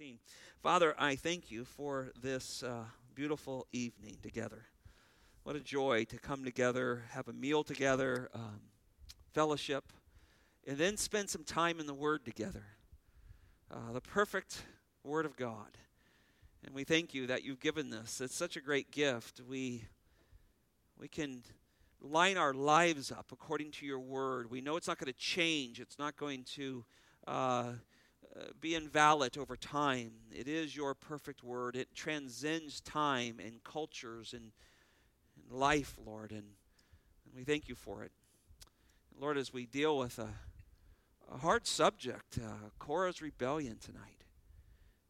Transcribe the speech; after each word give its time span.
16. 0.00 0.18
Father, 0.62 0.94
I 0.98 1.14
thank 1.14 1.50
you 1.50 1.66
for 1.66 2.10
this 2.22 2.62
uh, 2.62 2.84
beautiful 3.14 3.66
evening 3.70 4.16
together. 4.22 4.64
What 5.42 5.56
a 5.56 5.60
joy 5.60 6.04
to 6.04 6.16
come 6.16 6.42
together, 6.42 7.02
have 7.10 7.28
a 7.28 7.34
meal 7.34 7.62
together, 7.62 8.30
um, 8.32 8.62
fellowship, 9.34 9.92
and 10.66 10.78
then 10.78 10.96
spend 10.96 11.28
some 11.28 11.44
time 11.44 11.78
in 11.80 11.86
the 11.86 11.92
Word 11.92 12.24
together. 12.24 12.64
Uh, 13.70 13.92
the 13.92 14.00
perfect 14.00 14.62
Word 15.04 15.26
of 15.26 15.36
God. 15.36 15.76
And 16.64 16.74
we 16.74 16.84
thank 16.84 17.12
you 17.12 17.26
that 17.26 17.44
you've 17.44 17.60
given 17.60 17.90
this. 17.90 18.22
It's 18.22 18.34
such 18.34 18.56
a 18.56 18.62
great 18.62 18.90
gift. 18.90 19.42
We, 19.46 19.84
we 20.98 21.08
can 21.08 21.42
line 22.00 22.38
our 22.38 22.54
lives 22.54 23.12
up 23.12 23.32
according 23.32 23.72
to 23.72 23.84
your 23.84 24.00
Word. 24.00 24.50
We 24.50 24.62
know 24.62 24.76
it's 24.76 24.88
not 24.88 24.96
going 24.96 25.12
to 25.12 25.18
change, 25.18 25.78
it's 25.78 25.98
not 25.98 26.16
going 26.16 26.44
to. 26.54 26.86
Uh, 27.26 27.72
be 28.60 28.74
invalid 28.74 29.36
over 29.36 29.56
time. 29.56 30.12
It 30.32 30.48
is 30.48 30.76
your 30.76 30.94
perfect 30.94 31.42
word. 31.42 31.76
It 31.76 31.94
transcends 31.94 32.80
time 32.80 33.40
and 33.44 33.62
cultures 33.64 34.32
and, 34.32 34.52
and 35.36 35.58
life, 35.58 35.96
Lord, 36.04 36.30
and, 36.30 36.44
and 37.24 37.34
we 37.34 37.44
thank 37.44 37.68
you 37.68 37.74
for 37.74 38.04
it. 38.04 38.12
Lord, 39.18 39.36
as 39.36 39.52
we 39.52 39.66
deal 39.66 39.98
with 39.98 40.18
a, 40.18 40.28
a 41.32 41.38
hard 41.38 41.66
subject, 41.66 42.38
uh, 42.38 42.70
Korah's 42.78 43.20
rebellion 43.20 43.76
tonight, 43.78 44.24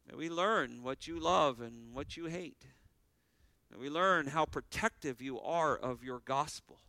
may 0.09 0.17
we 0.17 0.29
learn 0.29 0.83
what 0.83 1.07
you 1.07 1.19
love 1.19 1.61
and 1.61 1.93
what 1.93 2.17
you 2.17 2.25
hate. 2.25 2.65
May 3.71 3.77
we 3.77 3.89
learn 3.89 4.27
how 4.27 4.45
protective 4.45 5.21
you 5.21 5.39
are 5.39 5.77
of 5.77 6.03
your 6.03 6.19
gospel 6.19 6.79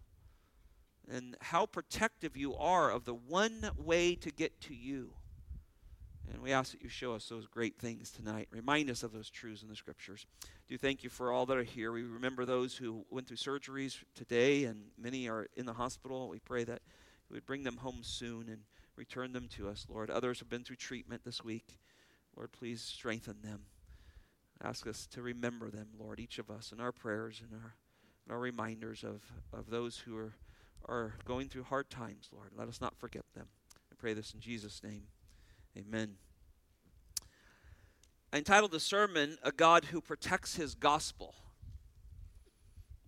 and 1.08 1.36
how 1.40 1.66
protective 1.66 2.36
you 2.36 2.54
are 2.56 2.90
of 2.90 3.04
the 3.04 3.14
one 3.14 3.70
way 3.76 4.14
to 4.16 4.30
get 4.30 4.60
to 4.62 4.74
you. 4.74 5.12
And 6.30 6.42
we 6.42 6.52
ask 6.52 6.72
that 6.72 6.82
you 6.82 6.88
show 6.88 7.14
us 7.14 7.28
those 7.28 7.46
great 7.46 7.78
things 7.78 8.10
tonight. 8.10 8.48
Remind 8.50 8.90
us 8.90 9.02
of 9.02 9.12
those 9.12 9.30
truths 9.30 9.62
in 9.62 9.68
the 9.68 9.76
scriptures. 9.76 10.26
Do 10.68 10.78
thank 10.78 11.02
you 11.02 11.10
for 11.10 11.32
all 11.32 11.46
that 11.46 11.56
are 11.56 11.62
here. 11.62 11.92
We 11.92 12.02
remember 12.02 12.44
those 12.44 12.76
who 12.76 13.04
went 13.10 13.26
through 13.26 13.36
surgeries 13.36 13.98
today, 14.14 14.64
and 14.64 14.84
many 14.98 15.28
are 15.28 15.46
in 15.56 15.66
the 15.66 15.72
hospital. 15.74 16.28
We 16.28 16.38
pray 16.38 16.64
that 16.64 16.80
you 17.28 17.34
would 17.34 17.46
bring 17.46 17.64
them 17.64 17.78
home 17.78 18.00
soon 18.02 18.48
and 18.48 18.62
return 18.96 19.32
them 19.32 19.48
to 19.56 19.68
us, 19.68 19.86
Lord. 19.88 20.10
Others 20.10 20.38
have 20.38 20.48
been 20.48 20.64
through 20.64 20.76
treatment 20.76 21.22
this 21.24 21.42
week. 21.42 21.78
Lord, 22.36 22.52
please 22.52 22.80
strengthen 22.80 23.42
them. 23.42 23.62
Ask 24.62 24.86
us 24.86 25.06
to 25.08 25.22
remember 25.22 25.70
them, 25.70 25.88
Lord, 25.98 26.20
each 26.20 26.38
of 26.38 26.50
us 26.50 26.72
in 26.72 26.80
our 26.80 26.92
prayers 26.92 27.42
and 27.42 27.60
our, 27.60 27.74
our 28.34 28.40
reminders 28.40 29.02
of, 29.02 29.22
of 29.52 29.70
those 29.70 29.98
who 29.98 30.16
are, 30.16 30.34
are 30.86 31.14
going 31.24 31.48
through 31.48 31.64
hard 31.64 31.90
times, 31.90 32.30
Lord. 32.32 32.50
Let 32.56 32.68
us 32.68 32.80
not 32.80 32.96
forget 32.96 33.24
them. 33.34 33.46
I 33.90 33.96
pray 33.98 34.14
this 34.14 34.32
in 34.32 34.40
Jesus' 34.40 34.82
name. 34.82 35.02
Amen. 35.76 36.16
I 38.32 38.38
entitled 38.38 38.72
the 38.72 38.80
sermon, 38.80 39.38
A 39.42 39.52
God 39.52 39.86
Who 39.86 40.00
Protects 40.00 40.56
His 40.56 40.74
Gospel. 40.74 41.34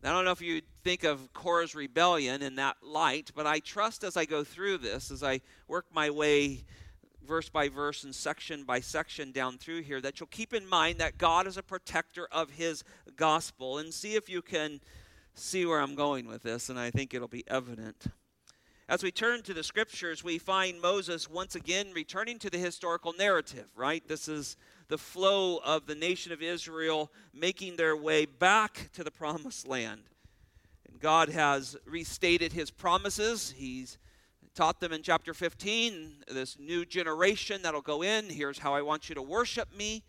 I 0.03 0.11
don't 0.11 0.27
know 0.27 0.33
if 0.33 0.43
you 0.43 0.61
think 0.83 1.03
of 1.03 1.33
Korah's 1.33 1.75
rebellion 1.75 2.43
in 2.43 2.57
that 2.57 2.77
light, 2.83 3.31
but 3.35 3.47
I 3.47 3.61
trust 3.61 4.05
as 4.05 4.19
I 4.19 4.27
go 4.27 4.45
through 4.45 4.79
this, 4.79 5.11
as 5.11 5.23
I 5.23 5.41
work 5.67 5.87
my 5.93 6.11
way 6.11 6.65
verse 7.27 7.49
by 7.49 7.71
verse 7.71 8.05
and 8.05 8.15
section 8.15 8.65
by 8.65 8.81
section 8.81 9.33
down 9.33 9.57
through 9.57 9.81
here, 9.81 10.03
that 10.03 10.21
you'll 10.21 10.27
keep 10.27 10.53
in 10.53 10.67
mind 10.67 10.99
that 10.99 11.17
God 11.17 11.47
is 11.47 11.57
a 11.57 11.63
protector 11.63 12.29
of 12.31 12.51
His 12.51 12.85
gospel. 13.17 13.79
And 13.79 13.95
see 13.95 14.15
if 14.15 14.29
you 14.29 14.43
can 14.43 14.81
see 15.35 15.65
where 15.65 15.81
I'm 15.81 15.95
going 15.95 16.27
with 16.27 16.43
this, 16.43 16.69
and 16.69 16.79
I 16.79 16.91
think 16.91 17.15
it'll 17.15 17.27
be 17.27 17.45
evident. 17.49 18.05
As 18.87 19.03
we 19.03 19.11
turn 19.11 19.41
to 19.43 19.55
the 19.55 19.63
scriptures, 19.63 20.23
we 20.23 20.37
find 20.37 20.79
Moses 20.79 21.31
once 21.31 21.55
again 21.55 21.93
returning 21.95 22.39
to 22.41 22.51
the 22.51 22.59
historical 22.59 23.15
narrative, 23.15 23.65
right? 23.75 24.07
This 24.07 24.29
is 24.29 24.59
the 24.89 24.99
flow 24.99 25.57
of 25.65 25.87
the 25.87 25.95
nation 25.95 26.33
of 26.33 26.43
Israel 26.43 27.11
making 27.33 27.77
their 27.77 27.97
way 27.97 28.27
back 28.27 28.91
to 28.93 29.03
the 29.03 29.11
promised 29.11 29.67
land. 29.67 30.03
And 30.87 31.01
God 31.01 31.31
has 31.31 31.79
restated 31.87 32.53
his 32.53 32.71
promises. 32.71 33.55
He's 33.57 33.97
taught 34.55 34.81
them 34.81 34.93
in 34.93 35.03
chapter 35.03 35.33
15 35.33 36.25
this 36.29 36.59
new 36.59 36.85
generation 36.85 37.63
that'll 37.63 37.81
go 37.81 38.03
in. 38.03 38.29
Here's 38.29 38.59
how 38.59 38.75
I 38.75 38.83
want 38.83 39.09
you 39.09 39.15
to 39.15 39.23
worship 39.23 39.75
me. 39.75 40.03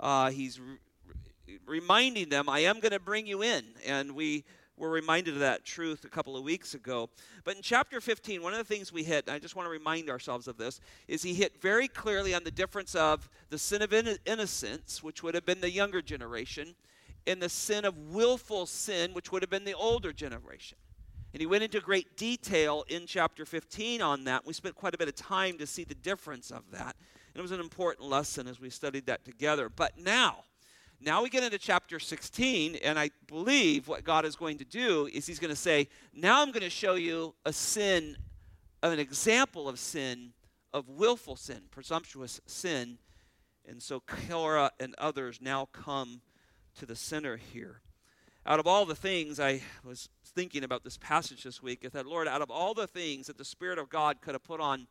Uh, 0.00 0.30
he's 0.30 0.58
re- 0.58 1.58
reminding 1.66 2.30
them, 2.30 2.48
I 2.48 2.60
am 2.60 2.80
going 2.80 2.92
to 2.92 2.98
bring 2.98 3.26
you 3.26 3.42
in. 3.42 3.62
And 3.86 4.12
we 4.12 4.44
were 4.76 4.90
reminded 4.90 5.34
of 5.34 5.40
that 5.40 5.64
truth 5.64 6.04
a 6.04 6.08
couple 6.08 6.36
of 6.36 6.44
weeks 6.44 6.74
ago. 6.74 7.08
But 7.44 7.56
in 7.56 7.62
chapter 7.62 8.00
15, 8.00 8.42
one 8.42 8.52
of 8.52 8.58
the 8.58 8.64
things 8.64 8.92
we 8.92 9.04
hit, 9.04 9.26
and 9.26 9.34
I 9.34 9.38
just 9.38 9.54
want 9.54 9.66
to 9.66 9.70
remind 9.70 10.10
ourselves 10.10 10.48
of 10.48 10.56
this, 10.56 10.80
is 11.08 11.22
he 11.22 11.34
hit 11.34 11.60
very 11.60 11.88
clearly 11.88 12.34
on 12.34 12.44
the 12.44 12.50
difference 12.50 12.94
of 12.94 13.28
the 13.50 13.58
sin 13.58 13.82
of 13.82 13.92
innocence, 13.92 15.02
which 15.02 15.22
would 15.22 15.34
have 15.34 15.46
been 15.46 15.60
the 15.60 15.70
younger 15.70 16.02
generation, 16.02 16.74
and 17.26 17.40
the 17.40 17.48
sin 17.48 17.84
of 17.84 17.96
willful 17.96 18.66
sin, 18.66 19.12
which 19.12 19.30
would 19.30 19.42
have 19.42 19.50
been 19.50 19.64
the 19.64 19.74
older 19.74 20.12
generation. 20.12 20.78
And 21.32 21.40
he 21.40 21.46
went 21.46 21.62
into 21.62 21.80
great 21.80 22.16
detail 22.16 22.84
in 22.88 23.06
chapter 23.06 23.46
15 23.46 24.02
on 24.02 24.24
that. 24.24 24.44
We 24.44 24.52
spent 24.52 24.74
quite 24.74 24.94
a 24.94 24.98
bit 24.98 25.08
of 25.08 25.14
time 25.14 25.56
to 25.58 25.66
see 25.66 25.84
the 25.84 25.94
difference 25.94 26.50
of 26.50 26.70
that. 26.72 26.96
And 27.34 27.40
it 27.40 27.42
was 27.42 27.52
an 27.52 27.60
important 27.60 28.06
lesson 28.06 28.46
as 28.46 28.60
we 28.60 28.68
studied 28.68 29.06
that 29.06 29.24
together. 29.24 29.70
But 29.70 29.96
now, 29.98 30.44
now 31.04 31.22
we 31.22 31.28
get 31.28 31.42
into 31.42 31.58
chapter 31.58 31.98
16, 31.98 32.76
and 32.76 32.98
I 32.98 33.10
believe 33.26 33.88
what 33.88 34.04
God 34.04 34.24
is 34.24 34.36
going 34.36 34.58
to 34.58 34.64
do 34.64 35.08
is 35.12 35.26
He's 35.26 35.38
going 35.38 35.50
to 35.52 35.56
say, 35.56 35.88
Now 36.14 36.42
I'm 36.42 36.52
going 36.52 36.62
to 36.62 36.70
show 36.70 36.94
you 36.94 37.34
a 37.44 37.52
sin, 37.52 38.16
an 38.82 38.98
example 38.98 39.68
of 39.68 39.78
sin, 39.78 40.32
of 40.72 40.88
willful 40.88 41.36
sin, 41.36 41.62
presumptuous 41.70 42.40
sin. 42.46 42.98
And 43.68 43.82
so 43.82 44.00
Korah 44.00 44.70
and 44.80 44.94
others 44.98 45.40
now 45.40 45.68
come 45.72 46.20
to 46.78 46.86
the 46.86 46.96
center 46.96 47.36
here. 47.36 47.80
Out 48.44 48.58
of 48.58 48.66
all 48.66 48.84
the 48.84 48.94
things 48.94 49.38
I 49.38 49.62
was 49.84 50.08
thinking 50.24 50.64
about 50.64 50.82
this 50.82 50.98
passage 50.98 51.44
this 51.44 51.62
week, 51.62 51.84
I 51.84 51.88
thought, 51.88 52.06
Lord, 52.06 52.26
out 52.26 52.42
of 52.42 52.50
all 52.50 52.74
the 52.74 52.86
things 52.88 53.26
that 53.26 53.38
the 53.38 53.44
Spirit 53.44 53.78
of 53.78 53.88
God 53.88 54.20
could 54.20 54.34
have 54.34 54.42
put 54.42 54.60
on 54.60 54.86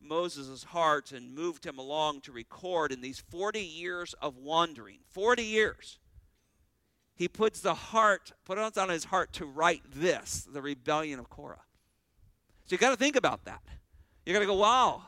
Moses' 0.00 0.64
heart 0.64 1.12
and 1.12 1.34
moved 1.34 1.64
him 1.64 1.78
along 1.78 2.22
to 2.22 2.32
record 2.32 2.92
in 2.92 3.00
these 3.00 3.18
40 3.18 3.60
years 3.60 4.14
of 4.20 4.36
wandering. 4.36 4.98
40 5.10 5.42
years. 5.42 5.98
He 7.14 7.28
puts 7.28 7.60
the 7.60 7.74
heart, 7.74 8.32
put 8.44 8.58
it 8.58 8.78
on 8.78 8.88
his 8.88 9.04
heart 9.04 9.32
to 9.34 9.44
write 9.44 9.82
this, 9.94 10.48
the 10.50 10.62
rebellion 10.62 11.18
of 11.18 11.28
Korah. 11.28 11.62
So 12.64 12.74
you 12.74 12.78
got 12.78 12.90
to 12.90 12.96
think 12.96 13.16
about 13.16 13.44
that. 13.44 13.62
You 14.24 14.32
got 14.32 14.40
to 14.40 14.46
go, 14.46 14.54
wow. 14.54 15.02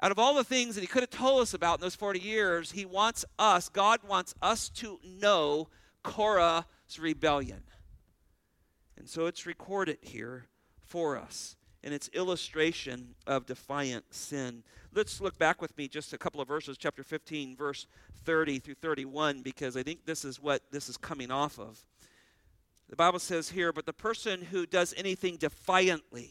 Out 0.00 0.10
of 0.10 0.18
all 0.18 0.34
the 0.34 0.42
things 0.42 0.74
that 0.74 0.80
he 0.80 0.88
could 0.88 1.02
have 1.02 1.10
told 1.10 1.42
us 1.42 1.54
about 1.54 1.78
in 1.78 1.82
those 1.82 1.94
40 1.94 2.18
years, 2.18 2.72
he 2.72 2.84
wants 2.84 3.24
us, 3.38 3.68
God 3.68 4.00
wants 4.06 4.34
us 4.42 4.68
to 4.70 4.98
know 5.04 5.68
Korah's 6.02 6.64
rebellion. 6.98 7.62
And 8.96 9.08
so 9.08 9.26
it's 9.26 9.46
recorded 9.46 9.98
here 10.00 10.46
for 10.80 11.16
us 11.16 11.56
and 11.84 11.92
its 11.92 12.08
illustration 12.12 13.14
of 13.26 13.46
defiant 13.46 14.04
sin. 14.14 14.62
Let's 14.94 15.20
look 15.20 15.38
back 15.38 15.60
with 15.60 15.76
me 15.76 15.88
just 15.88 16.12
a 16.12 16.18
couple 16.18 16.40
of 16.40 16.48
verses, 16.48 16.78
chapter 16.78 17.02
15, 17.02 17.56
verse 17.56 17.86
30 18.24 18.58
through 18.58 18.74
31, 18.74 19.42
because 19.42 19.76
I 19.76 19.82
think 19.82 20.04
this 20.04 20.24
is 20.24 20.40
what 20.40 20.62
this 20.70 20.88
is 20.88 20.96
coming 20.96 21.30
off 21.30 21.58
of. 21.58 21.84
The 22.88 22.96
Bible 22.96 23.18
says 23.18 23.48
here, 23.48 23.72
but 23.72 23.86
the 23.86 23.92
person 23.92 24.42
who 24.42 24.66
does 24.66 24.92
anything 24.96 25.36
defiantly, 25.36 26.30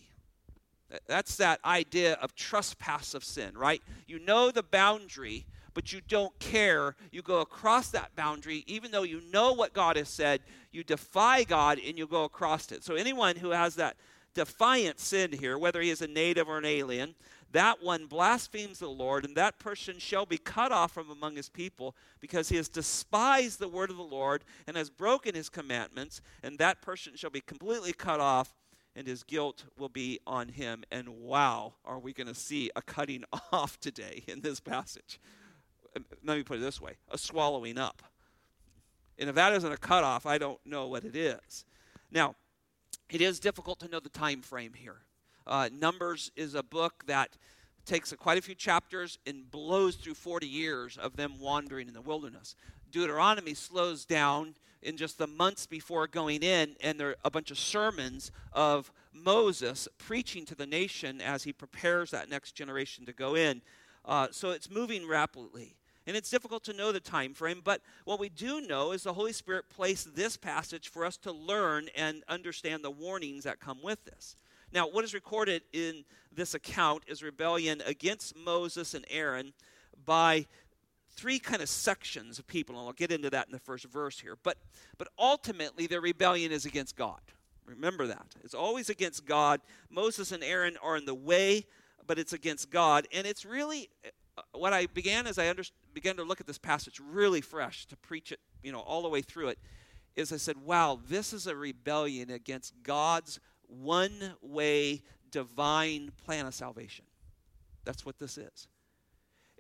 that's 1.08 1.38
that 1.38 1.60
idea 1.66 2.14
of 2.16 2.36
trespass 2.36 3.14
of 3.14 3.24
sin, 3.24 3.58
right? 3.58 3.82
You 4.08 4.20
know 4.20 4.52
the 4.52 4.64
boundary, 4.64 5.46
but 5.74 5.92
you 5.92 6.02
don't 6.08 6.38
care. 6.40 6.96
You 7.12 7.22
go 7.22 7.42
across 7.42 7.90
that 7.90 8.16
boundary, 8.16 8.64
even 8.68 8.92
though 8.92 9.04
you 9.04 9.22
know 9.32 9.54
what 9.54 9.74
God 9.74 9.96
has 9.96 10.10
said, 10.10 10.42
you 10.72 10.84
defy 10.84 11.44
God 11.44 11.80
and 11.86 11.98
you 11.98 12.08
go 12.08 12.26
across 12.26 12.72
it. 12.72 12.84
So, 12.84 12.96
anyone 12.96 13.38
who 13.38 13.52
has 13.52 13.76
that 13.76 13.96
defiant 14.34 15.00
sin 15.00 15.32
here, 15.32 15.58
whether 15.58 15.82
he 15.82 15.90
is 15.90 16.02
a 16.02 16.08
native 16.08 16.48
or 16.48 16.58
an 16.58 16.66
alien, 16.66 17.16
that 17.52 17.84
one 17.84 18.06
blasphemes 18.06 18.80
the 18.80 18.88
Lord, 18.88 19.26
and 19.26 19.36
that 19.36 19.60
person 19.60 20.00
shall 20.00 20.26
be 20.26 20.38
cut 20.38 20.72
off 20.72 20.94
from 20.94 21.10
among 21.10 21.36
his 21.36 21.50
people 21.50 21.96
because 22.22 22.50
he 22.50 22.56
has 22.56 22.70
despised 22.70 23.60
the 23.60 23.68
word 23.68 23.90
of 23.90 23.98
the 23.98 24.04
Lord 24.04 24.44
and 24.68 24.78
has 24.78 24.90
broken 24.90 25.36
his 25.36 25.50
commandments, 25.50 26.22
and 26.44 26.58
that 26.58 26.82
person 26.82 27.16
shall 27.16 27.30
be 27.30 27.42
completely 27.42 27.92
cut 27.92 28.22
off, 28.22 28.54
and 28.96 29.06
his 29.06 29.24
guilt 29.24 29.66
will 29.78 29.90
be 29.90 30.20
on 30.26 30.50
him. 30.50 30.84
And 30.92 31.10
wow, 31.10 31.74
are 31.84 32.00
we 32.00 32.14
going 32.14 32.28
to 32.28 32.36
see 32.36 32.72
a 32.76 32.82
cutting 32.82 33.26
off 33.52 33.80
today 33.80 34.24
in 34.28 34.42
this 34.42 34.60
passage? 34.60 35.20
Um, 35.96 36.06
let 36.24 36.38
me 36.38 36.44
put 36.44 36.58
it 36.58 36.62
this 36.62 36.80
way 36.80 36.94
a 37.10 37.18
swallowing 37.18 37.78
up. 37.78 38.02
And 39.20 39.30
if 39.30 39.36
that 39.36 39.54
isn't 39.54 39.72
a 39.72 39.78
cutoff, 39.78 40.26
I 40.26 40.38
don't 40.38 40.60
know 40.66 40.88
what 40.88 41.04
it 41.04 41.16
is. 41.16 41.66
Now, 42.12 42.36
it 43.12 43.20
is 43.20 43.40
difficult 43.40 43.80
to 43.82 43.90
know 43.90 44.00
the 44.00 44.10
time 44.10 44.42
frame 44.42 44.74
here. 44.74 45.02
Uh, 45.46 45.70
Numbers 45.72 46.32
is 46.36 46.56
a 46.56 46.64
book 46.64 47.04
that 47.08 47.38
takes 47.86 48.12
a, 48.12 48.18
quite 48.18 48.38
a 48.38 48.42
few 48.42 48.56
chapters 48.56 49.20
and 49.28 49.52
blows 49.52 49.96
through 49.98 50.14
40 50.14 50.48
years 50.48 50.98
of 50.98 51.18
them 51.18 51.34
wandering 51.40 51.90
in 51.90 51.94
the 51.94 52.02
wilderness. 52.02 52.56
Deuteronomy 52.90 53.54
slows 53.54 54.06
down 54.06 54.56
in 54.82 54.96
just 54.96 55.18
the 55.18 55.28
months 55.28 55.66
before 55.68 56.08
going 56.08 56.42
in, 56.42 56.76
and 56.82 57.00
there 57.00 57.10
are 57.10 57.16
a 57.26 57.30
bunch 57.30 57.52
of 57.52 57.60
sermons 57.60 58.32
of 58.54 58.92
Moses 59.14 59.90
preaching 59.98 60.46
to 60.46 60.56
the 60.56 60.66
nation 60.66 61.20
as 61.22 61.44
he 61.44 61.52
prepares 61.52 62.12
that 62.12 62.30
next 62.30 62.54
generation 62.54 63.06
to 63.06 63.14
go 63.14 63.36
in. 63.36 63.62
Uh, 64.06 64.28
so 64.32 64.52
it's 64.52 64.70
moving 64.70 65.08
rapidly. 65.08 65.76
And 66.08 66.18
it's 66.18 66.30
difficult 66.30 66.64
to 66.64 66.74
know 66.74 66.92
the 66.92 67.00
time 67.00 67.34
frame, 67.34 67.62
but 67.64 67.82
what 68.06 68.20
we 68.20 68.30
do 68.30 68.62
know 68.62 68.92
is 68.92 69.04
the 69.04 69.14
Holy 69.14 69.34
Spirit 69.34 69.66
placed 69.70 70.16
this 70.16 70.36
passage 70.36 70.90
for 70.90 71.06
us 71.06 71.18
to 71.18 71.32
learn 71.32 71.90
and 71.96 72.24
understand 72.28 72.84
the 72.84 72.90
warnings 72.90 73.44
that 73.44 73.60
come 73.60 73.84
with 73.84 74.04
this. 74.06 74.36
Now, 74.74 74.88
what 74.88 75.04
is 75.04 75.14
recorded 75.14 75.62
in 75.74 76.06
this 76.32 76.54
account 76.54 77.04
is 77.08 77.22
rebellion 77.22 77.84
against 77.86 78.36
Moses 78.36 78.94
and 78.94 79.06
Aaron 79.10 79.54
by 80.06 80.48
three 81.10 81.40
kind 81.40 81.62
of 81.62 81.70
sections 81.70 82.40
of 82.40 82.48
people, 82.48 82.78
and 82.78 82.88
I'll 82.88 82.94
get 82.94 83.12
into 83.12 83.30
that 83.30 83.48
in 83.48 83.52
the 83.52 83.60
first 83.60 83.86
verse 83.86 84.20
here. 84.20 84.38
But 84.42 84.58
but 84.98 85.10
ultimately 85.20 85.88
their 85.88 86.02
rebellion 86.02 86.52
is 86.52 86.66
against 86.66 86.96
God. 86.96 87.20
Remember 87.66 88.08
that. 88.08 88.26
It's 88.44 88.56
always 88.56 88.90
against 88.90 89.26
God. 89.26 89.62
Moses 89.90 90.32
and 90.32 90.44
Aaron 90.44 90.78
are 90.82 90.98
in 90.98 91.06
the 91.06 91.14
way, 91.14 91.66
but 92.08 92.18
it's 92.18 92.34
against 92.34 92.70
God. 92.72 93.08
And 93.14 93.28
it's 93.28 93.46
really 93.46 93.90
what 94.52 94.74
I 94.74 94.88
began 94.88 95.28
as 95.28 95.38
I 95.38 95.50
under, 95.50 95.64
began 95.94 96.16
to 96.18 96.24
look 96.24 96.42
at 96.42 96.48
this 96.48 96.58
passage 96.58 97.00
really 97.00 97.42
fresh 97.42 97.86
to 97.88 97.98
preach 97.98 98.32
it, 98.32 98.40
you 98.64 98.72
know, 98.72 98.80
all 98.80 99.02
the 99.02 99.10
way 99.10 99.22
through 99.22 99.50
it, 99.50 99.60
is 100.16 100.32
I 100.34 100.38
said, 100.38 100.58
wow, 100.58 101.00
this 101.08 101.34
is 101.34 101.48
a 101.48 101.56
rebellion 101.56 102.30
against 102.30 102.74
God's 102.84 103.40
one 103.68 104.36
way 104.42 105.02
divine 105.32 106.12
plan 106.26 106.46
of 106.46 106.54
salvation. 106.54 107.06
That's 107.86 108.06
what 108.06 108.20
this 108.20 108.38
is. 108.38 108.68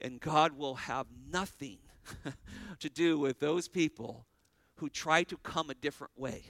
And 0.02 0.20
God 0.20 0.58
will 0.58 0.76
have 0.76 1.08
nothing 1.32 1.78
to 2.80 2.90
do 2.90 3.18
with 3.18 3.40
those 3.40 3.68
people 3.68 4.26
who 4.76 4.90
try 4.90 5.24
to 5.24 5.38
come 5.38 5.70
a 5.70 5.76
different 5.76 6.12
way. 6.18 6.44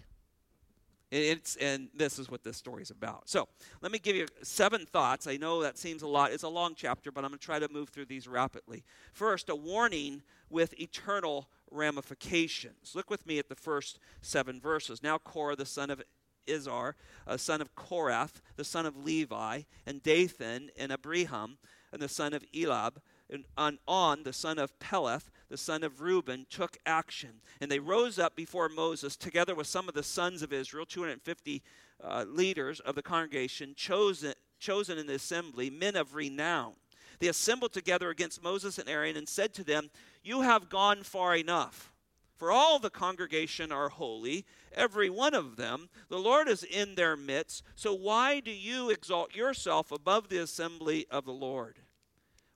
It's, 1.12 1.58
and 1.58 1.90
this 1.94 2.18
is 2.18 2.32
what 2.32 2.44
this 2.44 2.56
story 2.56 2.82
is 2.82 2.90
about. 2.90 3.28
So 3.28 3.50
let 3.82 3.92
me 3.92 4.00
give 4.00 4.16
you 4.16 4.28
seven 4.44 4.86
thoughts. 4.86 5.28
I 5.28 5.36
know 5.36 5.62
that 5.62 5.78
seems 5.78 6.02
a 6.02 6.08
lot. 6.08 6.32
It's 6.32 6.44
a 6.44 6.50
long 6.50 6.74
chapter, 6.74 7.12
but 7.12 7.26
I'm 7.26 7.32
going 7.32 7.40
to 7.40 7.46
try 7.46 7.60
to 7.60 7.68
move 7.72 7.90
through 7.90 8.06
these 8.06 8.30
rapidly. 8.30 8.86
First, 9.12 9.50
a 9.50 9.56
warning 9.56 10.24
with 10.50 10.80
eternal 10.80 11.50
ramifications. 11.70 12.94
Look 12.96 13.10
with 13.10 13.26
me 13.28 13.40
at 13.40 13.50
the 13.50 13.56
first 13.56 14.00
seven 14.22 14.62
verses. 14.62 15.04
Now, 15.04 15.18
Korah, 15.18 15.58
the 15.58 15.66
son 15.66 15.90
of 15.90 16.02
Izhar, 16.48 16.94
a 17.28 17.38
son 17.38 17.62
of 17.62 17.76
Korath, 17.76 18.42
the 18.56 18.64
son 18.64 18.86
of 18.86 18.98
Levi, 18.98 19.64
and 19.86 20.02
Dathan, 20.02 20.70
and 20.78 20.92
Abiram, 20.92 21.58
and 21.92 22.02
the 22.02 22.10
son 22.10 22.34
of 22.34 22.44
Eliab, 22.56 23.02
and 23.32 23.80
on, 23.88 24.24
the 24.24 24.34
son 24.34 24.60
of 24.60 24.78
Peleth, 24.80 25.30
the 25.50 25.58
son 25.58 25.84
of 25.84 26.02
Reuben, 26.02 26.46
took 26.50 26.78
action. 26.86 27.42
And 27.60 27.72
they 27.72 27.80
rose 27.80 28.20
up 28.20 28.36
before 28.36 28.70
Moses, 28.70 29.16
together 29.16 29.56
with 29.56 29.68
some 29.68 29.88
of 29.88 29.94
the 29.94 30.04
sons 30.04 30.42
of 30.42 30.52
Israel, 30.52 30.86
250 30.86 31.64
uh, 32.04 32.26
leaders 32.28 32.80
of 32.82 32.96
the 32.96 33.02
congregation, 33.02 33.74
chosen, 33.76 34.34
chosen 34.60 34.98
in 34.98 35.08
the 35.08 35.16
assembly, 35.16 35.70
men 35.70 35.96
of 35.96 36.16
renown. 36.16 36.74
They 37.20 37.28
assembled 37.28 37.72
together 37.72 38.10
against 38.10 38.44
Moses 38.44 38.78
and 38.80 38.90
Aaron 38.90 39.16
and 39.16 39.30
said 39.30 39.54
to 39.54 39.64
them, 39.64 39.90
You 40.24 40.42
have 40.42 40.70
gone 40.70 41.04
far 41.04 41.36
enough. 41.36 41.94
For 42.36 42.52
all 42.52 42.80
the 42.80 42.90
congregation 42.90 43.72
are 43.72 43.90
holy, 43.90 44.46
every 44.74 45.12
one 45.12 45.36
of 45.36 45.58
them. 45.58 45.90
The 46.10 46.18
Lord 46.18 46.48
is 46.48 46.64
in 46.64 46.96
their 46.96 47.16
midst. 47.16 47.64
So 47.76 47.94
why 47.94 48.40
do 48.40 48.50
you 48.50 48.90
exalt 48.90 49.36
yourself 49.36 49.92
above 49.92 50.30
the 50.30 50.42
assembly 50.42 51.06
of 51.12 51.26
the 51.26 51.34
Lord? 51.34 51.78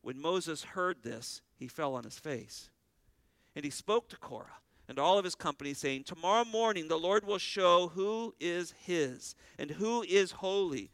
When 0.06 0.22
Moses 0.22 0.64
heard 0.64 1.02
this, 1.02 1.42
he 1.56 1.68
fell 1.68 1.96
on 1.96 2.04
his 2.04 2.20
face. 2.20 2.70
And 3.56 3.66
he 3.66 3.72
spoke 3.72 4.08
to 4.10 4.18
Korah 4.18 4.60
and 4.88 5.00
all 5.00 5.18
of 5.18 5.26
his 5.26 5.34
company, 5.34 5.74
saying, 5.74 6.04
Tomorrow 6.04 6.46
morning 6.46 6.88
the 6.88 7.00
Lord 7.00 7.26
will 7.26 7.40
show 7.40 7.88
who 7.88 8.36
is 8.40 8.76
his 8.78 9.34
and 9.58 9.72
who 9.72 10.04
is 10.04 10.34
holy, 10.34 10.92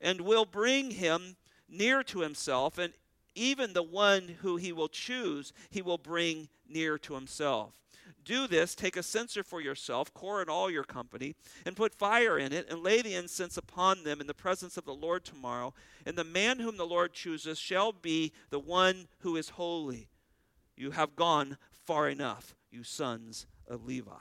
and 0.00 0.22
will 0.22 0.46
bring 0.46 0.92
him 0.92 1.36
near 1.68 2.02
to 2.04 2.20
himself, 2.20 2.78
and 2.78 2.94
even 3.34 3.74
the 3.74 3.82
one 3.82 4.36
who 4.40 4.56
he 4.56 4.72
will 4.72 4.88
choose, 4.88 5.52
he 5.68 5.82
will 5.82 5.98
bring 5.98 6.48
near 6.66 6.96
to 6.96 7.16
himself. 7.16 7.74
Do 8.28 8.46
this, 8.46 8.74
take 8.74 8.98
a 8.98 9.02
censer 9.02 9.42
for 9.42 9.62
yourself, 9.62 10.12
Korah 10.12 10.42
and 10.42 10.50
all 10.50 10.70
your 10.70 10.84
company, 10.84 11.34
and 11.64 11.74
put 11.74 11.94
fire 11.94 12.38
in 12.38 12.52
it, 12.52 12.68
and 12.68 12.82
lay 12.82 13.00
the 13.00 13.14
incense 13.14 13.56
upon 13.56 14.04
them 14.04 14.20
in 14.20 14.26
the 14.26 14.34
presence 14.34 14.76
of 14.76 14.84
the 14.84 14.92
Lord 14.92 15.24
tomorrow. 15.24 15.72
And 16.04 16.14
the 16.14 16.24
man 16.24 16.58
whom 16.58 16.76
the 16.76 16.84
Lord 16.84 17.14
chooses 17.14 17.58
shall 17.58 17.90
be 17.90 18.34
the 18.50 18.58
one 18.58 19.08
who 19.20 19.34
is 19.34 19.48
holy. 19.48 20.10
You 20.76 20.90
have 20.90 21.16
gone 21.16 21.56
far 21.86 22.06
enough, 22.06 22.54
you 22.70 22.84
sons 22.84 23.46
of 23.66 23.86
Levi. 23.86 24.12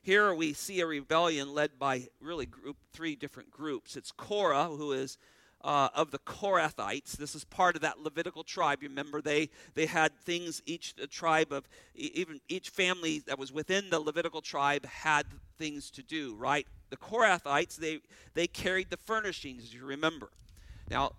Here 0.00 0.32
we 0.32 0.52
see 0.52 0.78
a 0.78 0.86
rebellion 0.86 1.52
led 1.52 1.80
by 1.80 2.06
really 2.20 2.46
group 2.46 2.76
three 2.92 3.16
different 3.16 3.50
groups. 3.50 3.96
It's 3.96 4.12
Korah, 4.12 4.66
who 4.66 4.92
is 4.92 5.18
uh, 5.66 5.88
of 5.94 6.12
the 6.12 6.18
Korathites. 6.20 7.16
This 7.16 7.34
is 7.34 7.44
part 7.44 7.74
of 7.74 7.82
that 7.82 7.98
Levitical 7.98 8.44
tribe. 8.44 8.82
You 8.82 8.88
remember 8.88 9.20
they 9.20 9.50
they 9.74 9.86
had 9.86 10.16
things. 10.20 10.62
Each 10.64 10.94
tribe 11.10 11.52
of 11.52 11.68
even 11.96 12.40
each 12.48 12.70
family 12.70 13.18
that 13.26 13.36
was 13.36 13.52
within 13.52 13.90
the 13.90 13.98
Levitical 13.98 14.40
tribe 14.40 14.86
had 14.86 15.26
things 15.58 15.90
to 15.90 16.02
do. 16.04 16.36
Right? 16.36 16.66
The 16.90 16.96
Korathites 16.96 17.76
they 17.76 17.98
they 18.34 18.46
carried 18.46 18.90
the 18.90 18.96
furnishings. 18.96 19.74
You 19.74 19.84
remember. 19.84 20.30
Now, 20.88 21.12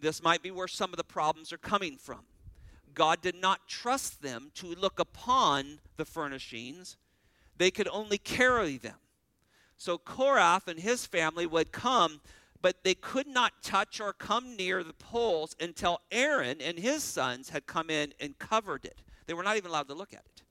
this 0.00 0.20
might 0.20 0.42
be 0.42 0.50
where 0.50 0.66
some 0.66 0.90
of 0.90 0.96
the 0.96 1.04
problems 1.04 1.52
are 1.52 1.58
coming 1.58 1.96
from. 1.96 2.22
God 2.94 3.22
did 3.22 3.36
not 3.36 3.68
trust 3.68 4.22
them 4.22 4.50
to 4.56 4.66
look 4.66 4.98
upon 4.98 5.78
the 5.96 6.04
furnishings. 6.04 6.96
They 7.58 7.70
could 7.70 7.88
only 7.88 8.18
carry 8.18 8.76
them. 8.76 8.96
So 9.76 9.98
Korath 9.98 10.66
and 10.66 10.80
his 10.80 11.06
family 11.06 11.46
would 11.46 11.70
come 11.70 12.20
but 12.64 12.82
they 12.82 12.94
could 12.94 13.26
not 13.26 13.62
touch 13.62 14.00
or 14.00 14.14
come 14.14 14.56
near 14.56 14.82
the 14.82 14.94
poles 14.94 15.54
until 15.60 16.00
Aaron 16.10 16.62
and 16.62 16.78
his 16.78 17.02
sons 17.02 17.50
had 17.50 17.66
come 17.66 17.90
in 17.90 18.14
and 18.18 18.38
covered 18.38 18.86
it. 18.86 19.02
They 19.26 19.34
were 19.34 19.42
not 19.42 19.58
even 19.58 19.70
allowed 19.70 19.88
to 19.88 19.94
look 19.94 20.14
at 20.14 20.24
it. 20.24 20.42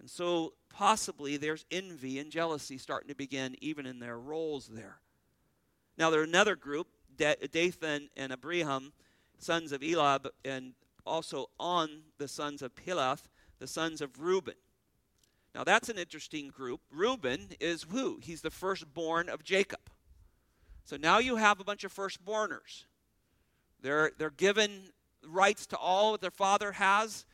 And 0.00 0.08
so 0.08 0.54
possibly 0.70 1.36
there's 1.36 1.66
envy 1.70 2.18
and 2.18 2.30
jealousy 2.30 2.78
starting 2.78 3.10
to 3.10 3.14
begin 3.14 3.54
even 3.60 3.84
in 3.84 3.98
their 3.98 4.18
roles 4.18 4.68
there. 4.68 4.96
Now 5.98 6.08
there's 6.08 6.26
another 6.26 6.56
group, 6.56 6.86
Dathan 7.18 8.08
and 8.16 8.32
Abiram, 8.32 8.94
sons 9.36 9.72
of 9.72 9.82
Eliab, 9.82 10.30
and 10.42 10.72
also 11.04 11.50
on 11.60 12.00
the 12.16 12.28
sons 12.28 12.62
of 12.62 12.74
Peleth, 12.74 13.28
the 13.58 13.66
sons 13.66 14.00
of 14.00 14.18
Reuben. 14.18 14.54
Now 15.54 15.64
that's 15.64 15.90
an 15.90 15.98
interesting 15.98 16.48
group. 16.48 16.80
Reuben 16.90 17.48
is 17.60 17.84
who? 17.90 18.20
He's 18.22 18.40
the 18.40 18.50
firstborn 18.50 19.28
of 19.28 19.44
Jacob. 19.44 19.91
So 20.84 20.96
now 20.96 21.18
you 21.18 21.36
have 21.36 21.60
a 21.60 21.64
bunch 21.64 21.84
of 21.84 21.92
firstborners. 21.92 22.86
They're, 23.80 24.12
they're 24.16 24.30
given 24.30 24.90
rights 25.26 25.66
to 25.68 25.76
all 25.76 26.12
that 26.12 26.20
their 26.20 26.30
father 26.30 26.72
has. 26.72 27.24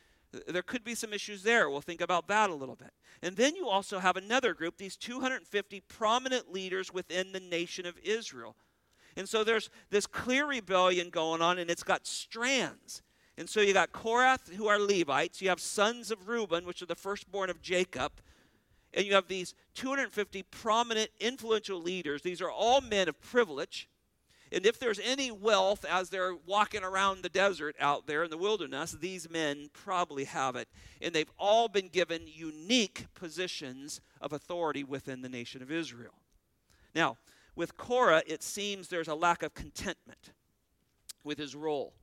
There 0.47 0.61
could 0.61 0.83
be 0.83 0.95
some 0.95 1.13
issues 1.13 1.43
there. 1.43 1.69
We'll 1.69 1.81
think 1.81 2.01
about 2.01 2.27
that 2.27 2.49
a 2.49 2.55
little 2.55 2.75
bit. 2.75 2.91
And 3.21 3.35
then 3.35 3.55
you 3.55 3.67
also 3.67 3.99
have 3.99 4.15
another 4.15 4.53
group, 4.53 4.77
these 4.77 4.95
250 4.95 5.81
prominent 5.87 6.51
leaders 6.51 6.93
within 6.93 7.31
the 7.31 7.39
nation 7.39 7.85
of 7.85 7.97
Israel. 8.03 8.55
And 9.15 9.27
so 9.27 9.43
there's 9.43 9.69
this 9.89 10.05
clear 10.05 10.45
rebellion 10.45 11.09
going 11.09 11.41
on, 11.41 11.57
and 11.57 11.69
it's 11.69 11.83
got 11.83 12.05
strands. 12.05 13.01
And 13.37 13.49
so 13.49 13.61
you 13.61 13.73
got 13.73 13.91
Korath, 13.91 14.53
who 14.53 14.67
are 14.67 14.77
Levites. 14.77 15.41
You 15.41 15.49
have 15.49 15.59
sons 15.59 16.11
of 16.11 16.27
Reuben, 16.27 16.65
which 16.65 16.81
are 16.81 16.85
the 16.85 16.95
firstborn 16.95 17.49
of 17.49 17.61
Jacob 17.61 18.11
and 18.93 19.05
you 19.05 19.13
have 19.13 19.27
these 19.27 19.53
250 19.75 20.43
prominent, 20.43 21.09
influential 21.19 21.81
leaders. 21.81 22.21
These 22.21 22.41
are 22.41 22.51
all 22.51 22.81
men 22.81 23.07
of 23.07 23.21
privilege. 23.21 23.87
And 24.51 24.65
if 24.65 24.79
there's 24.79 24.99
any 24.99 25.29
wealth 25.29 25.85
as 25.85 26.09
they're 26.09 26.33
walking 26.33 26.83
around 26.83 27.21
the 27.21 27.29
desert 27.29 27.75
out 27.79 28.07
there 28.07 28.23
in 28.23 28.31
the 28.31 28.37
wilderness, 28.37 28.93
these 28.93 29.29
men 29.29 29.69
probably 29.73 30.23
have 30.23 30.55
it. 30.55 30.67
And 31.01 31.13
they've 31.13 31.31
all 31.37 31.67
been 31.67 31.87
given 31.87 32.21
unique 32.25 33.05
positions 33.13 34.01
of 34.19 34.33
authority 34.33 34.83
within 34.83 35.21
the 35.21 35.29
nation 35.29 35.61
of 35.61 35.71
Israel. 35.71 36.15
Now, 36.95 37.17
with 37.55 37.77
Korah, 37.77 38.23
it 38.25 38.41
seems 38.41 38.87
there's 38.87 39.07
a 39.07 39.15
lack 39.15 39.43
of 39.43 39.53
contentment 39.53 40.31
with 41.23 41.37
his 41.37 41.55
role. 41.55 41.93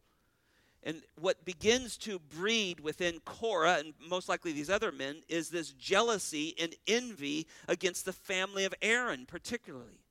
And 0.87 1.03
what 1.19 1.45
begins 1.45 1.97
to 1.99 2.21
breed 2.21 2.79
within 2.79 3.19
Korah 3.25 3.79
and 3.81 3.93
most 4.09 4.29
likely 4.29 4.53
these 4.53 4.71
other 4.71 4.93
men 4.93 5.17
is 5.29 5.51
this 5.51 5.73
jealousy 5.73 6.55
and 6.61 6.77
envy 6.87 7.49
against 7.67 8.05
the 8.05 8.13
family 8.13 8.65
of 8.65 8.73
Aaron, 8.81 9.27
particularly. 9.27 10.05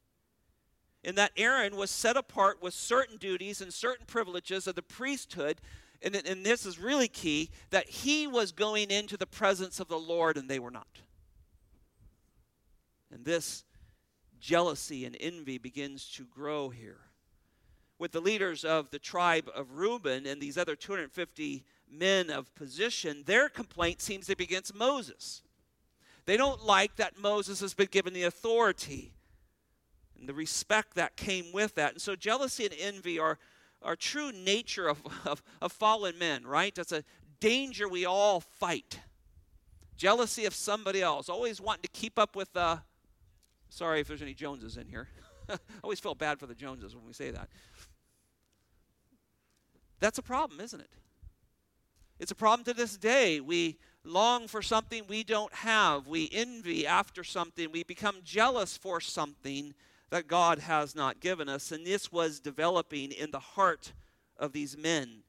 And 1.02 1.18
that 1.18 1.32
Aaron 1.38 1.78
was 1.78 1.90
set 1.92 2.18
apart 2.18 2.62
with 2.62 2.74
certain 2.74 3.16
duties 3.16 3.62
and 3.62 3.74
certain 3.74 4.06
privileges 4.06 4.68
of 4.68 4.76
the 4.76 4.82
priesthood. 4.82 5.62
And, 6.02 6.14
and 6.14 6.46
this 6.46 6.66
is 6.66 6.78
really 6.78 7.08
key 7.08 7.52
that 7.70 7.88
he 7.88 8.28
was 8.28 8.52
going 8.52 8.92
into 8.92 9.16
the 9.16 9.26
presence 9.26 9.80
of 9.80 9.88
the 9.88 9.98
Lord 9.98 10.36
and 10.36 10.50
they 10.50 10.60
were 10.60 10.72
not. 10.72 11.00
And 13.10 13.24
this 13.24 13.64
jealousy 14.42 15.06
and 15.06 15.16
envy 15.22 15.58
begins 15.58 16.06
to 16.16 16.26
grow 16.26 16.68
here 16.68 17.05
with 17.98 18.12
the 18.12 18.20
leaders 18.20 18.66
of 18.66 18.90
the 18.90 19.00
tribe 19.00 19.50
of 19.56 19.78
Reuben 19.78 20.26
and 20.26 20.42
these 20.42 20.58
other 20.58 20.76
250 20.76 21.64
men 21.90 22.30
of 22.30 22.54
position, 22.56 23.24
their 23.26 23.50
complaint 23.50 24.02
seems 24.02 24.28
to 24.28 24.36
be 24.36 24.44
against 24.44 24.76
Moses. 24.76 25.42
They 26.26 26.38
don't 26.38 26.66
like 26.66 26.96
that 26.96 27.20
Moses 27.20 27.60
has 27.60 27.74
been 27.74 27.88
given 27.92 28.14
the 28.14 28.24
authority 28.24 29.14
and 30.20 30.28
the 30.28 30.34
respect 30.34 30.96
that 30.96 31.16
came 31.16 31.52
with 31.54 31.76
that. 31.76 31.94
And 31.94 32.02
so 32.02 32.16
jealousy 32.16 32.66
and 32.66 32.74
envy 32.80 33.20
are, 33.20 33.38
our 33.82 33.96
true 33.96 34.32
nature 34.32 34.88
of, 34.88 35.02
of, 35.26 35.44
of 35.62 35.72
fallen 35.72 36.18
men, 36.18 36.46
right? 36.46 36.74
That's 36.74 36.92
a 36.92 37.04
danger 37.40 37.88
we 37.88 38.06
all 38.06 38.40
fight. 38.40 39.00
Jealousy 39.98 40.46
of 40.46 40.54
somebody 40.54 41.02
else, 41.02 41.30
always 41.30 41.62
wanting 41.62 41.84
to 41.84 41.90
keep 41.90 42.20
up 42.20 42.36
with 42.36 42.52
the. 42.54 42.82
Sorry 43.70 44.02
if 44.02 44.08
there's 44.08 44.22
any 44.22 44.34
Joneses 44.34 44.78
in 44.78 44.88
here. 44.88 45.08
I 45.50 45.58
always 45.84 46.00
feel 46.00 46.16
bad 46.16 46.40
for 46.40 46.48
the 46.48 46.56
Joneses 46.56 46.96
when 46.96 47.06
we 47.06 47.14
say 47.14 47.32
that. 47.32 47.50
That's 50.06 50.20
a 50.20 50.22
problem, 50.22 50.60
isn't 50.60 50.80
it? 50.80 50.92
It's 52.20 52.30
a 52.30 52.36
problem 52.36 52.64
to 52.66 52.76
this 52.76 52.96
day. 52.96 53.40
We 53.40 53.80
long 54.04 54.48
for 54.48 54.62
something 54.62 55.02
we 55.08 55.24
don't 55.24 55.52
have. 55.52 56.06
We 56.06 56.30
envy 56.32 56.86
after 56.86 57.24
something. 57.24 57.72
We 57.72 57.82
become 57.82 58.18
jealous 58.24 58.78
for 58.78 59.02
something 59.02 59.74
that 60.12 60.28
God 60.28 60.60
has 60.60 60.94
not 60.94 61.22
given 61.22 61.50
us. 61.50 61.72
And 61.72 61.88
this 61.88 62.12
was 62.12 62.40
developing 62.40 63.14
in 63.14 63.32
the 63.32 63.40
heart 63.40 63.94
of 64.38 64.54
these 64.54 64.78
men. 64.78 65.24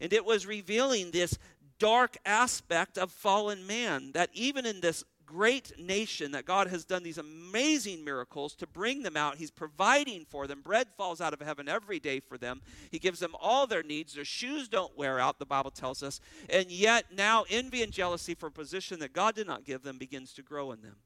And 0.00 0.14
it 0.14 0.24
was 0.24 0.46
revealing 0.46 1.10
this 1.10 1.38
dark 1.78 2.16
aspect 2.24 2.96
of 2.96 3.12
fallen 3.12 3.66
man 3.66 4.12
that 4.12 4.30
even 4.32 4.64
in 4.64 4.80
this 4.80 5.04
great 5.26 5.78
nation 5.78 6.32
that 6.32 6.44
God 6.44 6.68
has 6.68 6.84
done 6.84 7.02
these 7.02 7.18
amazing 7.18 8.04
miracles 8.04 8.54
to 8.56 8.66
bring 8.66 9.02
them 9.02 9.16
out. 9.16 9.36
He's 9.36 9.50
providing 9.50 10.24
for 10.24 10.46
them. 10.46 10.60
Bread 10.60 10.88
falls 10.96 11.20
out 11.20 11.32
of 11.32 11.40
heaven 11.40 11.68
every 11.68 11.98
day 11.98 12.20
for 12.20 12.38
them. 12.38 12.62
He 12.90 12.98
gives 12.98 13.20
them 13.20 13.34
all 13.40 13.66
their 13.66 13.82
needs. 13.82 14.14
Their 14.14 14.24
shoes 14.24 14.68
don't 14.68 14.96
wear 14.96 15.18
out, 15.18 15.38
the 15.38 15.46
Bible 15.46 15.70
tells 15.70 16.02
us. 16.02 16.20
And 16.50 16.70
yet 16.70 17.06
now 17.14 17.44
envy 17.50 17.82
and 17.82 17.92
jealousy 17.92 18.34
for 18.34 18.46
a 18.46 18.52
position 18.52 18.98
that 19.00 19.12
God 19.12 19.34
did 19.34 19.46
not 19.46 19.64
give 19.64 19.82
them 19.82 19.98
begins 19.98 20.32
to 20.34 20.42
grow 20.42 20.72
in 20.72 20.82
them. 20.82 20.96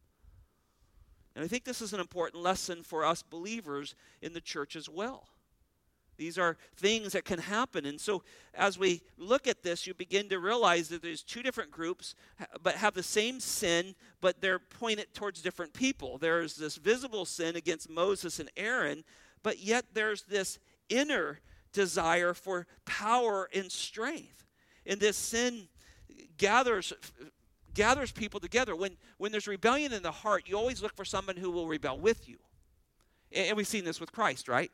And 1.35 1.45
I 1.45 1.49
think 1.49 1.65
this 1.65 1.83
is 1.83 1.93
an 1.93 2.01
important 2.01 2.43
lesson 2.43 2.83
for 2.83 3.05
us 3.05 3.23
believers 3.23 3.95
in 4.23 4.33
the 4.33 4.41
church 4.41 4.75
as 4.75 4.89
well. 4.89 5.29
These 6.17 6.39
are 6.39 6.57
things 6.77 7.13
that 7.13 7.25
can 7.25 7.39
happen. 7.39 7.87
And 7.87 8.01
so, 8.01 8.23
as 8.55 8.79
we 8.79 9.03
look 9.19 9.47
at 9.47 9.63
this, 9.63 9.87
you 9.87 9.95
begin 9.95 10.29
to 10.31 10.39
realize 10.39 10.89
that 10.89 11.03
there's 11.03 11.23
two 11.23 11.43
different 11.43 11.71
groups, 11.71 12.15
but 12.63 12.75
have 12.77 12.95
the 12.95 13.03
same 13.03 13.41
sin, 13.41 13.95
but 14.21 14.41
they're 14.41 14.59
pointed 14.59 15.13
towards 15.15 15.43
different 15.43 15.73
people. 15.73 16.19
There's 16.19 16.57
this 16.57 16.77
visible 16.77 17.25
sin 17.25 17.57
against 17.57 17.91
Moses 17.91 18.39
and 18.39 18.51
Aaron, 18.57 19.05
but 19.43 19.59
yet 19.61 19.87
there's 19.93 20.23
this 20.23 20.59
inner 20.89 21.41
desire 21.73 22.35
for 22.35 22.67
power 22.85 23.49
and 23.55 23.71
strength. 23.71 24.45
And 24.87 25.01
this 25.01 25.17
sin 25.17 25.69
gathers 26.39 26.93
gathers 27.77 28.11
people 28.11 28.41
together. 28.41 28.75
When, 28.75 28.97
when 29.19 29.31
there's 29.31 29.47
rebellion 29.47 29.93
in 29.93 30.03
the 30.03 30.11
heart, 30.11 30.45
you 30.47 30.57
always 30.57 30.83
look 30.83 30.97
for 30.97 31.05
someone 31.05 31.37
who 31.37 31.51
will 31.51 31.69
rebel 31.69 31.99
with 31.99 32.29
you. 32.29 32.39
And, 33.31 33.49
and 33.49 33.57
we've 33.57 33.67
seen 33.67 33.85
this 33.85 34.01
with 34.01 34.11
Christ, 34.11 34.49
right? 34.49 34.73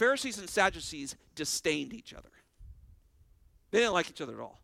Pharisees 0.00 0.38
and 0.38 0.48
Sadducees 0.48 1.14
disdained 1.34 1.92
each 1.92 2.14
other. 2.14 2.30
They 3.70 3.80
didn't 3.80 3.92
like 3.92 4.08
each 4.08 4.22
other 4.22 4.32
at 4.32 4.40
all. 4.40 4.62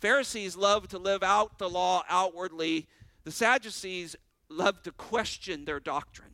Pharisees 0.00 0.56
loved 0.56 0.90
to 0.90 0.98
live 0.98 1.22
out 1.22 1.60
the 1.60 1.70
law 1.70 2.02
outwardly. 2.08 2.88
The 3.22 3.30
Sadducees 3.30 4.16
loved 4.48 4.82
to 4.86 4.90
question 4.90 5.66
their 5.66 5.78
doctrine. 5.78 6.32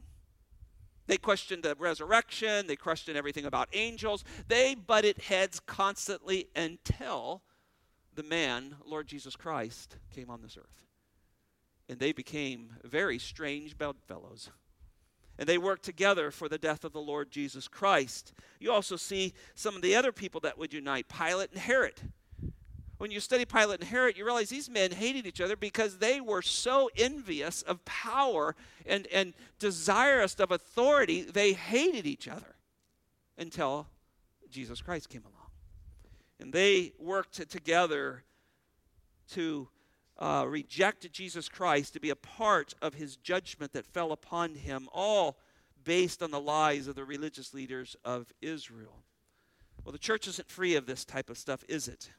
They 1.06 1.18
questioned 1.18 1.62
the 1.62 1.74
resurrection, 1.78 2.66
they 2.66 2.74
questioned 2.74 3.18
everything 3.18 3.44
about 3.44 3.68
angels. 3.74 4.24
They 4.48 4.74
butted 4.74 5.18
heads 5.18 5.60
constantly 5.60 6.48
until 6.56 7.42
the 8.14 8.22
man, 8.22 8.76
Lord 8.86 9.08
Jesus 9.08 9.36
Christ, 9.36 9.98
came 10.08 10.30
on 10.30 10.40
this 10.40 10.56
earth. 10.56 10.86
And 11.86 11.98
they 11.98 12.12
became 12.12 12.76
very 12.82 13.18
strange 13.18 13.76
bedfellows. 13.76 14.48
And 15.38 15.48
they 15.48 15.58
worked 15.58 15.84
together 15.84 16.30
for 16.30 16.48
the 16.48 16.58
death 16.58 16.84
of 16.84 16.92
the 16.92 17.00
Lord 17.00 17.30
Jesus 17.30 17.68
Christ. 17.68 18.32
You 18.58 18.72
also 18.72 18.96
see 18.96 19.34
some 19.54 19.76
of 19.76 19.82
the 19.82 19.94
other 19.94 20.12
people 20.12 20.40
that 20.40 20.58
would 20.58 20.72
unite 20.72 21.08
Pilate 21.08 21.50
and 21.50 21.60
Herod. 21.60 22.00
When 22.98 23.10
you 23.10 23.20
study 23.20 23.44
Pilate 23.44 23.80
and 23.80 23.88
Herod, 23.88 24.16
you 24.16 24.24
realize 24.24 24.48
these 24.48 24.70
men 24.70 24.90
hated 24.90 25.26
each 25.26 25.42
other 25.42 25.56
because 25.56 25.98
they 25.98 26.20
were 26.20 26.40
so 26.40 26.88
envious 26.96 27.60
of 27.62 27.84
power 27.84 28.56
and, 28.86 29.06
and 29.12 29.34
desirous 29.58 30.34
of 30.36 30.50
authority, 30.50 31.22
they 31.22 31.52
hated 31.52 32.06
each 32.06 32.26
other 32.26 32.56
until 33.36 33.86
Jesus 34.50 34.80
Christ 34.80 35.10
came 35.10 35.22
along. 35.22 35.50
And 36.40 36.52
they 36.52 36.92
worked 36.98 37.48
together 37.50 38.24
to 39.32 39.68
uh, 40.18 40.44
reject 40.48 41.10
Jesus 41.12 41.48
Christ, 41.48 41.92
to 41.92 42.00
be 42.00 42.10
a 42.10 42.16
part 42.16 42.74
of 42.80 42.94
his 42.94 43.16
judgment 43.16 43.72
that 43.72 43.86
fell 43.86 44.12
upon 44.12 44.54
him, 44.54 44.88
all 44.92 45.38
based 45.84 46.22
on 46.22 46.30
the 46.30 46.40
lies 46.40 46.88
of 46.88 46.94
the 46.94 47.04
religious 47.04 47.54
leaders 47.54 47.96
of 48.04 48.26
Israel. 48.40 49.02
Well, 49.84 49.92
the 49.92 49.98
church 49.98 50.26
isn't 50.26 50.50
free 50.50 50.74
of 50.74 50.86
this 50.86 51.04
type 51.04 51.30
of 51.30 51.38
stuff, 51.38 51.64
is 51.68 51.86
it? 51.86 52.10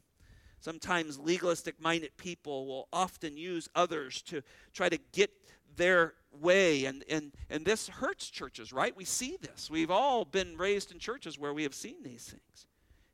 Sometimes 0.60 1.20
legalistic 1.20 1.82
minded 1.82 2.16
people 2.18 2.66
will 2.66 2.88
often 2.94 3.38
use 3.38 3.70
others 3.76 4.22
to 4.24 4.42
try 4.74 4.90
to 4.90 4.98
get 5.12 5.32
their 5.76 6.14
way 6.32 6.86
and, 6.86 7.04
and 7.10 7.32
and 7.50 7.66
this 7.66 7.88
hurts 7.88 8.30
churches 8.30 8.74
right 8.74 8.96
we 8.98 9.06
see 9.06 9.38
this 9.42 9.70
we've 9.70 9.92
all 9.92 10.26
been 10.26 10.58
raised 10.58 10.92
in 10.92 11.00
churches 11.00 11.38
where 11.38 11.54
we 11.54 11.64
have 11.64 11.74
seen 11.74 12.02
these 12.04 12.26
things 12.26 12.68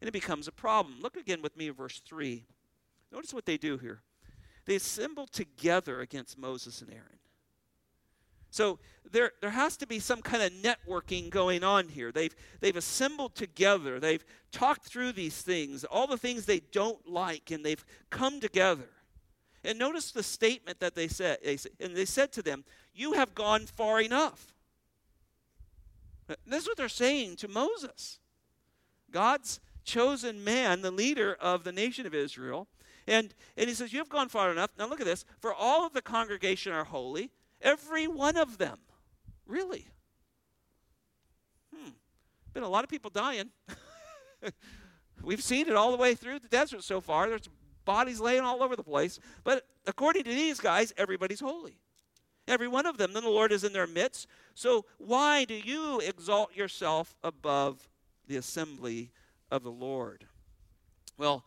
and 0.03 0.09
it 0.09 0.11
becomes 0.11 0.49
a 0.49 0.51
problem. 0.51 0.99
Look 0.99 1.15
again 1.15 1.41
with 1.41 1.55
me 1.55 1.69
verse 1.69 2.01
3. 2.05 2.43
Notice 3.13 3.33
what 3.33 3.45
they 3.45 3.55
do 3.55 3.77
here. 3.77 4.01
They 4.65 4.75
assemble 4.75 5.27
together 5.27 5.99
against 6.01 6.37
Moses 6.37 6.81
and 6.81 6.91
Aaron. 6.91 7.19
So 8.49 8.77
there, 9.11 9.31
there 9.41 9.49
has 9.49 9.77
to 9.77 9.87
be 9.87 9.99
some 9.99 10.21
kind 10.21 10.43
of 10.43 10.51
networking 10.51 11.31
going 11.31 11.63
on 11.63 11.87
here. 11.87 12.11
They've, 12.11 12.35
they've 12.59 12.75
assembled 12.75 13.33
together. 13.33 13.99
They've 13.99 14.23
talked 14.51 14.85
through 14.85 15.13
these 15.13 15.41
things, 15.41 15.83
all 15.83 16.05
the 16.05 16.17
things 16.17 16.45
they 16.45 16.59
don't 16.59 17.09
like, 17.09 17.49
and 17.49 17.65
they've 17.65 17.83
come 18.11 18.39
together. 18.39 18.89
And 19.63 19.79
notice 19.79 20.11
the 20.11 20.21
statement 20.21 20.79
that 20.81 20.93
they 20.93 21.07
said. 21.07 21.39
They, 21.43 21.57
and 21.79 21.95
they 21.95 22.05
said 22.05 22.31
to 22.33 22.43
them, 22.43 22.63
You 22.93 23.13
have 23.13 23.33
gone 23.33 23.65
far 23.65 23.99
enough. 24.01 24.53
Uh, 26.29 26.35
this 26.45 26.63
is 26.63 26.67
what 26.67 26.77
they're 26.77 26.89
saying 26.89 27.37
to 27.37 27.47
Moses. 27.47 28.19
God's 29.09 29.59
chosen 29.83 30.43
man, 30.43 30.81
the 30.81 30.91
leader 30.91 31.35
of 31.39 31.63
the 31.63 31.71
nation 31.71 32.05
of 32.05 32.13
Israel. 32.13 32.67
And, 33.07 33.33
and 33.57 33.67
he 33.67 33.75
says, 33.75 33.93
You 33.93 33.99
have 33.99 34.09
gone 34.09 34.29
far 34.29 34.51
enough. 34.51 34.71
Now 34.77 34.87
look 34.87 35.01
at 35.01 35.05
this. 35.05 35.25
For 35.39 35.53
all 35.53 35.85
of 35.85 35.93
the 35.93 36.01
congregation 36.01 36.73
are 36.73 36.83
holy, 36.83 37.31
every 37.61 38.07
one 38.07 38.37
of 38.37 38.57
them. 38.57 38.77
Really? 39.45 39.87
Hmm. 41.75 41.91
Been 42.53 42.63
a 42.63 42.69
lot 42.69 42.83
of 42.83 42.89
people 42.89 43.09
dying. 43.09 43.49
We've 45.23 45.43
seen 45.43 45.67
it 45.67 45.75
all 45.75 45.91
the 45.91 45.97
way 45.97 46.15
through 46.15 46.39
the 46.39 46.47
desert 46.47 46.83
so 46.83 47.01
far. 47.01 47.29
There's 47.29 47.49
bodies 47.85 48.19
laying 48.19 48.43
all 48.43 48.63
over 48.63 48.75
the 48.75 48.83
place. 48.83 49.19
But 49.43 49.65
according 49.85 50.23
to 50.23 50.29
these 50.29 50.59
guys, 50.59 50.93
everybody's 50.97 51.39
holy. 51.39 51.77
Every 52.47 52.67
one 52.67 52.85
of 52.85 52.97
them. 52.97 53.13
Then 53.13 53.23
the 53.23 53.29
Lord 53.29 53.51
is 53.51 53.63
in 53.63 53.73
their 53.73 53.87
midst. 53.87 54.27
So 54.53 54.85
why 54.97 55.45
do 55.45 55.53
you 55.53 55.99
exalt 56.01 56.55
yourself 56.55 57.15
above 57.23 57.87
the 58.27 58.37
assembly 58.37 59.11
of 59.51 59.63
the 59.63 59.71
Lord. 59.71 60.25
Well, 61.17 61.45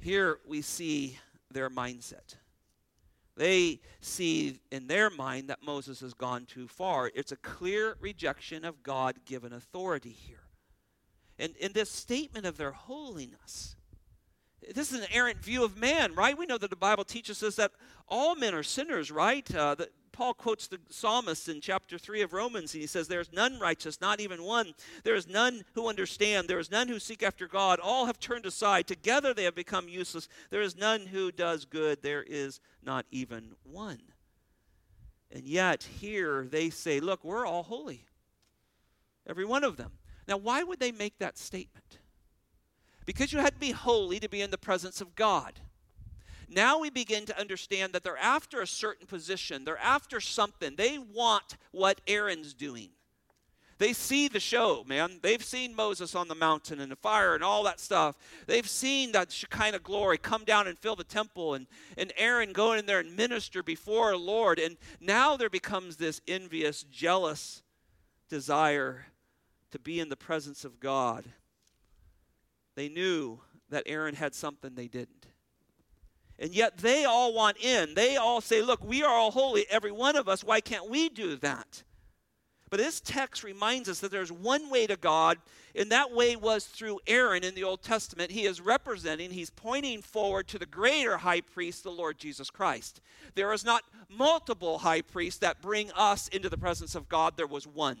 here 0.00 0.38
we 0.46 0.62
see 0.62 1.18
their 1.50 1.70
mindset. 1.70 2.36
They 3.36 3.80
see 4.00 4.58
in 4.72 4.88
their 4.88 5.10
mind 5.10 5.48
that 5.48 5.62
Moses 5.62 6.00
has 6.00 6.12
gone 6.12 6.44
too 6.44 6.66
far. 6.66 7.10
It's 7.14 7.30
a 7.30 7.36
clear 7.36 7.96
rejection 8.00 8.64
of 8.64 8.82
God 8.82 9.24
given 9.24 9.52
authority 9.52 10.10
here. 10.10 10.42
And 11.38 11.54
in 11.56 11.72
this 11.72 11.90
statement 11.90 12.46
of 12.46 12.56
their 12.56 12.72
holiness, 12.72 13.76
this 14.74 14.92
is 14.92 15.00
an 15.00 15.06
errant 15.12 15.38
view 15.38 15.64
of 15.64 15.76
man, 15.76 16.14
right? 16.14 16.36
We 16.36 16.46
know 16.46 16.58
that 16.58 16.70
the 16.70 16.76
Bible 16.76 17.04
teaches 17.04 17.42
us 17.44 17.54
that 17.56 17.70
all 18.08 18.34
men 18.34 18.54
are 18.54 18.64
sinners, 18.64 19.12
right? 19.12 19.54
Uh, 19.54 19.76
Paul 20.18 20.34
quotes 20.34 20.66
the 20.66 20.80
psalmist 20.90 21.48
in 21.48 21.60
chapter 21.60 21.96
3 21.96 22.22
of 22.22 22.32
Romans, 22.32 22.74
and 22.74 22.80
he 22.80 22.88
says, 22.88 23.06
There 23.06 23.20
is 23.20 23.32
none 23.32 23.60
righteous, 23.60 24.00
not 24.00 24.18
even 24.18 24.42
one. 24.42 24.74
There 25.04 25.14
is 25.14 25.28
none 25.28 25.62
who 25.74 25.88
understand. 25.88 26.48
There 26.48 26.58
is 26.58 26.72
none 26.72 26.88
who 26.88 26.98
seek 26.98 27.22
after 27.22 27.46
God. 27.46 27.78
All 27.78 28.06
have 28.06 28.18
turned 28.18 28.44
aside. 28.44 28.88
Together 28.88 29.32
they 29.32 29.44
have 29.44 29.54
become 29.54 29.88
useless. 29.88 30.26
There 30.50 30.60
is 30.60 30.76
none 30.76 31.06
who 31.06 31.30
does 31.30 31.64
good. 31.64 32.02
There 32.02 32.24
is 32.24 32.58
not 32.82 33.06
even 33.12 33.52
one. 33.62 34.00
And 35.30 35.46
yet, 35.46 35.84
here 35.84 36.48
they 36.50 36.68
say, 36.68 36.98
Look, 36.98 37.22
we're 37.22 37.46
all 37.46 37.62
holy. 37.62 38.04
Every 39.24 39.44
one 39.44 39.62
of 39.62 39.76
them. 39.76 39.92
Now, 40.26 40.38
why 40.38 40.64
would 40.64 40.80
they 40.80 40.90
make 40.90 41.20
that 41.20 41.38
statement? 41.38 41.98
Because 43.06 43.32
you 43.32 43.38
had 43.38 43.54
to 43.54 43.60
be 43.60 43.70
holy 43.70 44.18
to 44.18 44.28
be 44.28 44.42
in 44.42 44.50
the 44.50 44.58
presence 44.58 45.00
of 45.00 45.14
God. 45.14 45.60
Now 46.48 46.80
we 46.80 46.90
begin 46.90 47.26
to 47.26 47.38
understand 47.38 47.92
that 47.92 48.04
they're 48.04 48.16
after 48.16 48.60
a 48.60 48.66
certain 48.66 49.06
position, 49.06 49.64
they're 49.64 49.78
after 49.78 50.20
something. 50.20 50.76
They 50.76 50.98
want 50.98 51.56
what 51.72 52.00
Aaron's 52.06 52.54
doing. 52.54 52.90
They 53.78 53.92
see 53.92 54.26
the 54.26 54.40
show, 54.40 54.82
man. 54.88 55.20
They've 55.22 55.42
seen 55.42 55.74
Moses 55.74 56.16
on 56.16 56.26
the 56.26 56.34
mountain 56.34 56.80
and 56.80 56.90
the 56.90 56.96
fire 56.96 57.36
and 57.36 57.44
all 57.44 57.62
that 57.62 57.78
stuff. 57.78 58.16
They've 58.46 58.68
seen 58.68 59.12
that 59.12 59.30
Shekinah 59.30 59.78
glory 59.78 60.18
come 60.18 60.44
down 60.44 60.66
and 60.66 60.76
fill 60.76 60.96
the 60.96 61.04
temple 61.04 61.54
and, 61.54 61.68
and 61.96 62.12
Aaron 62.16 62.52
go 62.52 62.72
in 62.72 62.86
there 62.86 62.98
and 62.98 63.16
minister 63.16 63.62
before 63.62 64.10
the 64.10 64.18
Lord. 64.18 64.58
And 64.58 64.76
now 65.00 65.36
there 65.36 65.48
becomes 65.48 65.96
this 65.96 66.20
envious, 66.26 66.82
jealous 66.82 67.62
desire 68.28 69.06
to 69.70 69.78
be 69.78 70.00
in 70.00 70.08
the 70.08 70.16
presence 70.16 70.64
of 70.64 70.80
God. 70.80 71.24
They 72.74 72.88
knew 72.88 73.40
that 73.70 73.84
Aaron 73.86 74.16
had 74.16 74.34
something 74.34 74.74
they 74.74 74.88
didn't. 74.88 75.26
And 76.38 76.54
yet 76.54 76.78
they 76.78 77.04
all 77.04 77.34
want 77.34 77.58
in. 77.58 77.94
They 77.94 78.16
all 78.16 78.40
say, 78.40 78.62
Look, 78.62 78.84
we 78.84 79.02
are 79.02 79.14
all 79.14 79.30
holy, 79.30 79.66
every 79.70 79.92
one 79.92 80.16
of 80.16 80.28
us. 80.28 80.44
Why 80.44 80.60
can't 80.60 80.88
we 80.88 81.08
do 81.08 81.36
that? 81.36 81.82
But 82.70 82.78
this 82.78 83.00
text 83.00 83.44
reminds 83.44 83.88
us 83.88 84.00
that 84.00 84.10
there's 84.10 84.30
one 84.30 84.68
way 84.68 84.86
to 84.86 84.96
God, 84.96 85.38
and 85.74 85.90
that 85.90 86.12
way 86.12 86.36
was 86.36 86.66
through 86.66 87.00
Aaron 87.06 87.42
in 87.42 87.54
the 87.54 87.64
Old 87.64 87.82
Testament. 87.82 88.30
He 88.30 88.44
is 88.44 88.60
representing, 88.60 89.30
he's 89.30 89.50
pointing 89.50 90.02
forward 90.02 90.48
to 90.48 90.58
the 90.58 90.66
greater 90.66 91.16
high 91.16 91.40
priest, 91.40 91.82
the 91.82 91.90
Lord 91.90 92.18
Jesus 92.18 92.50
Christ. 92.50 93.00
There 93.34 93.52
is 93.52 93.64
not 93.64 93.84
multiple 94.10 94.78
high 94.78 95.00
priests 95.00 95.40
that 95.40 95.62
bring 95.62 95.90
us 95.92 96.28
into 96.28 96.50
the 96.50 96.58
presence 96.58 96.94
of 96.94 97.08
God, 97.08 97.36
there 97.36 97.46
was 97.46 97.66
one. 97.66 97.98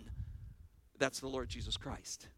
That's 0.98 1.20
the 1.20 1.28
Lord 1.28 1.48
Jesus 1.48 1.76
Christ. 1.76 2.28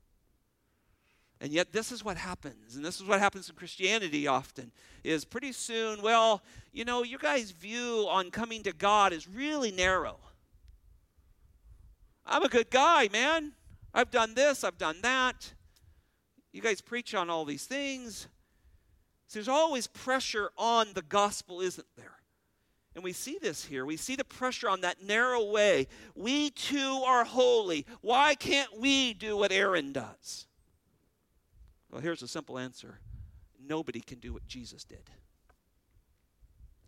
And 1.40 1.52
yet 1.52 1.72
this 1.72 1.90
is 1.90 2.04
what 2.04 2.18
happens, 2.18 2.76
and 2.76 2.84
this 2.84 3.00
is 3.00 3.06
what 3.06 3.18
happens 3.18 3.48
in 3.48 3.54
Christianity 3.56 4.26
often, 4.26 4.72
is 5.02 5.24
pretty 5.24 5.52
soon, 5.52 6.02
well, 6.02 6.42
you 6.70 6.84
know, 6.84 7.02
your 7.02 7.18
guys' 7.18 7.50
view 7.50 8.06
on 8.10 8.30
coming 8.30 8.62
to 8.64 8.74
God 8.74 9.14
is 9.14 9.26
really 9.26 9.72
narrow. 9.72 10.18
I'm 12.26 12.42
a 12.42 12.48
good 12.48 12.70
guy, 12.70 13.08
man. 13.10 13.52
I've 13.94 14.10
done 14.10 14.34
this, 14.34 14.64
I've 14.64 14.76
done 14.76 15.00
that. 15.00 15.54
You 16.52 16.60
guys 16.60 16.82
preach 16.82 17.14
on 17.14 17.30
all 17.30 17.46
these 17.46 17.64
things. 17.64 18.28
So 19.26 19.38
there's 19.38 19.48
always 19.48 19.86
pressure 19.86 20.50
on 20.58 20.88
the 20.94 21.02
gospel, 21.02 21.62
isn't 21.62 21.86
there? 21.96 22.18
And 22.94 23.02
we 23.02 23.12
see 23.12 23.38
this 23.40 23.64
here. 23.64 23.86
We 23.86 23.96
see 23.96 24.16
the 24.16 24.24
pressure 24.24 24.68
on 24.68 24.82
that 24.82 25.02
narrow 25.02 25.44
way. 25.44 25.86
We 26.14 26.50
too 26.50 27.02
are 27.06 27.24
holy. 27.24 27.86
Why 28.02 28.34
can't 28.34 28.78
we 28.78 29.14
do 29.14 29.36
what 29.36 29.52
Aaron 29.52 29.92
does? 29.92 30.48
Well, 31.90 32.00
here's 32.00 32.22
a 32.22 32.28
simple 32.28 32.58
answer 32.58 32.98
nobody 33.62 34.00
can 34.00 34.18
do 34.18 34.32
what 34.32 34.46
Jesus 34.46 34.84
did. 34.84 35.10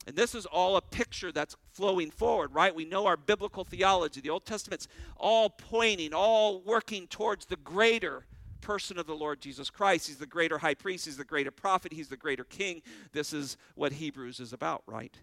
And 0.07 0.17
this 0.17 0.35
is 0.35 0.47
all 0.47 0.77
a 0.77 0.81
picture 0.81 1.31
that's 1.31 1.57
flowing 1.73 2.11
forward, 2.11 2.53
right? 2.53 2.75
We 2.75 2.85
know 2.85 3.07
our 3.07 3.17
biblical 3.17 3.63
theology. 3.63 4.21
The 4.21 4.31
Old 4.31 4.45
Testament's 4.45 4.89
all 5.17 5.51
pointing, 5.51 6.13
all 6.13 6.61
working 6.61 7.07
towards 7.07 7.47
the 7.47 7.57
greater 7.57 8.27
person 8.61 8.99
of 8.99 9.07
the 9.07 9.15
Lord 9.15 9.41
Jesus 9.41 9.71
Christ. 9.71 10.09
He's 10.09 10.17
the 10.17 10.27
greater 10.27 10.59
high 10.59 10.75
priest, 10.75 11.05
he's 11.05 11.17
the 11.17 11.25
greater 11.25 11.51
prophet, 11.51 11.93
he's 11.93 12.09
the 12.09 12.17
greater 12.17 12.45
king. 12.45 12.83
This 13.13 13.33
is 13.33 13.57
what 13.75 13.93
Hebrews 13.93 14.41
is 14.41 14.53
about, 14.53 14.83
right? 14.87 15.17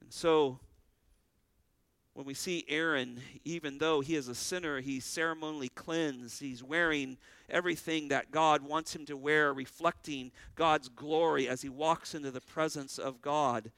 And 0.00 0.12
so 0.12 0.58
when 2.14 2.26
we 2.26 2.34
see 2.34 2.64
Aaron, 2.68 3.20
even 3.44 3.78
though 3.78 4.00
he 4.00 4.16
is 4.16 4.28
a 4.28 4.34
sinner, 4.34 4.80
he's 4.80 5.04
ceremonially 5.04 5.70
cleansed. 5.70 6.40
He's 6.40 6.62
wearing 6.62 7.16
everything 7.48 8.08
that 8.08 8.30
God 8.30 8.62
wants 8.62 8.94
him 8.94 9.06
to 9.06 9.16
wear, 9.16 9.52
reflecting 9.54 10.30
God's 10.54 10.88
glory 10.88 11.48
as 11.48 11.62
he 11.62 11.70
walks 11.70 12.14
into 12.14 12.30
the 12.30 12.42
presence 12.42 12.98
of 12.98 13.22
God. 13.22 13.72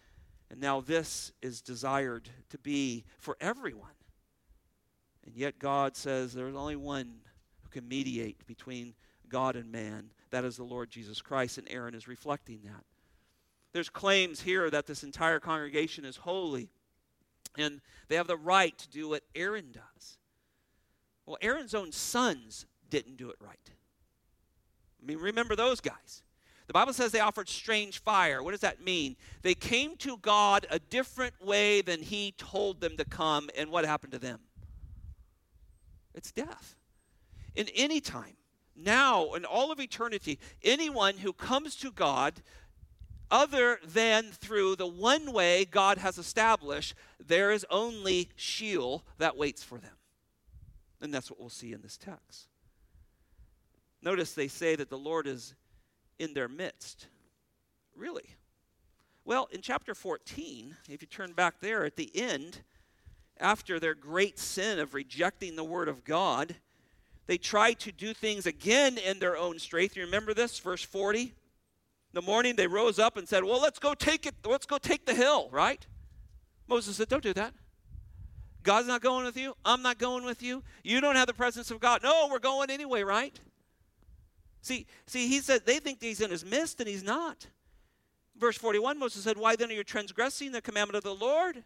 And 0.50 0.60
now 0.60 0.80
this 0.80 1.32
is 1.42 1.60
desired 1.60 2.28
to 2.50 2.58
be 2.58 3.04
for 3.18 3.36
everyone. 3.40 3.90
And 5.24 5.36
yet 5.36 5.60
God 5.60 5.96
says 5.96 6.32
there's 6.32 6.56
only 6.56 6.76
one 6.76 7.20
who 7.62 7.68
can 7.68 7.86
mediate 7.88 8.46
between 8.46 8.94
God 9.28 9.54
and 9.54 9.70
man. 9.70 10.10
That 10.30 10.44
is 10.44 10.56
the 10.56 10.64
Lord 10.64 10.90
Jesus 10.90 11.22
Christ, 11.22 11.58
and 11.58 11.68
Aaron 11.70 11.94
is 11.94 12.08
reflecting 12.08 12.60
that. 12.64 12.84
There's 13.72 13.88
claims 13.88 14.42
here 14.42 14.70
that 14.70 14.86
this 14.86 15.04
entire 15.04 15.40
congregation 15.40 16.04
is 16.04 16.16
holy 16.16 16.70
and 17.58 17.80
they 18.08 18.16
have 18.16 18.26
the 18.26 18.36
right 18.36 18.76
to 18.78 18.88
do 18.88 19.08
what 19.08 19.22
Aaron 19.34 19.72
does. 19.72 20.18
Well, 21.26 21.38
Aaron's 21.40 21.74
own 21.74 21.92
sons 21.92 22.66
didn't 22.90 23.16
do 23.16 23.30
it 23.30 23.36
right. 23.40 23.70
I 25.02 25.06
mean, 25.06 25.18
remember 25.18 25.56
those 25.56 25.80
guys. 25.80 26.22
The 26.66 26.72
Bible 26.72 26.92
says 26.92 27.12
they 27.12 27.20
offered 27.20 27.48
strange 27.48 28.00
fire. 28.00 28.42
What 28.42 28.52
does 28.52 28.60
that 28.60 28.82
mean? 28.82 29.16
They 29.42 29.54
came 29.54 29.96
to 29.98 30.16
God 30.18 30.66
a 30.70 30.78
different 30.78 31.34
way 31.44 31.82
than 31.82 32.00
He 32.00 32.32
told 32.38 32.80
them 32.80 32.96
to 32.96 33.04
come, 33.04 33.50
and 33.56 33.70
what 33.70 33.84
happened 33.84 34.12
to 34.12 34.18
them? 34.18 34.40
It's 36.14 36.32
death. 36.32 36.76
In 37.54 37.68
any 37.74 38.00
time, 38.00 38.36
now, 38.76 39.34
in 39.34 39.44
all 39.44 39.70
of 39.70 39.78
eternity, 39.78 40.38
anyone 40.62 41.18
who 41.18 41.32
comes 41.32 41.76
to 41.76 41.92
God 41.92 42.42
other 43.34 43.80
than 43.84 44.30
through 44.30 44.76
the 44.76 44.86
one 44.86 45.32
way 45.32 45.64
God 45.64 45.98
has 45.98 46.18
established, 46.18 46.94
there 47.18 47.50
is 47.50 47.66
only 47.68 48.28
Sheol 48.36 49.04
that 49.18 49.36
waits 49.36 49.60
for 49.60 49.76
them. 49.76 49.96
And 51.00 51.12
that's 51.12 51.32
what 51.32 51.40
we'll 51.40 51.48
see 51.48 51.72
in 51.72 51.82
this 51.82 51.96
text. 51.96 52.46
Notice 54.00 54.34
they 54.34 54.46
say 54.46 54.76
that 54.76 54.88
the 54.88 54.96
Lord 54.96 55.26
is 55.26 55.56
in 56.20 56.32
their 56.32 56.46
midst. 56.46 57.08
Really? 57.96 58.36
Well, 59.24 59.48
in 59.50 59.62
chapter 59.62 59.96
14, 59.96 60.76
if 60.88 61.02
you 61.02 61.08
turn 61.08 61.32
back 61.32 61.58
there 61.58 61.84
at 61.84 61.96
the 61.96 62.12
end, 62.14 62.60
after 63.40 63.80
their 63.80 63.96
great 63.96 64.38
sin 64.38 64.78
of 64.78 64.94
rejecting 64.94 65.56
the 65.56 65.64
word 65.64 65.88
of 65.88 66.04
God, 66.04 66.54
they 67.26 67.38
try 67.38 67.72
to 67.72 67.90
do 67.90 68.14
things 68.14 68.46
again 68.46 68.96
in 68.96 69.18
their 69.18 69.36
own 69.36 69.58
strength. 69.58 69.96
You 69.96 70.04
remember 70.04 70.34
this, 70.34 70.60
verse 70.60 70.84
40? 70.84 71.34
The 72.14 72.22
morning 72.22 72.56
they 72.56 72.66
rose 72.66 72.98
up 72.98 73.16
and 73.16 73.28
said, 73.28 73.44
Well, 73.44 73.60
let's 73.60 73.78
go 73.78 73.94
take 73.94 74.26
it, 74.26 74.34
let's 74.44 74.66
go 74.66 74.78
take 74.78 75.04
the 75.04 75.14
hill, 75.14 75.48
right? 75.52 75.86
Moses 76.68 76.96
said, 76.96 77.08
Don't 77.08 77.22
do 77.22 77.34
that. 77.34 77.54
God's 78.62 78.88
not 78.88 79.02
going 79.02 79.26
with 79.26 79.36
you. 79.36 79.54
I'm 79.64 79.82
not 79.82 79.98
going 79.98 80.24
with 80.24 80.42
you. 80.42 80.62
You 80.82 81.00
don't 81.00 81.16
have 81.16 81.26
the 81.26 81.34
presence 81.34 81.70
of 81.70 81.80
God. 81.80 82.02
No, 82.02 82.28
we're 82.30 82.38
going 82.38 82.70
anyway, 82.70 83.02
right? 83.02 83.38
See, 84.62 84.86
see, 85.06 85.28
he 85.28 85.40
said 85.40 85.66
they 85.66 85.78
think 85.78 86.00
he's 86.00 86.22
in 86.22 86.30
his 86.30 86.44
midst 86.44 86.80
and 86.80 86.88
he's 86.88 87.02
not. 87.02 87.46
Verse 88.36 88.56
41, 88.56 88.98
Moses 88.98 89.22
said, 89.22 89.36
Why 89.36 89.54
then 89.54 89.70
are 89.70 89.74
you 89.74 89.84
transgressing 89.84 90.52
the 90.52 90.62
commandment 90.62 90.96
of 90.96 91.04
the 91.04 91.14
Lord? 91.14 91.62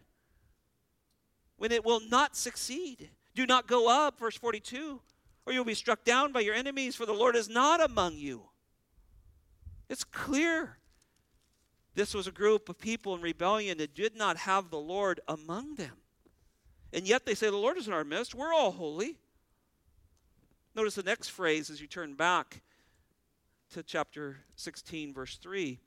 When 1.57 1.71
it 1.71 1.85
will 1.85 2.01
not 2.01 2.35
succeed. 2.35 3.09
Do 3.35 3.45
not 3.45 3.67
go 3.67 3.89
up, 3.89 4.19
verse 4.19 4.37
42, 4.37 4.99
or 5.45 5.53
you'll 5.53 5.63
be 5.63 5.73
struck 5.73 6.03
down 6.03 6.33
by 6.33 6.41
your 6.41 6.55
enemies, 6.55 6.95
for 6.95 7.05
the 7.05 7.13
Lord 7.13 7.35
is 7.35 7.47
not 7.47 7.81
among 7.81 8.15
you. 8.15 8.49
It's 9.89 10.03
clear. 10.03 10.77
This 11.95 12.13
was 12.13 12.27
a 12.27 12.31
group 12.31 12.69
of 12.69 12.77
people 12.77 13.15
in 13.15 13.21
rebellion 13.21 13.79
that 13.79 13.95
did 13.95 14.15
not 14.15 14.37
have 14.37 14.69
the 14.69 14.79
Lord 14.79 15.19
among 15.27 15.75
them. 15.75 15.97
And 16.93 17.07
yet 17.07 17.25
they 17.25 17.35
say, 17.35 17.49
The 17.49 17.57
Lord 17.57 17.77
is 17.77 17.87
in 17.87 17.93
our 17.93 18.03
midst. 18.03 18.35
We're 18.35 18.53
all 18.53 18.71
holy. 18.71 19.17
Notice 20.75 20.95
the 20.95 21.03
next 21.03 21.29
phrase 21.29 21.69
as 21.69 21.81
you 21.81 21.87
turn 21.87 22.13
back 22.13 22.61
to 23.73 23.83
chapter 23.83 24.37
16, 24.55 25.13
verse 25.13 25.37
3. 25.37 25.79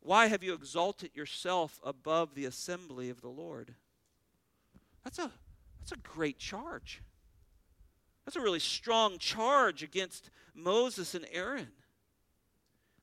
Why 0.00 0.26
have 0.26 0.42
you 0.42 0.54
exalted 0.54 1.10
yourself 1.14 1.80
above 1.84 2.34
the 2.34 2.44
assembly 2.44 3.10
of 3.10 3.20
the 3.20 3.28
Lord? 3.28 3.74
That's 5.04 5.18
a, 5.18 5.30
that's 5.80 5.92
a 5.92 5.96
great 5.96 6.38
charge. 6.38 7.02
That's 8.24 8.36
a 8.36 8.40
really 8.40 8.60
strong 8.60 9.18
charge 9.18 9.82
against 9.82 10.30
Moses 10.54 11.14
and 11.14 11.26
Aaron. 11.32 11.68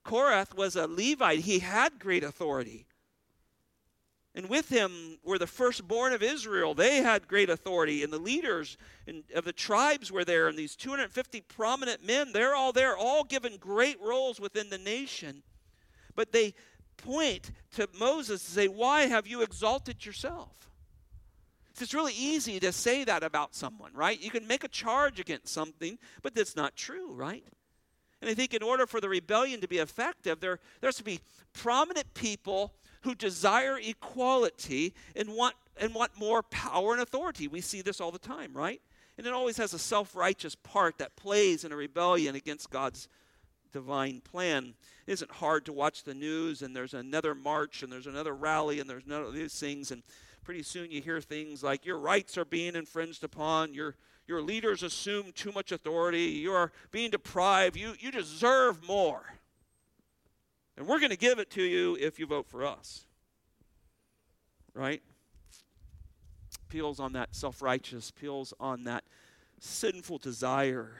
Korath 0.05 0.55
was 0.55 0.75
a 0.75 0.87
Levite, 0.87 1.39
he 1.39 1.59
had 1.59 1.99
great 1.99 2.23
authority. 2.23 2.85
And 4.35 4.49
with 4.49 4.67
him 4.67 5.17
were 5.23 5.39
the 5.39 5.47
firstborn 5.47 6.11
of 6.11 6.21
Israel. 6.21 6.73
They 6.73 6.97
had 6.97 7.27
great 7.27 7.49
authority. 7.49 8.03
And 8.03 8.11
the 8.11 8.19
leaders 8.19 8.77
of 9.33 9.45
the 9.45 9.53
tribes 9.53 10.11
were 10.11 10.25
there. 10.25 10.49
And 10.49 10.57
these 10.57 10.75
250 10.75 11.39
prominent 11.41 12.05
men, 12.05 12.33
they're 12.33 12.53
all 12.53 12.73
there, 12.73 12.97
all 12.97 13.23
given 13.23 13.55
great 13.55 13.99
roles 14.01 14.37
within 14.37 14.69
the 14.69 14.77
nation. 14.77 15.41
But 16.15 16.33
they 16.33 16.53
point 16.97 17.51
to 17.75 17.87
Moses 17.97 18.45
and 18.45 18.55
say, 18.55 18.67
Why 18.67 19.03
have 19.03 19.25
you 19.25 19.41
exalted 19.41 20.05
yourself? 20.05 20.69
It's 21.79 21.93
really 21.93 22.13
easy 22.13 22.59
to 22.59 22.71
say 22.71 23.05
that 23.05 23.23
about 23.23 23.55
someone, 23.55 23.93
right? 23.93 24.19
You 24.19 24.31
can 24.31 24.47
make 24.47 24.63
a 24.63 24.69
charge 24.69 25.19
against 25.19 25.53
something, 25.53 25.97
but 26.21 26.33
that's 26.33 26.55
not 26.55 26.75
true, 26.75 27.13
right? 27.13 27.45
And 28.21 28.29
I 28.29 28.33
think 28.33 28.53
in 28.53 28.63
order 28.63 28.85
for 28.85 29.01
the 29.01 29.09
rebellion 29.09 29.61
to 29.61 29.67
be 29.67 29.77
effective, 29.77 30.39
there, 30.39 30.59
there 30.81 30.87
has 30.87 30.95
to 30.95 31.03
be 31.03 31.19
prominent 31.53 32.13
people 32.13 32.73
who 33.01 33.13
desire 33.13 33.77
equality 33.77 34.93
and 35.15 35.29
want, 35.29 35.55
and 35.77 35.93
want 35.93 36.11
more 36.17 36.41
power 36.43 36.93
and 36.93 37.01
authority. 37.01 37.47
We 37.47 37.61
see 37.61 37.81
this 37.81 38.01
all 38.01 38.11
the 38.11 38.19
time, 38.19 38.53
right? 38.53 38.81
And 39.17 39.27
it 39.27 39.33
always 39.33 39.57
has 39.57 39.73
a 39.73 39.79
self 39.79 40.15
righteous 40.15 40.55
part 40.55 40.97
that 40.97 41.15
plays 41.15 41.63
in 41.63 41.71
a 41.71 41.75
rebellion 41.75 42.35
against 42.35 42.69
God's 42.69 43.07
divine 43.75 44.21
plan. 44.21 44.73
It 45.05 45.11
isn't 45.11 45.31
hard 45.31 45.65
to 45.65 45.73
watch 45.73 46.03
the 46.03 46.13
news 46.13 46.61
and 46.61 46.73
there's 46.73 46.93
another 46.93 47.35
march 47.35 47.83
and 47.83 47.91
there's 47.91 48.07
another 48.07 48.33
rally 48.33 48.79
and 48.79 48.89
there's 48.89 49.05
none 49.05 49.21
of 49.21 49.33
these 49.33 49.59
things. 49.59 49.91
And 49.91 50.01
pretty 50.45 50.63
soon 50.63 50.91
you 50.91 51.01
hear 51.01 51.19
things 51.19 51.61
like 51.61 51.85
your 51.85 51.97
rights 51.97 52.37
are 52.37 52.45
being 52.45 52.75
infringed 52.75 53.25
upon, 53.25 53.73
your 53.73 53.95
your 54.27 54.41
leaders 54.41 54.81
assume 54.81 55.33
too 55.33 55.51
much 55.51 55.73
authority, 55.73 56.23
you 56.23 56.53
are 56.53 56.71
being 56.89 57.11
deprived, 57.11 57.75
you, 57.75 57.95
you 57.99 58.11
deserve 58.11 58.87
more. 58.87 59.35
And 60.77 60.87
we're 60.87 60.99
going 60.99 61.11
to 61.11 61.17
give 61.17 61.37
it 61.37 61.51
to 61.51 61.61
you 61.61 61.97
if 61.99 62.17
you 62.17 62.25
vote 62.25 62.47
for 62.47 62.65
us. 62.65 63.05
Right? 64.73 65.03
Peels 66.69 66.99
on 66.99 67.11
that 67.13 67.35
self 67.35 67.61
righteous, 67.61 68.09
peels 68.09 68.53
on 68.57 68.85
that 68.85 69.03
sinful 69.59 70.19
desire 70.19 70.91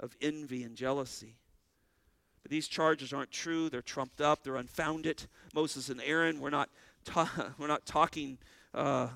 of 0.00 0.16
envy 0.22 0.62
and 0.62 0.74
jealousy. 0.74 1.36
But 2.44 2.50
these 2.50 2.68
charges 2.68 3.12
aren't 3.12 3.30
true. 3.30 3.70
They're 3.70 3.82
trumped 3.82 4.20
up. 4.20 4.44
They're 4.44 4.56
unfounded. 4.56 5.26
Moses 5.54 5.88
and 5.88 6.00
Aaron 6.04 6.40
were 6.40 6.50
not, 6.50 6.68
ta- 7.04 7.54
we're 7.58 7.66
not 7.66 7.86
talking, 7.86 8.36
uh, 8.74 9.08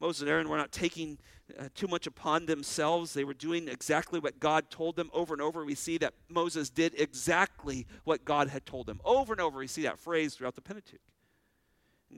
Moses 0.00 0.22
and 0.22 0.30
Aaron 0.30 0.48
were 0.48 0.56
not 0.56 0.72
taking 0.72 1.18
uh, 1.60 1.68
too 1.74 1.86
much 1.86 2.06
upon 2.06 2.46
themselves. 2.46 3.12
They 3.12 3.24
were 3.24 3.34
doing 3.34 3.68
exactly 3.68 4.18
what 4.18 4.40
God 4.40 4.70
told 4.70 4.96
them. 4.96 5.10
Over 5.12 5.34
and 5.34 5.42
over, 5.42 5.62
we 5.62 5.74
see 5.74 5.98
that 5.98 6.14
Moses 6.30 6.70
did 6.70 6.98
exactly 6.98 7.86
what 8.04 8.24
God 8.24 8.48
had 8.48 8.64
told 8.64 8.88
him. 8.88 8.98
Over 9.04 9.34
and 9.34 9.42
over, 9.42 9.58
we 9.58 9.66
see 9.66 9.82
that 9.82 9.98
phrase 9.98 10.34
throughout 10.34 10.54
the 10.54 10.62
Pentateuch. 10.62 11.00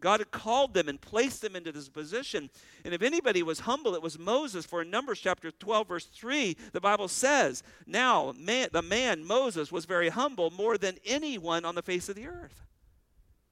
God 0.00 0.20
had 0.20 0.30
called 0.30 0.74
them 0.74 0.88
and 0.88 1.00
placed 1.00 1.42
them 1.42 1.56
into 1.56 1.72
this 1.72 1.88
position. 1.88 2.50
And 2.84 2.92
if 2.92 3.02
anybody 3.02 3.42
was 3.42 3.60
humble, 3.60 3.94
it 3.94 4.02
was 4.02 4.18
Moses. 4.18 4.66
For 4.66 4.82
in 4.82 4.90
Numbers 4.90 5.20
chapter 5.20 5.50
12, 5.50 5.88
verse 5.88 6.04
3, 6.06 6.56
the 6.72 6.80
Bible 6.80 7.08
says, 7.08 7.62
Now 7.86 8.34
man, 8.38 8.68
the 8.72 8.82
man, 8.82 9.24
Moses, 9.24 9.72
was 9.72 9.84
very 9.84 10.08
humble 10.08 10.50
more 10.50 10.76
than 10.78 10.96
anyone 11.04 11.64
on 11.64 11.74
the 11.74 11.82
face 11.82 12.08
of 12.08 12.16
the 12.16 12.26
earth. 12.26 12.62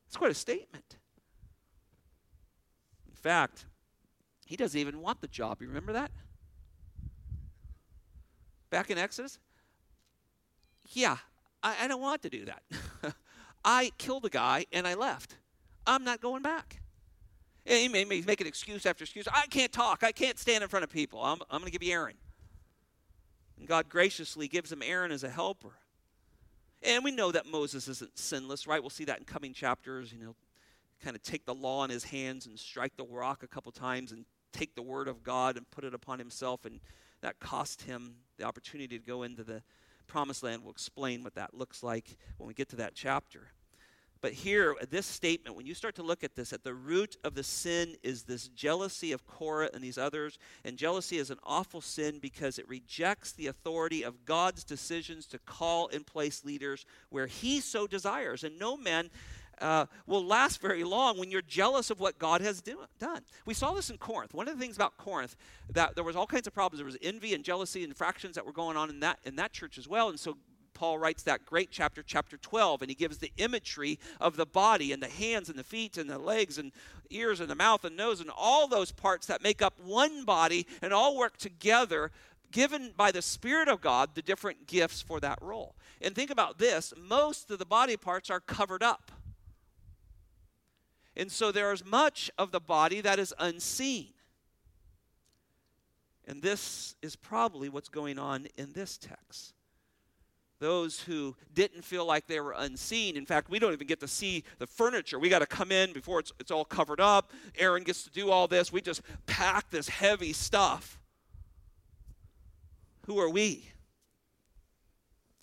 It's 0.06 0.16
quite 0.16 0.30
a 0.30 0.34
statement. 0.34 0.96
In 3.08 3.16
fact, 3.16 3.66
he 4.46 4.56
doesn't 4.56 4.78
even 4.78 5.00
want 5.00 5.20
the 5.20 5.28
job. 5.28 5.60
You 5.60 5.68
remember 5.68 5.94
that? 5.94 6.10
Back 8.70 8.90
in 8.90 8.98
Exodus? 8.98 9.38
Yeah, 10.92 11.16
I, 11.62 11.76
I 11.82 11.88
don't 11.88 12.02
want 12.02 12.22
to 12.22 12.30
do 12.30 12.44
that. 12.44 12.62
I 13.64 13.92
killed 13.96 14.24
a 14.26 14.30
guy 14.30 14.66
and 14.72 14.86
I 14.86 14.94
left. 14.94 15.36
I'm 15.86 16.04
not 16.04 16.20
going 16.20 16.42
back. 16.42 16.80
And 17.66 17.78
he 17.78 17.88
may, 17.88 18.04
may 18.04 18.20
make 18.20 18.40
an 18.40 18.46
excuse 18.46 18.84
after 18.84 19.04
excuse. 19.04 19.26
I 19.32 19.46
can't 19.46 19.72
talk. 19.72 20.02
I 20.02 20.12
can't 20.12 20.38
stand 20.38 20.62
in 20.62 20.68
front 20.68 20.84
of 20.84 20.90
people. 20.90 21.22
I'm, 21.22 21.38
I'm 21.50 21.60
going 21.60 21.70
to 21.70 21.70
give 21.70 21.82
you 21.82 21.94
Aaron. 21.94 22.16
And 23.58 23.66
God 23.66 23.88
graciously 23.88 24.48
gives 24.48 24.70
him 24.70 24.82
Aaron 24.82 25.12
as 25.12 25.24
a 25.24 25.30
helper. 25.30 25.72
And 26.82 27.02
we 27.02 27.10
know 27.10 27.32
that 27.32 27.46
Moses 27.46 27.88
isn't 27.88 28.18
sinless, 28.18 28.66
right? 28.66 28.82
We'll 28.82 28.90
see 28.90 29.06
that 29.06 29.18
in 29.18 29.24
coming 29.24 29.54
chapters. 29.54 30.12
You 30.12 30.22
know, 30.22 30.36
kind 31.02 31.16
of 31.16 31.22
take 31.22 31.46
the 31.46 31.54
law 31.54 31.84
in 31.84 31.90
his 31.90 32.04
hands 32.04 32.46
and 32.46 32.58
strike 32.58 32.96
the 32.96 33.04
rock 33.04 33.42
a 33.42 33.46
couple 33.46 33.72
times 33.72 34.12
and 34.12 34.26
take 34.52 34.74
the 34.74 34.82
word 34.82 35.08
of 35.08 35.22
God 35.22 35.56
and 35.56 35.70
put 35.70 35.84
it 35.84 35.94
upon 35.94 36.18
himself. 36.18 36.66
And 36.66 36.80
that 37.22 37.40
cost 37.40 37.82
him 37.82 38.16
the 38.36 38.44
opportunity 38.44 38.98
to 38.98 39.04
go 39.04 39.22
into 39.22 39.42
the 39.42 39.62
promised 40.06 40.42
land. 40.42 40.62
We'll 40.62 40.72
explain 40.72 41.24
what 41.24 41.34
that 41.36 41.54
looks 41.54 41.82
like 41.82 42.18
when 42.36 42.46
we 42.46 42.52
get 42.52 42.68
to 42.70 42.76
that 42.76 42.94
chapter. 42.94 43.48
But 44.24 44.32
here, 44.32 44.74
this 44.88 45.04
statement, 45.04 45.54
when 45.54 45.66
you 45.66 45.74
start 45.74 45.96
to 45.96 46.02
look 46.02 46.24
at 46.24 46.34
this, 46.34 46.54
at 46.54 46.64
the 46.64 46.72
root 46.72 47.18
of 47.24 47.34
the 47.34 47.42
sin 47.42 47.94
is 48.02 48.22
this 48.22 48.48
jealousy 48.48 49.12
of 49.12 49.26
Korah 49.26 49.68
and 49.74 49.84
these 49.84 49.98
others. 49.98 50.38
And 50.64 50.78
jealousy 50.78 51.18
is 51.18 51.30
an 51.30 51.36
awful 51.44 51.82
sin 51.82 52.20
because 52.20 52.58
it 52.58 52.66
rejects 52.66 53.32
the 53.32 53.48
authority 53.48 54.02
of 54.02 54.24
God's 54.24 54.64
decisions 54.64 55.26
to 55.26 55.38
call 55.40 55.88
and 55.88 56.06
place 56.06 56.42
leaders 56.42 56.86
where 57.10 57.26
He 57.26 57.60
so 57.60 57.86
desires. 57.86 58.44
And 58.44 58.58
no 58.58 58.78
man 58.78 59.10
uh, 59.60 59.84
will 60.06 60.24
last 60.24 60.58
very 60.58 60.84
long 60.84 61.18
when 61.18 61.30
you're 61.30 61.42
jealous 61.42 61.90
of 61.90 62.00
what 62.00 62.18
God 62.18 62.40
has 62.40 62.62
do- 62.62 62.80
done. 62.98 63.20
We 63.44 63.52
saw 63.52 63.74
this 63.74 63.90
in 63.90 63.98
Corinth. 63.98 64.32
One 64.32 64.48
of 64.48 64.54
the 64.54 64.60
things 64.60 64.76
about 64.76 64.96
Corinth 64.96 65.36
that 65.74 65.96
there 65.96 66.04
was 66.04 66.16
all 66.16 66.26
kinds 66.26 66.46
of 66.46 66.54
problems. 66.54 66.78
There 66.78 66.86
was 66.86 66.96
envy 67.02 67.34
and 67.34 67.44
jealousy 67.44 67.84
and 67.84 67.94
fractions 67.94 68.36
that 68.36 68.46
were 68.46 68.52
going 68.52 68.78
on 68.78 68.88
in 68.88 69.00
that 69.00 69.18
in 69.24 69.36
that 69.36 69.52
church 69.52 69.76
as 69.76 69.86
well. 69.86 70.08
And 70.08 70.18
so 70.18 70.38
Paul 70.74 70.98
writes 70.98 71.22
that 71.22 71.46
great 71.46 71.70
chapter, 71.70 72.02
chapter 72.02 72.36
12, 72.36 72.82
and 72.82 72.90
he 72.90 72.94
gives 72.94 73.18
the 73.18 73.32
imagery 73.38 73.98
of 74.20 74.36
the 74.36 74.46
body 74.46 74.92
and 74.92 75.02
the 75.02 75.08
hands 75.08 75.48
and 75.48 75.58
the 75.58 75.64
feet 75.64 75.96
and 75.96 76.10
the 76.10 76.18
legs 76.18 76.58
and 76.58 76.72
ears 77.10 77.40
and 77.40 77.48
the 77.48 77.54
mouth 77.54 77.84
and 77.84 77.96
nose 77.96 78.20
and 78.20 78.30
all 78.36 78.66
those 78.68 78.92
parts 78.92 79.26
that 79.26 79.42
make 79.42 79.62
up 79.62 79.74
one 79.82 80.24
body 80.24 80.66
and 80.82 80.92
all 80.92 81.16
work 81.16 81.36
together, 81.36 82.10
given 82.52 82.92
by 82.96 83.10
the 83.10 83.22
Spirit 83.22 83.68
of 83.68 83.80
God 83.80 84.10
the 84.14 84.22
different 84.22 84.66
gifts 84.66 85.00
for 85.00 85.20
that 85.20 85.38
role. 85.40 85.74
And 86.02 86.14
think 86.14 86.30
about 86.30 86.58
this 86.58 86.92
most 86.96 87.50
of 87.50 87.58
the 87.58 87.64
body 87.64 87.96
parts 87.96 88.28
are 88.28 88.40
covered 88.40 88.82
up. 88.82 89.10
And 91.16 91.30
so 91.30 91.52
there 91.52 91.72
is 91.72 91.84
much 91.84 92.30
of 92.36 92.50
the 92.50 92.60
body 92.60 93.00
that 93.00 93.18
is 93.18 93.32
unseen. 93.38 94.08
And 96.26 96.42
this 96.42 96.96
is 97.02 97.16
probably 97.16 97.68
what's 97.68 97.88
going 97.88 98.18
on 98.18 98.48
in 98.56 98.72
this 98.72 98.98
text 98.98 99.53
those 100.64 100.98
who 100.98 101.36
didn't 101.52 101.84
feel 101.84 102.06
like 102.06 102.26
they 102.26 102.40
were 102.40 102.54
unseen. 102.56 103.18
In 103.18 103.26
fact, 103.26 103.50
we 103.50 103.58
don't 103.58 103.74
even 103.74 103.86
get 103.86 104.00
to 104.00 104.08
see 104.08 104.44
the 104.58 104.66
furniture. 104.66 105.18
We 105.18 105.28
got 105.28 105.40
to 105.40 105.46
come 105.46 105.70
in 105.70 105.92
before 105.92 106.20
it's, 106.20 106.32
it's 106.40 106.50
all 106.50 106.64
covered 106.64 107.00
up. 107.00 107.32
Aaron 107.58 107.82
gets 107.82 108.02
to 108.04 108.10
do 108.10 108.30
all 108.30 108.48
this. 108.48 108.72
We 108.72 108.80
just 108.80 109.02
pack 109.26 109.70
this 109.70 109.90
heavy 109.90 110.32
stuff. 110.32 110.98
Who 113.06 113.18
are 113.18 113.28
we? 113.28 113.68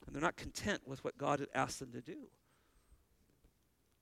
And 0.07 0.15
they're 0.15 0.23
not 0.23 0.37
content 0.37 0.81
with 0.87 1.03
what 1.03 1.19
God 1.19 1.39
had 1.39 1.49
asked 1.53 1.79
them 1.79 1.91
to 1.91 2.01
do. 2.01 2.17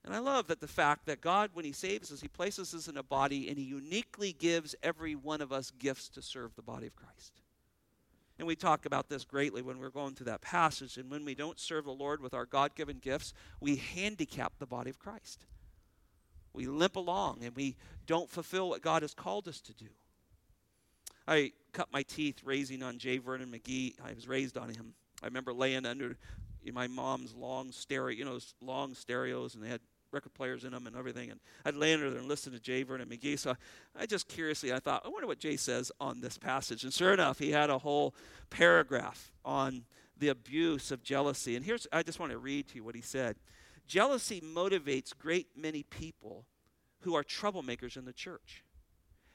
And 0.06 0.16
I 0.16 0.20
love 0.20 0.48
that 0.48 0.62
the 0.62 0.68
fact 0.70 1.06
that 1.08 1.20
God, 1.20 1.50
when 1.54 1.66
He 1.66 1.74
saves 1.74 2.14
us, 2.14 2.22
He 2.22 2.30
places 2.30 2.74
us 2.74 2.88
in 2.88 2.96
a 2.96 3.04
body 3.04 3.50
and 3.50 3.58
He 3.58 3.66
uniquely 3.66 4.32
gives 4.32 4.74
every 4.82 5.16
one 5.16 5.42
of 5.42 5.52
us 5.52 5.70
gifts 5.72 6.08
to 6.10 6.22
serve 6.22 6.56
the 6.56 6.62
body 6.62 6.88
of 6.88 6.96
Christ. 6.96 7.42
And 8.40 8.48
we 8.48 8.56
talk 8.56 8.86
about 8.86 9.10
this 9.10 9.26
greatly 9.26 9.62
when 9.62 9.80
we're 9.80 9.90
going 9.90 10.16
through 10.16 10.28
that 10.28 10.42
passage. 10.42 10.98
And 10.98 11.12
when 11.12 11.26
we 11.26 11.36
don't 11.36 11.60
serve 11.60 11.84
the 11.84 11.92
Lord 11.92 12.22
with 12.22 12.34
our 12.34 12.46
God 12.46 12.74
given 12.74 12.98
gifts, 12.98 13.34
we 13.60 13.76
handicap 13.76 14.54
the 14.58 14.66
body 14.66 14.90
of 14.90 14.98
Christ. 14.98 15.46
We 16.54 16.66
limp 16.66 16.96
along 16.96 17.40
and 17.44 17.54
we 17.54 17.76
don't 18.08 18.30
fulfill 18.30 18.70
what 18.70 18.82
God 18.82 19.02
has 19.02 19.14
called 19.14 19.50
us 19.50 19.60
to 19.62 19.74
do. 19.74 19.90
I 21.28 21.52
cut 21.74 21.90
my 21.92 22.02
teeth 22.02 22.42
raising 22.44 22.82
on 22.82 22.98
J. 22.98 23.18
Vernon 23.18 23.52
McGee. 23.52 23.96
I 24.04 24.14
was 24.14 24.28
raised 24.28 24.58
on 24.58 24.70
him. 24.70 24.94
I 25.22 25.28
remember 25.28 25.54
laying 25.54 25.86
under 25.86 26.18
my 26.74 26.88
mom's 26.88 27.36
long 27.36 27.72
stereo, 27.72 28.16
you 28.16 28.26
know, 28.26 28.40
long 28.62 28.94
stereos, 28.96 29.54
and 29.54 29.64
they 29.64 29.70
had 29.70 29.82
record 30.12 30.34
players 30.34 30.64
in 30.64 30.72
them 30.72 30.88
and 30.88 30.96
everything. 30.96 31.32
And 31.32 31.40
I'd 31.66 31.76
lay 31.76 31.94
under 31.94 32.10
there 32.10 32.20
and 32.20 32.28
listen 32.28 32.54
to 32.54 32.60
J. 32.60 32.84
Vernon 32.84 33.08
McGee. 33.10 33.38
So 33.38 33.56
I 33.98 34.06
just 34.06 34.28
curiously, 34.28 34.74
I 34.74 34.80
thought, 34.80 35.04
I 35.06 35.10
wonder 35.10 35.28
what 35.28 35.40
Jay 35.40 35.58
says 35.58 35.92
on 36.00 36.22
this 36.22 36.38
passage. 36.38 36.84
And 36.84 36.94
sure 36.94 37.14
enough, 37.14 37.40
he 37.40 37.52
had 37.52 37.70
a 37.70 37.78
whole 37.78 38.16
paragraph 38.50 39.32
on 39.46 39.86
the 40.18 40.30
abuse 40.30 40.92
of 40.92 41.04
jealousy. 41.04 41.56
And 41.56 41.66
here's, 41.66 41.88
I 41.92 42.04
just 42.04 42.20
want 42.20 42.32
to 42.32 42.38
read 42.38 42.68
to 42.70 42.76
you 42.76 42.84
what 42.84 42.96
he 42.96 43.02
said. 43.02 43.38
Jealousy 43.88 44.42
motivates 44.42 45.18
great 45.18 45.48
many 45.56 45.84
people 45.84 46.46
who 47.02 47.16
are 47.16 47.24
troublemakers 47.24 47.98
in 47.98 48.06
the 48.06 48.14
church. 48.14 48.64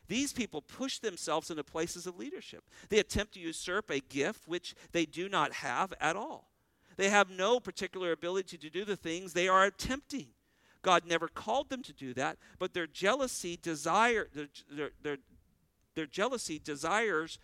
These 0.07 0.33
people 0.33 0.61
push 0.61 0.99
themselves 0.99 1.51
into 1.51 1.65
places 1.65 2.07
of 2.07 2.19
leadership. 2.19 2.65
They 2.91 2.99
attempt 2.99 3.35
to 3.35 3.41
usurp 3.41 3.91
a 3.91 4.01
gift 4.01 4.47
which 4.47 4.75
they 4.93 5.07
do 5.07 5.29
not 5.29 5.55
have 5.55 5.95
at 6.01 6.15
all. 6.15 6.51
They 6.97 7.09
have 7.09 7.31
no 7.31 7.59
particular 7.59 8.13
ability 8.13 8.59
to 8.59 8.71
do 8.71 8.85
the 8.85 8.97
things 8.97 9.33
they 9.33 9.49
are 9.49 9.65
attempting. 9.65 10.29
God 10.85 11.05
never 11.07 11.27
called 11.27 11.71
them 11.71 11.83
to 11.83 11.93
do 11.93 12.15
that, 12.15 12.39
but 12.61 12.75
their 12.75 12.87
jealousy 12.87 13.59
desire 13.61 14.29
their, 14.33 14.91
their, 15.03 15.17
their, 15.97 16.07
jealousy 16.07 16.61
desires 16.63 17.39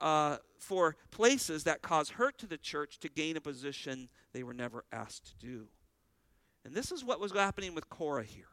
uh, 0.00 0.38
for 0.58 0.96
places 1.10 1.64
that 1.64 1.80
cause 1.80 2.10
hurt 2.10 2.36
to 2.38 2.46
the 2.46 2.58
church 2.58 2.98
to 2.98 3.08
gain 3.08 3.36
a 3.36 3.40
position 3.40 4.08
they 4.32 4.42
were 4.42 4.52
never 4.52 4.84
asked 4.92 5.26
to 5.26 5.46
do. 5.46 5.68
And 6.64 6.74
this 6.74 6.92
is 6.92 7.04
what 7.04 7.20
was 7.20 7.32
happening 7.32 7.74
with 7.74 7.88
Korah 7.88 8.24
here. 8.24 8.48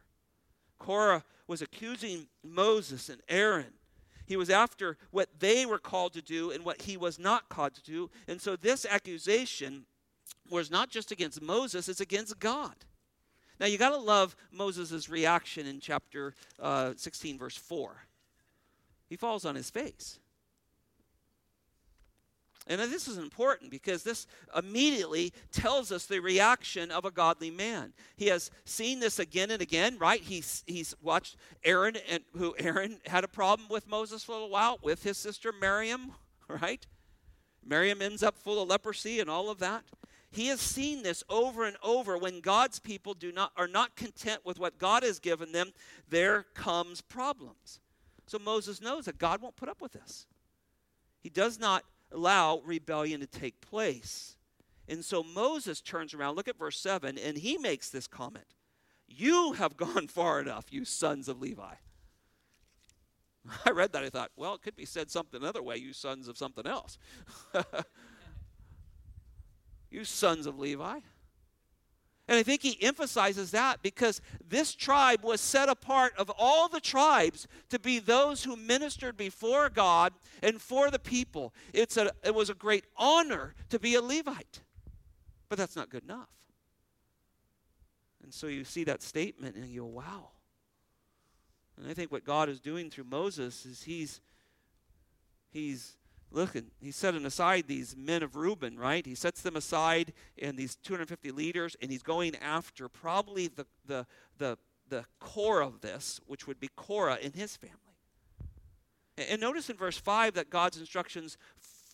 Korah 0.77 1.23
was 1.47 1.61
accusing 1.61 2.27
Moses 2.43 3.09
and 3.09 3.21
Aaron. 3.27 3.73
He 4.25 4.37
was 4.37 4.49
after 4.49 4.97
what 5.11 5.39
they 5.39 5.65
were 5.65 5.79
called 5.79 6.13
to 6.13 6.21
do 6.21 6.51
and 6.51 6.63
what 6.63 6.83
he 6.83 6.95
was 6.95 7.17
not 7.17 7.49
called 7.49 7.73
to 7.75 7.83
do. 7.83 8.09
And 8.27 8.39
so 8.39 8.55
this 8.55 8.85
accusation 8.85 9.85
was 10.49 10.69
not 10.69 10.89
just 10.89 11.11
against 11.11 11.41
Moses, 11.41 11.89
it's 11.89 12.01
against 12.01 12.39
God. 12.39 12.75
Now, 13.59 13.65
you 13.65 13.77
got 13.77 13.89
to 13.89 13.97
love 13.97 14.35
Moses' 14.51 15.09
reaction 15.09 15.65
in 15.65 15.79
chapter 15.79 16.33
uh, 16.59 16.93
16, 16.95 17.39
verse 17.39 17.57
4. 17.57 17.95
He 19.09 19.15
falls 19.15 19.45
on 19.45 19.55
his 19.55 19.69
face. 19.69 20.19
And 22.69 22.81
this 22.81 23.07
is 23.07 23.17
important 23.17 23.71
because 23.71 24.03
this 24.03 24.27
immediately 24.55 25.33
tells 25.51 25.91
us 25.91 26.05
the 26.05 26.19
reaction 26.19 26.91
of 26.91 27.05
a 27.05 27.11
godly 27.11 27.49
man. 27.49 27.93
He 28.17 28.27
has 28.27 28.51
seen 28.65 28.99
this 28.99 29.19
again 29.19 29.51
and 29.51 29.61
again, 29.61 29.97
right? 29.97 30.21
He's, 30.21 30.63
he's 30.67 30.93
watched 31.01 31.37
Aaron, 31.63 31.95
and 32.09 32.23
who 32.35 32.55
Aaron 32.59 32.97
had 33.05 33.23
a 33.23 33.29
problem 33.29 33.69
with 33.69 33.87
Moses 33.87 34.23
for 34.23 34.33
a 34.33 34.35
little 34.35 34.49
while 34.49 34.79
with 34.81 35.03
his 35.03 35.17
sister 35.17 35.53
Miriam, 35.53 36.11
right? 36.47 36.85
Miriam 37.65 38.01
ends 38.01 38.21
up 38.21 38.37
full 38.37 38.61
of 38.61 38.69
leprosy 38.69 39.19
and 39.19 39.29
all 39.29 39.49
of 39.49 39.59
that. 39.59 39.83
He 40.29 40.47
has 40.47 40.59
seen 40.59 41.03
this 41.03 41.23
over 41.29 41.65
and 41.65 41.77
over. 41.81 42.17
When 42.17 42.41
God's 42.41 42.79
people 42.79 43.13
do 43.13 43.31
not, 43.31 43.51
are 43.55 43.67
not 43.67 43.95
content 43.95 44.45
with 44.45 44.59
what 44.59 44.77
God 44.77 45.03
has 45.03 45.19
given 45.19 45.51
them, 45.51 45.71
there 46.09 46.45
comes 46.53 47.01
problems. 47.01 47.79
So 48.27 48.37
Moses 48.37 48.81
knows 48.81 49.05
that 49.05 49.17
God 49.17 49.41
won't 49.41 49.55
put 49.55 49.69
up 49.69 49.81
with 49.81 49.93
this. 49.93 50.27
He 51.21 51.29
does 51.29 51.59
not 51.59 51.83
allow 52.11 52.61
rebellion 52.65 53.21
to 53.21 53.27
take 53.27 53.61
place. 53.61 54.35
And 54.87 55.03
so 55.03 55.23
Moses 55.23 55.81
turns 55.81 56.13
around, 56.13 56.35
look 56.35 56.47
at 56.47 56.57
verse 56.57 56.79
7, 56.79 57.17
and 57.17 57.37
he 57.37 57.57
makes 57.57 57.89
this 57.89 58.07
comment 58.07 58.45
You 59.07 59.53
have 59.53 59.77
gone 59.77 60.07
far 60.09 60.39
enough, 60.39 60.65
you 60.71 60.85
sons 60.85 61.27
of 61.27 61.41
Levi. 61.41 61.73
I 63.65 63.71
read 63.71 63.93
that. 63.93 64.03
I 64.03 64.09
thought, 64.09 64.31
well, 64.35 64.55
it 64.55 64.61
could 64.61 64.75
be 64.75 64.85
said 64.85 65.09
something 65.09 65.41
another 65.41 65.63
way, 65.63 65.77
you 65.77 65.93
sons 65.93 66.27
of 66.27 66.37
something 66.37 66.67
else. 66.67 66.97
You 69.89 70.03
sons 70.03 70.45
of 70.45 70.59
Levi. 70.59 70.99
And 72.29 72.37
I 72.37 72.43
think 72.43 72.61
he 72.61 72.77
emphasizes 72.81 73.51
that 73.51 73.81
because 73.81 74.21
this 74.45 74.75
tribe 74.75 75.23
was 75.23 75.39
set 75.39 75.69
apart 75.69 76.13
of 76.17 76.29
all 76.37 76.67
the 76.67 76.81
tribes 76.81 77.47
to 77.69 77.79
be 77.79 77.99
those 77.99 78.43
who 78.43 78.57
ministered 78.57 79.15
before 79.15 79.69
God 79.69 80.11
and 80.43 80.61
for 80.61 80.91
the 80.91 80.99
people. 80.99 81.53
It's 81.73 81.95
a, 81.95 82.11
it 82.25 82.35
was 82.35 82.49
a 82.49 82.53
great 82.53 82.83
honor 82.97 83.55
to 83.69 83.79
be 83.79 83.95
a 83.95 84.01
Levite. 84.01 84.61
But 85.47 85.57
that's 85.57 85.77
not 85.77 85.89
good 85.89 86.03
enough. 86.03 86.27
And 88.23 88.33
so 88.33 88.47
you 88.47 88.65
see 88.65 88.83
that 88.83 89.01
statement 89.01 89.55
and 89.55 89.65
you 89.67 89.81
go, 89.81 89.87
wow. 89.87 90.31
And 91.77 91.89
I 91.89 91.93
think 91.93 92.11
what 92.11 92.25
God 92.25 92.49
is 92.49 92.59
doing 92.59 92.89
through 92.89 93.05
Moses 93.05 93.65
is 93.65 93.83
he's 93.83 94.19
he's 95.49 95.96
looking, 96.31 96.71
he's 96.79 96.95
setting 96.95 97.25
aside 97.25 97.65
these 97.67 97.95
men 97.97 98.23
of 98.23 98.35
Reuben, 98.35 98.77
right? 98.77 99.05
He 99.05 99.15
sets 99.15 99.41
them 99.41 99.55
aside 99.55 100.13
and 100.41 100.57
these 100.57 100.75
250 100.75 101.31
leaders, 101.31 101.75
and 101.81 101.91
he's 101.91 102.03
going 102.03 102.35
after 102.37 102.89
probably 102.89 103.47
the, 103.47 103.65
the, 103.85 104.05
the, 104.37 104.57
the 104.89 105.05
core 105.19 105.61
of 105.61 105.81
this, 105.81 106.19
which 106.27 106.47
would 106.47 106.59
be 106.59 106.69
Korah 106.75 107.19
and 107.23 107.33
his 107.35 107.55
family. 107.55 107.77
And, 109.17 109.29
and 109.29 109.41
notice 109.41 109.69
in 109.69 109.77
verse 109.77 109.97
5 109.97 110.33
that 110.33 110.49
God's 110.49 110.77
instructions 110.77 111.37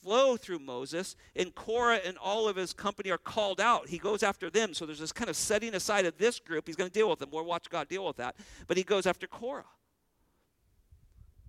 flow 0.03 0.35
through 0.35 0.59
Moses, 0.59 1.15
and 1.35 1.55
Korah 1.55 2.01
and 2.05 2.17
all 2.17 2.47
of 2.47 2.55
his 2.55 2.73
company 2.73 3.09
are 3.09 3.17
called 3.17 3.61
out. 3.61 3.87
He 3.87 3.97
goes 3.97 4.21
after 4.21 4.49
them. 4.49 4.73
So 4.73 4.85
there's 4.85 4.99
this 4.99 5.13
kind 5.13 5.29
of 5.29 5.35
setting 5.35 5.73
aside 5.73 6.05
of 6.05 6.17
this 6.17 6.39
group. 6.39 6.67
He's 6.67 6.75
going 6.75 6.89
to 6.89 6.93
deal 6.93 7.09
with 7.09 7.19
them. 7.19 7.29
We'll 7.31 7.45
watch 7.45 7.69
God 7.69 7.87
deal 7.87 8.05
with 8.05 8.17
that. 8.17 8.35
But 8.67 8.77
he 8.77 8.83
goes 8.83 9.05
after 9.05 9.27
Korah. 9.27 9.65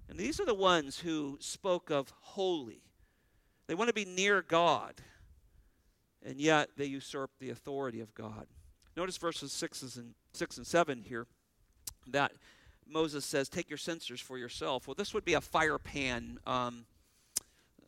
And 0.08 0.18
these 0.18 0.40
are 0.40 0.44
the 0.44 0.54
ones 0.54 1.00
who 1.00 1.38
spoke 1.40 1.90
of 1.90 2.12
holy. 2.20 2.82
They 3.66 3.74
want 3.74 3.88
to 3.88 3.94
be 3.94 4.04
near 4.04 4.42
God, 4.42 4.94
and 6.24 6.38
yet 6.38 6.70
they 6.76 6.84
usurp 6.84 7.30
the 7.38 7.50
authority 7.50 8.00
of 8.00 8.14
God. 8.14 8.46
Notice 8.96 9.16
verses 9.16 9.52
6 9.52 9.96
and, 9.96 10.14
6 10.34 10.58
and 10.58 10.66
7 10.66 11.02
here 11.02 11.26
that 12.08 12.32
Moses 12.86 13.24
says, 13.24 13.48
Take 13.48 13.70
your 13.70 13.78
censers 13.78 14.20
for 14.20 14.38
yourself. 14.38 14.86
Well, 14.86 14.94
this 14.94 15.14
would 15.14 15.24
be 15.24 15.34
a 15.34 15.40
fire 15.40 15.78
pan. 15.78 16.38
Um, 16.46 16.84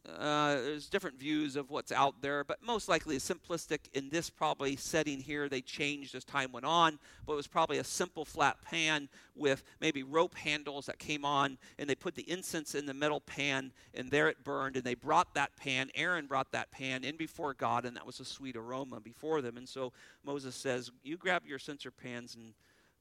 uh, 0.09 0.55
there's 0.55 0.89
different 0.89 1.19
views 1.19 1.57
of 1.57 1.71
what's 1.71 1.91
out 1.91 2.23
there, 2.23 2.45
but 2.45 2.63
most 2.63 2.89
likely 2.89 3.17
simplistic 3.17 3.81
in 3.93 4.09
this 4.09 4.31
probably 4.31 4.77
setting 4.77 5.21
here. 5.21 5.49
They 5.49 5.61
changed 5.61 6.15
as 6.15 6.25
time 6.25 6.53
went 6.53 6.67
on, 6.67 6.99
but 7.27 7.33
it 7.33 7.37
was 7.37 7.47
probably 7.47 7.79
a 7.79 7.85
simple 7.85 8.25
flat 8.25 8.63
pan 8.63 9.09
with 9.35 9.65
maybe 9.81 10.03
rope 10.03 10.35
handles 10.37 10.87
that 10.87 10.99
came 10.99 11.25
on, 11.25 11.59
and 11.79 11.89
they 11.89 11.95
put 11.95 12.15
the 12.15 12.31
incense 12.31 12.75
in 12.75 12.87
the 12.87 12.95
metal 12.95 13.21
pan, 13.21 13.73
and 13.95 14.11
there 14.11 14.29
it 14.29 14.45
burned. 14.45 14.77
And 14.77 14.85
they 14.85 14.95
brought 14.95 15.35
that 15.35 15.57
pan, 15.57 15.91
Aaron 15.95 16.27
brought 16.27 16.53
that 16.53 16.71
pan 16.71 17.05
in 17.05 17.17
before 17.17 17.55
God, 17.55 17.85
and 17.85 17.97
that 17.97 18.07
was 18.07 18.21
a 18.21 18.25
sweet 18.25 18.57
aroma 18.57 19.01
before 19.01 19.41
them. 19.43 19.57
And 19.57 19.69
so 19.69 19.93
Moses 20.25 20.55
says, 20.55 20.91
You 21.03 21.17
grab 21.17 21.43
your 21.47 21.59
censer 21.59 21.91
pans 21.91 22.35
and 22.35 22.55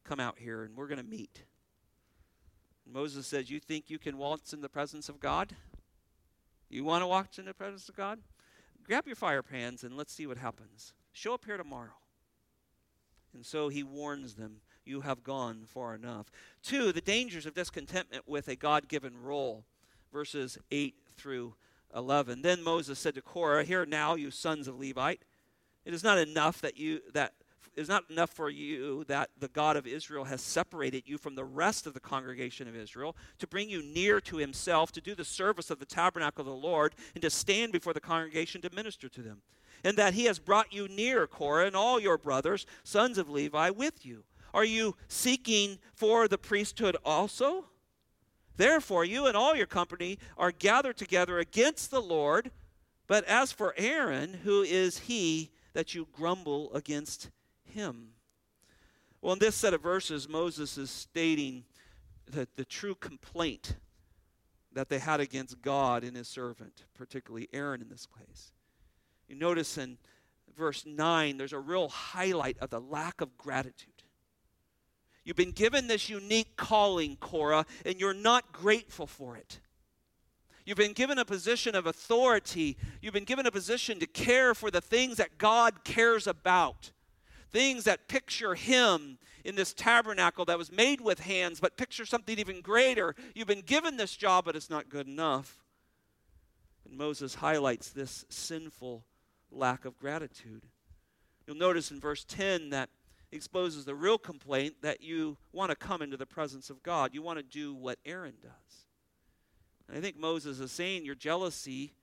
come 0.04 0.20
out 0.20 0.40
here, 0.40 0.64
and 0.64 0.76
we're 0.76 0.88
going 0.88 1.04
to 1.04 1.04
meet. 1.04 1.44
Moses 2.92 3.28
says, 3.28 3.50
You 3.50 3.60
think 3.60 3.90
you 3.90 4.00
can 4.00 4.18
waltz 4.18 4.54
in 4.54 4.62
the 4.62 4.70
presence 4.70 5.10
of 5.10 5.20
God? 5.20 5.56
You 6.70 6.84
want 6.84 7.04
to 7.04 7.08
walk 7.08 7.38
in 7.38 7.46
the 7.46 7.54
presence 7.54 7.90
of 7.90 7.96
God? 7.96 8.20
Grab 8.84 9.08
your 9.08 9.16
fire 9.16 9.42
pans 9.42 9.84
and 9.84 9.98
let's 9.98 10.14
see 10.14 10.28
what 10.28 10.38
happens. 10.38 10.94
Show 11.12 11.34
up 11.34 11.46
here 11.46 11.58
tomorrow. 11.58 11.96
And 13.34 13.46
so 13.46 13.70
he 13.70 13.84
warns 13.84 14.36
them 14.36 14.62
you 14.86 15.02
have 15.02 15.24
gone 15.24 15.64
far 15.66 15.96
enough. 15.96 16.32
Two, 16.64 16.92
the 16.92 17.02
dangers 17.02 17.46
of 17.46 17.56
discontentment 17.56 18.28
with 18.28 18.48
a 18.48 18.56
God 18.56 18.88
given 18.88 19.22
role, 19.22 19.66
verses 20.14 20.58
8 20.72 20.96
through 21.18 21.56
11. 21.96 22.44
Then 22.44 22.64
Moses 22.64 23.00
said 23.00 23.16
to 23.16 23.22
Korah, 23.22 23.64
Hear 23.64 23.86
now, 23.86 24.16
you 24.16 24.30
sons 24.30 24.68
of 24.68 24.80
Levite, 24.80 25.24
it 25.86 25.94
is 25.94 26.04
not 26.04 26.18
enough 26.18 26.62
that 26.62 26.78
you 26.78 27.02
that 27.14 27.34
is 27.76 27.90
not 27.90 28.04
enough 28.10 28.30
for 28.30 28.50
you 28.50 29.04
that 29.06 29.30
the 29.40 29.48
God 29.48 29.78
of 29.78 29.88
Israel 29.88 30.26
has 30.26 30.42
separated 30.42 31.04
you 31.06 31.18
from 31.18 31.36
the 31.36 31.44
rest 31.44 31.88
of 31.88 31.94
the 31.94 32.00
congregation 32.00 32.68
of 32.68 32.76
Israel 32.76 33.16
to 33.40 33.48
bring 33.48 33.70
you 33.70 33.82
near 33.82 34.22
to 34.22 34.38
himself, 34.38 34.92
to 34.94 35.02
do 35.02 35.16
the 35.16 35.26
service 35.26 35.70
of 35.70 35.80
the 35.80 35.86
tabernacle 35.86 36.42
of 36.42 36.48
the 36.48 36.54
Lord, 36.54 36.96
and 37.14 37.22
to 37.22 37.30
stand 37.30 37.72
before 37.72 37.94
the 37.94 38.00
congregation 38.00 38.62
to 38.62 38.74
minister 38.74 39.10
to 39.10 39.22
them. 39.22 39.42
And 39.84 39.98
that 39.98 40.14
he 40.14 40.26
has 40.26 40.40
brought 40.40 40.74
you 40.74 40.88
near, 40.88 41.28
Korah, 41.28 41.68
and 41.68 41.76
all 41.76 42.00
your 42.00 42.18
brothers, 42.18 42.66
sons 42.84 43.18
of 43.18 43.30
Levi, 43.30 43.70
with 43.70 44.06
you. 44.06 44.24
Are 44.54 44.66
you 44.66 44.96
seeking 45.08 45.80
for 45.94 46.28
the 46.28 46.38
priesthood 46.38 46.96
also? 47.04 47.66
Therefore, 48.58 49.04
you 49.04 49.28
and 49.28 49.36
all 49.36 49.56
your 49.56 49.66
company 49.66 50.18
are 50.38 50.52
gathered 50.52 50.98
together 50.98 51.40
against 51.40 51.92
the 51.92 52.02
Lord. 52.02 52.52
But 53.08 53.26
as 53.26 53.52
for 53.52 53.76
Aaron, 53.78 54.34
who 54.44 54.62
is 54.62 55.00
he 55.00 55.52
that 55.74 55.94
you 55.94 56.08
grumble 56.12 56.74
against 56.74 57.30
him. 57.76 58.10
Well, 59.22 59.34
in 59.34 59.40
this 59.40 59.56
set 59.56 59.74
of 59.74 59.82
verses, 59.82 60.30
Moses 60.30 60.78
is 60.78 60.90
stating 60.90 61.64
the, 62.26 62.48
the 62.56 62.66
true 62.66 62.96
complaint 62.96 63.76
that 64.74 64.90
they 64.90 65.00
had 65.00 65.20
against 65.20 65.62
God 65.62 66.04
and 66.04 66.16
his 66.16 66.28
servant, 66.28 66.86
particularly 66.96 67.48
Aaron 67.54 67.82
in 67.82 67.90
this 67.90 68.08
case. 68.18 68.52
You 69.28 69.36
notice 69.36 69.78
in 69.78 69.98
verse 70.58 70.86
9, 70.86 71.38
there's 71.38 71.54
a 71.54 71.60
real 71.60 71.90
highlight 71.90 72.58
of 72.60 72.70
the 72.70 72.80
lack 72.80 73.22
of 73.22 73.38
gratitude. 73.38 74.04
You've 75.24 75.36
been 75.36 75.52
given 75.52 75.88
this 75.88 76.10
unique 76.10 76.56
calling, 76.56 77.16
Korah, 77.18 77.66
and 77.86 78.00
you're 78.00 78.14
not 78.14 78.52
grateful 78.52 79.08
for 79.08 79.36
it. 79.36 79.60
You've 80.66 80.78
been 80.78 80.94
given 80.94 81.18
a 81.18 81.26
position 81.26 81.76
of 81.76 81.86
authority. 81.86 82.78
You've 83.02 83.14
been 83.14 83.24
given 83.24 83.46
a 83.46 83.52
position 83.52 84.00
to 84.00 84.08
care 84.08 84.54
for 84.54 84.70
the 84.70 84.82
things 84.82 85.18
that 85.18 85.38
God 85.38 85.84
cares 85.84 86.28
about 86.28 86.92
things 87.56 87.86
that 87.86 88.10
picture 88.10 88.54
him 88.54 89.18
in 89.46 89.56
this 89.56 89.74
tabernacle 89.74 90.44
that 90.44 90.58
was 90.58 90.74
made 90.74 91.00
with 91.00 91.22
hands, 91.22 91.62
but 91.62 91.78
picture 91.78 92.06
something 92.06 92.38
even 92.38 92.60
greater. 92.60 93.16
You've 93.34 93.48
been 93.48 93.62
given 93.62 93.96
this 93.96 94.14
job, 94.14 94.44
but 94.44 94.58
it's 94.58 94.70
not 94.70 94.90
good 94.90 95.08
enough. 95.08 95.64
And 96.84 96.98
Moses 96.98 97.36
highlights 97.36 97.92
this 97.92 98.26
sinful 98.28 99.06
lack 99.52 99.86
of 99.86 99.98
gratitude. 99.98 100.64
You'll 101.48 101.56
notice 101.56 101.92
in 101.92 102.02
verse 102.02 102.26
10 102.26 102.72
that 102.72 102.90
exposes 103.32 103.86
the 103.86 103.96
real 103.96 104.18
complaint 104.18 104.76
that 104.82 105.02
you 105.02 105.38
want 105.54 105.70
to 105.70 105.78
come 105.78 106.02
into 106.02 106.18
the 106.18 106.26
presence 106.26 106.70
of 106.70 106.84
God. 106.84 107.12
You 107.14 107.22
want 107.22 107.40
to 107.40 107.44
do 107.44 107.74
what 107.74 108.00
Aaron 108.06 108.36
does. 108.42 108.86
And 109.88 109.98
I 109.98 110.02
think 110.02 110.20
Moses 110.20 110.60
is 110.60 110.74
saying 110.74 111.06
your 111.06 111.16
jealousy 111.16 111.94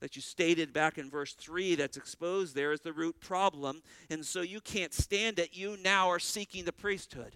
that 0.00 0.16
you 0.16 0.22
stated 0.22 0.72
back 0.72 0.98
in 0.98 1.10
verse 1.10 1.34
3 1.34 1.74
that's 1.74 1.96
exposed 1.96 2.54
there 2.54 2.72
is 2.72 2.80
the 2.80 2.92
root 2.92 3.18
problem. 3.20 3.82
And 4.10 4.24
so 4.24 4.42
you 4.42 4.60
can't 4.60 4.92
stand 4.92 5.38
it. 5.38 5.56
You 5.56 5.76
now 5.82 6.08
are 6.08 6.18
seeking 6.18 6.64
the 6.64 6.72
priesthood. 6.72 7.34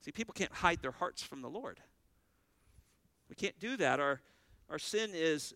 See, 0.00 0.12
people 0.12 0.34
can't 0.34 0.52
hide 0.52 0.82
their 0.82 0.92
hearts 0.92 1.22
from 1.22 1.40
the 1.40 1.48
Lord. 1.48 1.80
We 3.30 3.34
can't 3.34 3.58
do 3.58 3.76
that. 3.78 4.00
Our, 4.00 4.20
our 4.68 4.78
sin 4.78 5.10
is 5.14 5.54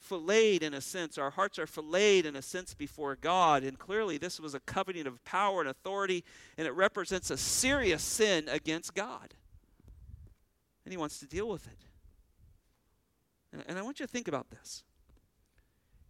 filleted 0.00 0.64
in 0.64 0.74
a 0.74 0.80
sense. 0.80 1.16
Our 1.16 1.30
hearts 1.30 1.58
are 1.60 1.66
filleted 1.66 2.26
in 2.26 2.36
a 2.36 2.42
sense 2.42 2.74
before 2.74 3.14
God. 3.16 3.62
And 3.62 3.78
clearly, 3.78 4.18
this 4.18 4.40
was 4.40 4.54
a 4.54 4.60
coveting 4.60 5.06
of 5.06 5.24
power 5.24 5.60
and 5.60 5.70
authority, 5.70 6.24
and 6.58 6.66
it 6.66 6.72
represents 6.72 7.30
a 7.30 7.36
serious 7.36 8.02
sin 8.02 8.48
against 8.48 8.94
God. 8.94 9.34
And 10.84 10.92
He 10.92 10.98
wants 10.98 11.20
to 11.20 11.26
deal 11.26 11.48
with 11.48 11.66
it. 11.68 11.78
And 13.66 13.78
I 13.78 13.82
want 13.82 14.00
you 14.00 14.06
to 14.06 14.12
think 14.12 14.28
about 14.28 14.50
this. 14.50 14.82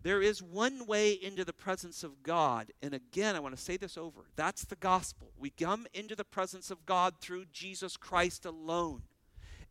There 0.02 0.20
is 0.20 0.42
one 0.42 0.86
way 0.86 1.12
into 1.12 1.44
the 1.44 1.52
presence 1.52 2.04
of 2.04 2.22
God. 2.22 2.72
And 2.82 2.92
again, 2.92 3.34
I 3.36 3.40
want 3.40 3.56
to 3.56 3.62
say 3.62 3.78
this 3.78 3.96
over. 3.96 4.26
That's 4.36 4.64
the 4.64 4.76
gospel. 4.76 5.30
We 5.38 5.48
come 5.48 5.86
into 5.94 6.14
the 6.14 6.24
presence 6.24 6.70
of 6.70 6.84
God 6.84 7.14
through 7.20 7.46
Jesus 7.52 7.96
Christ 7.96 8.44
alone. 8.44 9.02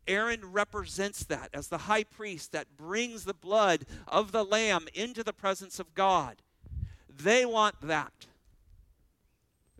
Aaron 0.08 0.52
represents 0.52 1.24
that 1.24 1.50
as 1.54 1.68
the 1.68 1.78
high 1.78 2.04
priest 2.04 2.52
that 2.52 2.76
brings 2.76 3.24
the 3.24 3.32
blood 3.32 3.86
of 4.08 4.32
the 4.32 4.44
lamb 4.44 4.86
into 4.92 5.22
the 5.22 5.32
presence 5.32 5.78
of 5.78 5.94
God. 5.94 6.42
They 7.08 7.46
want 7.46 7.80
that. 7.82 8.26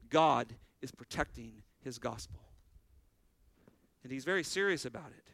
God 0.09 0.55
is 0.81 0.93
protecting 0.93 1.65
his 1.83 1.99
gospel. 1.99 2.41
And 4.05 4.13
he's 4.13 4.25
very 4.25 4.45
serious 4.45 4.85
about 4.85 5.11
it. 5.17 5.34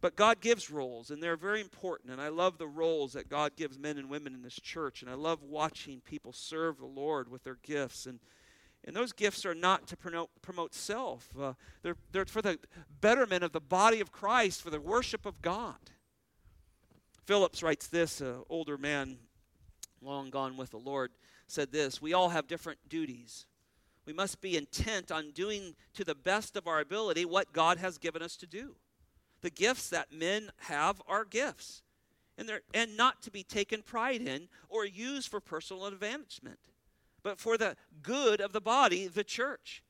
But 0.00 0.16
God 0.16 0.40
gives 0.40 0.70
roles, 0.70 1.10
and 1.10 1.22
they're 1.22 1.36
very 1.36 1.60
important. 1.60 2.10
And 2.10 2.20
I 2.20 2.28
love 2.28 2.56
the 2.56 2.66
roles 2.66 3.12
that 3.12 3.28
God 3.28 3.54
gives 3.56 3.78
men 3.78 3.98
and 3.98 4.08
women 4.08 4.34
in 4.34 4.42
this 4.42 4.54
church. 4.54 5.02
And 5.02 5.10
I 5.10 5.14
love 5.14 5.42
watching 5.42 6.00
people 6.00 6.32
serve 6.32 6.78
the 6.78 6.86
Lord 6.86 7.30
with 7.30 7.44
their 7.44 7.58
gifts. 7.62 8.06
And, 8.06 8.18
and 8.84 8.96
those 8.96 9.12
gifts 9.12 9.44
are 9.44 9.54
not 9.54 9.86
to 9.88 9.96
promote, 9.96 10.30
promote 10.40 10.74
self, 10.74 11.28
uh, 11.38 11.52
they're, 11.82 11.96
they're 12.12 12.24
for 12.24 12.40
the 12.40 12.58
betterment 13.00 13.44
of 13.44 13.52
the 13.52 13.60
body 13.60 14.00
of 14.00 14.10
Christ, 14.10 14.62
for 14.62 14.70
the 14.70 14.80
worship 14.80 15.26
of 15.26 15.42
God. 15.42 15.76
Phillips 17.26 17.62
writes 17.62 17.86
this, 17.86 18.22
an 18.22 18.42
older 18.48 18.78
man, 18.78 19.18
long 20.00 20.30
gone 20.30 20.56
with 20.56 20.70
the 20.70 20.78
Lord, 20.78 21.10
said 21.46 21.72
this 21.72 22.00
We 22.00 22.14
all 22.14 22.30
have 22.30 22.46
different 22.46 22.78
duties. 22.88 23.44
We 24.06 24.14
must 24.14 24.40
be 24.40 24.56
intent 24.56 25.12
on 25.12 25.30
doing 25.32 25.74
to 25.94 26.04
the 26.04 26.14
best 26.14 26.56
of 26.56 26.66
our 26.66 26.80
ability 26.80 27.26
what 27.26 27.52
God 27.52 27.76
has 27.78 27.98
given 27.98 28.22
us 28.22 28.34
to 28.38 28.46
do. 28.46 28.76
The 29.42 29.50
gifts 29.50 29.88
that 29.90 30.12
men 30.12 30.50
have 30.58 31.00
are 31.08 31.24
gifts, 31.24 31.82
and, 32.36 32.48
they're, 32.48 32.62
and 32.74 32.96
not 32.96 33.22
to 33.22 33.30
be 33.30 33.42
taken 33.42 33.82
pride 33.82 34.20
in 34.22 34.48
or 34.68 34.84
used 34.84 35.28
for 35.28 35.40
personal 35.40 35.86
advancement. 35.86 36.58
but 37.22 37.38
for 37.38 37.58
the 37.58 37.76
good 38.02 38.40
of 38.40 38.52
the 38.52 38.60
body, 38.60 39.06
the 39.06 39.24
church. 39.24 39.82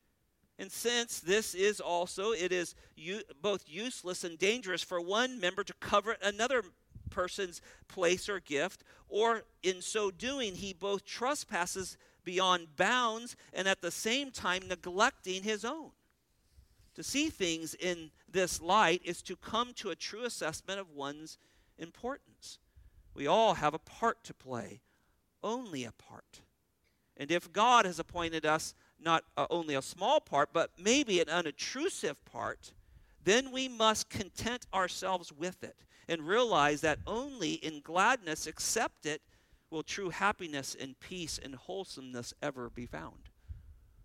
And 0.59 0.71
since 0.71 1.19
this 1.19 1.55
is 1.55 1.79
also, 1.79 2.31
it 2.31 2.51
is 2.51 2.75
u- 2.95 3.23
both 3.41 3.63
useless 3.67 4.23
and 4.23 4.37
dangerous 4.37 4.83
for 4.83 5.01
one 5.01 5.39
member 5.39 5.63
to 5.63 5.73
covet 5.75 6.17
another 6.21 6.63
person's 7.09 7.61
place 7.87 8.29
or 8.29 8.39
gift, 8.39 8.83
or 9.09 9.43
in 9.63 9.81
so 9.81 10.11
doing, 10.11 10.55
he 10.55 10.73
both 10.73 11.05
trespasses 11.05 11.97
beyond 12.23 12.75
bounds 12.75 13.35
and 13.53 13.67
at 13.67 13.81
the 13.81 13.91
same 13.91 14.31
time 14.31 14.67
neglecting 14.67 15.43
his 15.43 15.65
own. 15.65 15.91
To 16.95 17.03
see 17.03 17.29
things 17.29 17.73
in 17.75 18.11
this 18.29 18.61
light 18.61 19.01
is 19.03 19.21
to 19.23 19.35
come 19.35 19.73
to 19.75 19.89
a 19.89 19.95
true 19.95 20.23
assessment 20.23 20.79
of 20.79 20.91
one's 20.91 21.37
importance. 21.77 22.59
We 23.13 23.27
all 23.27 23.55
have 23.55 23.73
a 23.73 23.79
part 23.79 24.23
to 24.25 24.33
play, 24.33 24.81
only 25.43 25.83
a 25.83 25.91
part. 25.91 26.41
And 27.17 27.31
if 27.31 27.51
God 27.51 27.85
has 27.85 27.99
appointed 27.99 28.45
us 28.45 28.73
not 28.99 29.23
uh, 29.37 29.47
only 29.49 29.75
a 29.75 29.81
small 29.81 30.19
part, 30.19 30.49
but 30.53 30.71
maybe 30.77 31.19
an 31.19 31.29
unobtrusive 31.29 32.23
part, 32.25 32.73
then 33.23 33.51
we 33.51 33.67
must 33.67 34.09
content 34.09 34.65
ourselves 34.73 35.31
with 35.31 35.63
it 35.63 35.75
and 36.07 36.27
realize 36.27 36.81
that 36.81 36.99
only 37.07 37.53
in 37.53 37.81
gladness 37.81 38.47
accept 38.47 39.05
it 39.05 39.21
will 39.69 39.83
true 39.83 40.09
happiness 40.09 40.75
and 40.79 40.99
peace 40.99 41.39
and 41.41 41.55
wholesomeness 41.55 42.33
ever 42.41 42.69
be 42.69 42.85
found. 42.85 43.29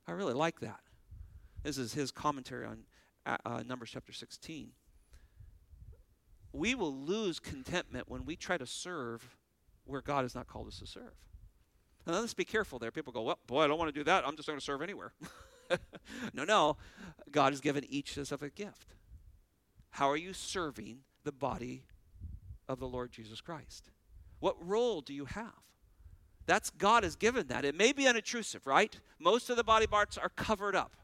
I 0.07 0.13
really 0.13 0.35
like 0.35 0.61
that. 0.61 0.81
This 1.67 1.79
is 1.79 1.95
his 1.95 2.13
commentary 2.13 2.65
on 2.65 2.85
uh, 3.27 3.39
uh 3.45 3.63
Numbers 3.67 3.91
chapter 3.93 4.13
16. 4.13 4.71
We 6.53 6.77
will 6.77 6.95
lose 6.95 7.41
contentment 7.41 8.09
when 8.09 8.25
we 8.25 8.37
try 8.37 8.57
to 8.57 8.67
serve 8.67 9.37
where 9.85 10.01
God 10.01 10.23
has 10.23 10.37
not 10.37 10.47
called 10.47 10.69
us 10.69 10.79
to 10.79 10.87
serve. 10.87 11.13
Now, 12.07 12.21
let's 12.21 12.35
be 12.35 12.45
careful 12.45 12.79
there. 12.79 12.93
People 12.93 13.13
go, 13.13 13.23
well, 13.23 13.41
boy, 13.49 13.65
I 13.65 13.67
don't 13.67 13.81
want 13.81 13.93
to 13.93 14.01
do 14.01 14.05
that. 14.05 14.25
I'm 14.25 14.37
just 14.37 14.47
going 14.47 14.61
to 14.61 14.65
serve 14.65 14.81
anywhere. 14.81 15.13
no, 16.33 16.45
no. 16.45 16.77
God 17.33 17.53
has 17.53 17.61
given 17.61 17.85
each 17.89 18.17
of 18.17 18.23
us 18.23 18.41
a 18.41 18.49
gift. 18.49 18.95
How 19.91 20.09
are 20.09 20.17
you 20.17 20.33
serving 20.33 21.01
the 21.25 21.33
body 21.33 21.83
of 22.69 22.79
the 22.79 22.87
Lord 22.87 23.11
Jesus 23.11 23.41
Christ? 23.41 23.91
What 24.39 24.55
role 24.65 25.01
do 25.01 25.13
you 25.13 25.25
have? 25.25 25.65
That's 26.47 26.71
God 26.71 27.03
has 27.03 27.17
given 27.17 27.49
that. 27.49 27.65
It 27.65 27.75
may 27.75 27.93
be 27.93 28.07
unobtrusive, 28.07 28.69
right? 28.69 28.97
Most 29.19 29.51
of 29.51 29.57
the 29.57 29.65
body 29.65 29.89
parts 29.89 30.17
are 30.17 30.29
covered 30.29 30.77
up. 30.77 30.97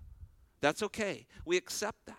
That's 0.63 0.83
okay. 0.85 1.27
We 1.45 1.59
accept 1.59 2.07
that. 2.07 2.17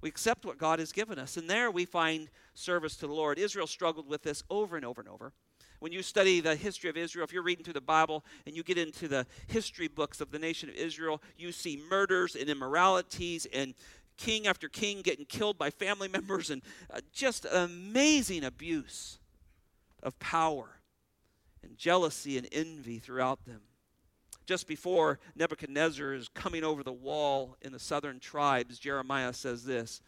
We 0.00 0.08
accept 0.08 0.46
what 0.46 0.56
God 0.56 0.78
has 0.78 0.92
given 0.92 1.18
us. 1.18 1.36
And 1.36 1.50
there 1.50 1.70
we 1.70 1.84
find 1.84 2.30
service 2.54 2.96
to 2.96 3.06
the 3.06 3.12
Lord. 3.12 3.38
Israel 3.38 3.66
struggled 3.66 4.08
with 4.08 4.22
this 4.22 4.42
over 4.48 4.76
and 4.76 4.84
over 4.86 5.02
and 5.02 5.10
over. 5.10 5.34
When 5.80 5.92
you 5.92 6.02
study 6.02 6.40
the 6.40 6.56
history 6.56 6.88
of 6.88 6.96
Israel, 6.96 7.24
if 7.24 7.32
you're 7.32 7.42
reading 7.42 7.64
through 7.64 7.74
the 7.74 7.80
Bible 7.80 8.24
and 8.46 8.54
you 8.54 8.62
get 8.62 8.78
into 8.78 9.08
the 9.08 9.26
history 9.48 9.88
books 9.88 10.20
of 10.20 10.30
the 10.30 10.38
nation 10.38 10.68
of 10.68 10.74
Israel, 10.74 11.20
you 11.36 11.52
see 11.52 11.82
murders 11.90 12.36
and 12.36 12.48
immoralities 12.48 13.46
and 13.52 13.74
king 14.16 14.46
after 14.46 14.68
king 14.68 15.02
getting 15.02 15.24
killed 15.24 15.58
by 15.58 15.70
family 15.70 16.08
members 16.12 16.50
and 16.50 16.62
uh, 16.90 17.00
just 17.12 17.46
amazing 17.50 18.44
abuse 18.44 19.18
of 20.02 20.18
power 20.18 20.80
and 21.62 21.76
jealousy 21.76 22.38
and 22.38 22.46
envy 22.52 22.98
throughout 22.98 23.44
them. 23.44 23.60
Just 24.50 24.66
before 24.66 25.20
Nebuchadnezzar 25.36 26.12
is 26.12 26.26
coming 26.26 26.64
over 26.64 26.82
the 26.82 26.90
wall 26.90 27.56
in 27.62 27.70
the 27.70 27.78
southern 27.78 28.18
tribes, 28.18 28.80
Jeremiah 28.80 29.32
says 29.32 29.62
this 29.62 30.02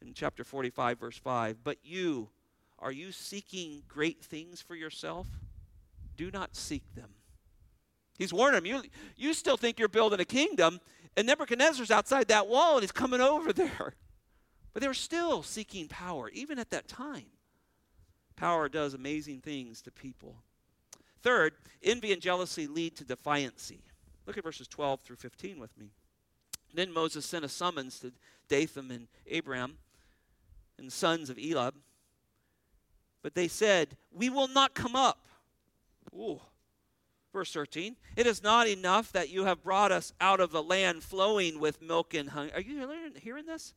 in 0.00 0.14
chapter 0.14 0.44
45, 0.44 1.00
verse 1.00 1.18
5 1.18 1.64
But 1.64 1.78
you, 1.82 2.28
are 2.78 2.92
you 2.92 3.10
seeking 3.10 3.82
great 3.88 4.22
things 4.22 4.62
for 4.62 4.76
yourself? 4.76 5.26
Do 6.16 6.30
not 6.30 6.54
seek 6.54 6.84
them. 6.94 7.10
He's 8.16 8.32
warning 8.32 8.62
them. 8.62 8.66
You, 8.66 8.82
you 9.16 9.34
still 9.34 9.56
think 9.56 9.80
you're 9.80 9.88
building 9.88 10.20
a 10.20 10.24
kingdom, 10.24 10.78
and 11.16 11.26
Nebuchadnezzar's 11.26 11.90
outside 11.90 12.28
that 12.28 12.46
wall 12.46 12.74
and 12.74 12.84
he's 12.84 12.92
coming 12.92 13.20
over 13.20 13.52
there. 13.52 13.94
But 14.74 14.82
they 14.82 14.86
were 14.86 14.94
still 14.94 15.42
seeking 15.42 15.88
power, 15.88 16.28
even 16.28 16.60
at 16.60 16.70
that 16.70 16.86
time. 16.86 17.26
Power 18.36 18.68
does 18.68 18.94
amazing 18.94 19.40
things 19.40 19.82
to 19.82 19.90
people. 19.90 20.36
Third, 21.20 21.54
envy 21.82 22.12
and 22.12 22.22
jealousy 22.22 22.68
lead 22.68 22.94
to 22.98 23.04
defiancy. 23.04 23.80
Look 24.28 24.36
at 24.36 24.44
verses 24.44 24.68
12 24.68 25.00
through 25.00 25.16
15 25.16 25.58
with 25.58 25.76
me. 25.78 25.88
Then 26.74 26.92
Moses 26.92 27.24
sent 27.24 27.46
a 27.46 27.48
summons 27.48 27.98
to 28.00 28.12
Dathan 28.46 28.90
and 28.90 29.08
Abiram 29.34 29.78
and 30.76 30.88
the 30.88 30.92
sons 30.92 31.30
of 31.30 31.38
Eliab. 31.38 31.74
But 33.22 33.34
they 33.34 33.48
said, 33.48 33.96
We 34.12 34.28
will 34.28 34.46
not 34.46 34.74
come 34.74 34.94
up. 34.94 35.18
Ooh. 36.14 36.42
Verse 37.32 37.52
13, 37.52 37.96
it 38.16 38.26
is 38.26 38.42
not 38.42 38.66
enough 38.68 39.12
that 39.12 39.28
you 39.28 39.44
have 39.44 39.62
brought 39.62 39.92
us 39.92 40.12
out 40.20 40.40
of 40.40 40.50
the 40.50 40.62
land 40.62 41.02
flowing 41.02 41.60
with 41.60 41.80
milk 41.82 42.14
and 42.14 42.30
honey. 42.30 42.50
Are 42.52 42.60
you 42.60 42.86
hearing 43.16 43.46
this? 43.46 43.74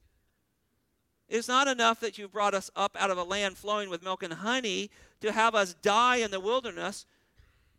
It's 1.27 1.49
not 1.49 1.67
enough 1.67 1.99
that 1.99 2.17
you've 2.17 2.31
brought 2.31 2.53
us 2.53 2.71
up 2.75 2.95
out 2.99 3.11
of 3.11 3.17
a 3.17 3.23
land 3.23 3.57
flowing 3.57 3.89
with 3.89 4.03
milk 4.03 4.23
and 4.23 4.33
honey 4.33 4.89
to 5.19 5.31
have 5.31 5.53
us 5.53 5.73
die 5.75 6.17
in 6.17 6.31
the 6.31 6.39
wilderness, 6.39 7.05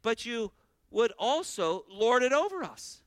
but 0.03 0.27
you 0.27 0.53
would 0.93 1.13
also 1.19 1.85
lord 1.91 2.23
it 2.23 2.33
over 2.33 2.63
us. 2.63 3.03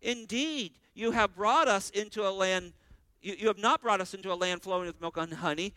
Indeed, 0.00 0.72
you 0.94 1.12
have 1.12 1.34
brought 1.34 1.68
us 1.68 1.90
into 1.90 2.26
a 2.26 2.30
land, 2.30 2.72
you, 3.20 3.34
you 3.38 3.46
have 3.48 3.58
not 3.58 3.80
brought 3.80 4.00
us 4.00 4.14
into 4.14 4.32
a 4.32 4.34
land 4.34 4.62
flowing 4.62 4.86
with 4.86 5.00
milk 5.00 5.16
and 5.16 5.34
honey, 5.34 5.74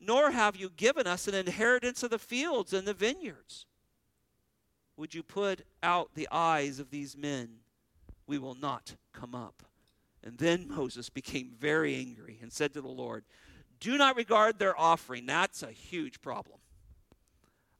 nor 0.00 0.30
have 0.30 0.56
you 0.56 0.70
given 0.70 1.06
us 1.06 1.26
an 1.26 1.34
inheritance 1.34 2.02
of 2.02 2.10
the 2.10 2.18
fields 2.18 2.72
and 2.72 2.86
the 2.86 2.94
vineyards. 2.94 3.66
Would 4.96 5.14
you 5.14 5.22
put 5.22 5.62
out 5.82 6.10
the 6.14 6.28
eyes 6.30 6.78
of 6.78 6.90
these 6.90 7.16
men? 7.16 7.48
We 8.26 8.38
will 8.38 8.54
not 8.54 8.94
come 9.12 9.34
up. 9.34 9.62
And 10.22 10.38
then 10.38 10.68
Moses 10.68 11.10
became 11.10 11.50
very 11.58 11.96
angry 11.96 12.38
and 12.40 12.52
said 12.52 12.72
to 12.74 12.80
the 12.80 12.88
Lord, 12.88 13.24
Do 13.80 13.98
not 13.98 14.16
regard 14.16 14.58
their 14.58 14.78
offering. 14.78 15.26
That's 15.26 15.62
a 15.62 15.70
huge 15.70 16.20
problem. 16.20 16.58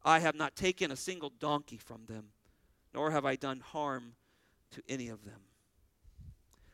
I 0.05 0.19
have 0.19 0.35
not 0.35 0.55
taken 0.55 0.91
a 0.91 0.97
single 0.97 1.33
donkey 1.41 1.79
from 1.79 2.05
them, 2.07 2.27
nor 2.95 3.11
have 3.11 3.25
I 3.25 3.37
done 3.37 3.61
harm 3.61 4.15
to 4.71 4.83
any 4.89 5.09
of 5.09 5.25
them. 5.25 5.41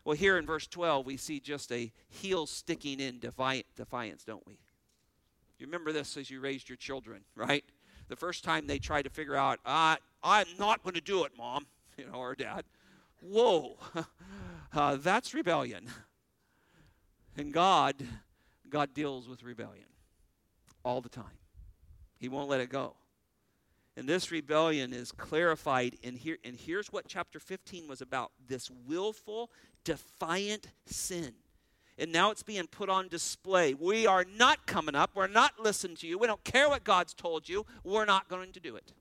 Well, 0.05 0.17
here 0.17 0.39
in 0.39 0.47
verse 0.47 0.67
12, 0.67 1.07
we 1.07 1.17
see 1.17 1.41
just 1.41 1.71
a 1.73 1.93
heel 2.09 2.47
sticking 2.47 3.01
in 3.01 3.19
defiance, 3.19 4.25
don't 4.25 4.47
we? 4.47 4.59
You 5.59 5.67
remember 5.67 5.93
this 5.93 6.17
as 6.17 6.31
you 6.31 6.41
raised 6.41 6.69
your 6.69 6.77
children, 6.77 7.23
right? 7.35 7.65
The 8.09 8.17
first 8.17 8.45
time 8.45 8.67
they 8.67 8.79
tried 8.79 9.03
to 9.03 9.11
figure 9.11 9.37
out, 9.37 9.61
uh, 9.65 9.97
I'm 10.23 10.47
not 10.59 10.83
going 10.83 10.95
to 10.95 11.01
do 11.01 11.25
it, 11.25 11.33
mom, 11.37 11.67
you 11.99 12.07
know, 12.07 12.19
or 12.19 12.35
dad. 12.35 12.65
Whoa, 13.23 13.77
uh, 14.73 14.97
that's 14.97 15.35
rebellion. 15.35 15.87
And 17.37 17.53
God, 17.53 17.97
God 18.69 18.95
deals 18.95 19.29
with 19.29 19.43
rebellion 19.43 19.85
all 20.83 21.01
the 21.01 21.09
time. 21.11 21.25
He 22.19 22.29
won't 22.29 22.49
let 22.49 22.61
it 22.61 22.71
go. 22.71 22.95
And 24.01 24.09
this 24.09 24.31
rebellion 24.31 24.95
is 24.95 25.13
clarified 25.13 25.99
in 26.03 26.17
here. 26.17 26.39
And 26.43 26.57
here's 26.57 26.91
what 26.91 27.07
chapter 27.07 27.39
15 27.39 27.87
was 27.87 28.01
about 28.01 28.33
this 28.49 28.71
willful, 28.87 29.51
defiant 29.85 30.69
sin. 30.87 31.35
And 31.99 32.11
now 32.11 32.31
it's 32.31 32.43
being 32.43 32.67
put 32.67 32.89
on 32.89 33.09
display. 33.09 33.75
We 33.75 34.07
are 34.07 34.25
not 34.25 34.65
coming 34.65 34.95
up. 34.95 35.11
We're 35.15 35.27
not 35.27 35.61
listening 35.61 35.97
to 35.97 36.07
you. 36.07 36.17
We 36.17 36.29
don't 36.29 36.43
care 36.45 36.67
what 36.71 36.83
God's 36.83 37.13
told 37.13 37.47
you. 37.47 37.67
We're 37.85 38.07
not 38.07 38.27
going 38.31 38.53
to 38.53 38.59
do 38.61 38.75
it. 38.75 38.95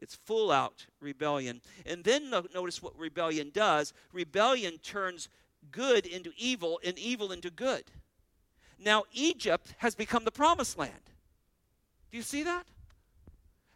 It's 0.00 0.16
full 0.16 0.50
out 0.50 0.84
rebellion. 1.00 1.60
And 1.86 2.02
then 2.02 2.30
notice 2.52 2.82
what 2.82 2.98
rebellion 2.98 3.52
does 3.54 3.92
rebellion 4.12 4.78
turns 4.78 5.28
good 5.70 6.04
into 6.04 6.32
evil 6.36 6.80
and 6.84 6.98
evil 6.98 7.30
into 7.30 7.50
good. 7.50 7.84
Now, 8.76 9.04
Egypt 9.12 9.72
has 9.78 9.94
become 9.94 10.24
the 10.24 10.32
promised 10.32 10.76
land. 10.76 11.12
Do 12.10 12.16
you 12.16 12.24
see 12.24 12.42
that? 12.42 12.66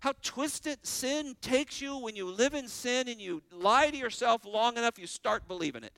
How 0.00 0.14
twisted 0.22 0.84
sin 0.86 1.36
takes 1.40 1.80
you 1.80 1.96
when 1.98 2.16
you 2.16 2.26
live 2.26 2.54
in 2.54 2.68
sin 2.68 3.08
and 3.08 3.20
you 3.20 3.42
lie 3.52 3.90
to 3.90 3.96
yourself 3.96 4.44
long 4.44 4.76
enough, 4.76 4.98
you 4.98 5.06
start 5.06 5.46
believing 5.46 5.84
it. 5.84 5.92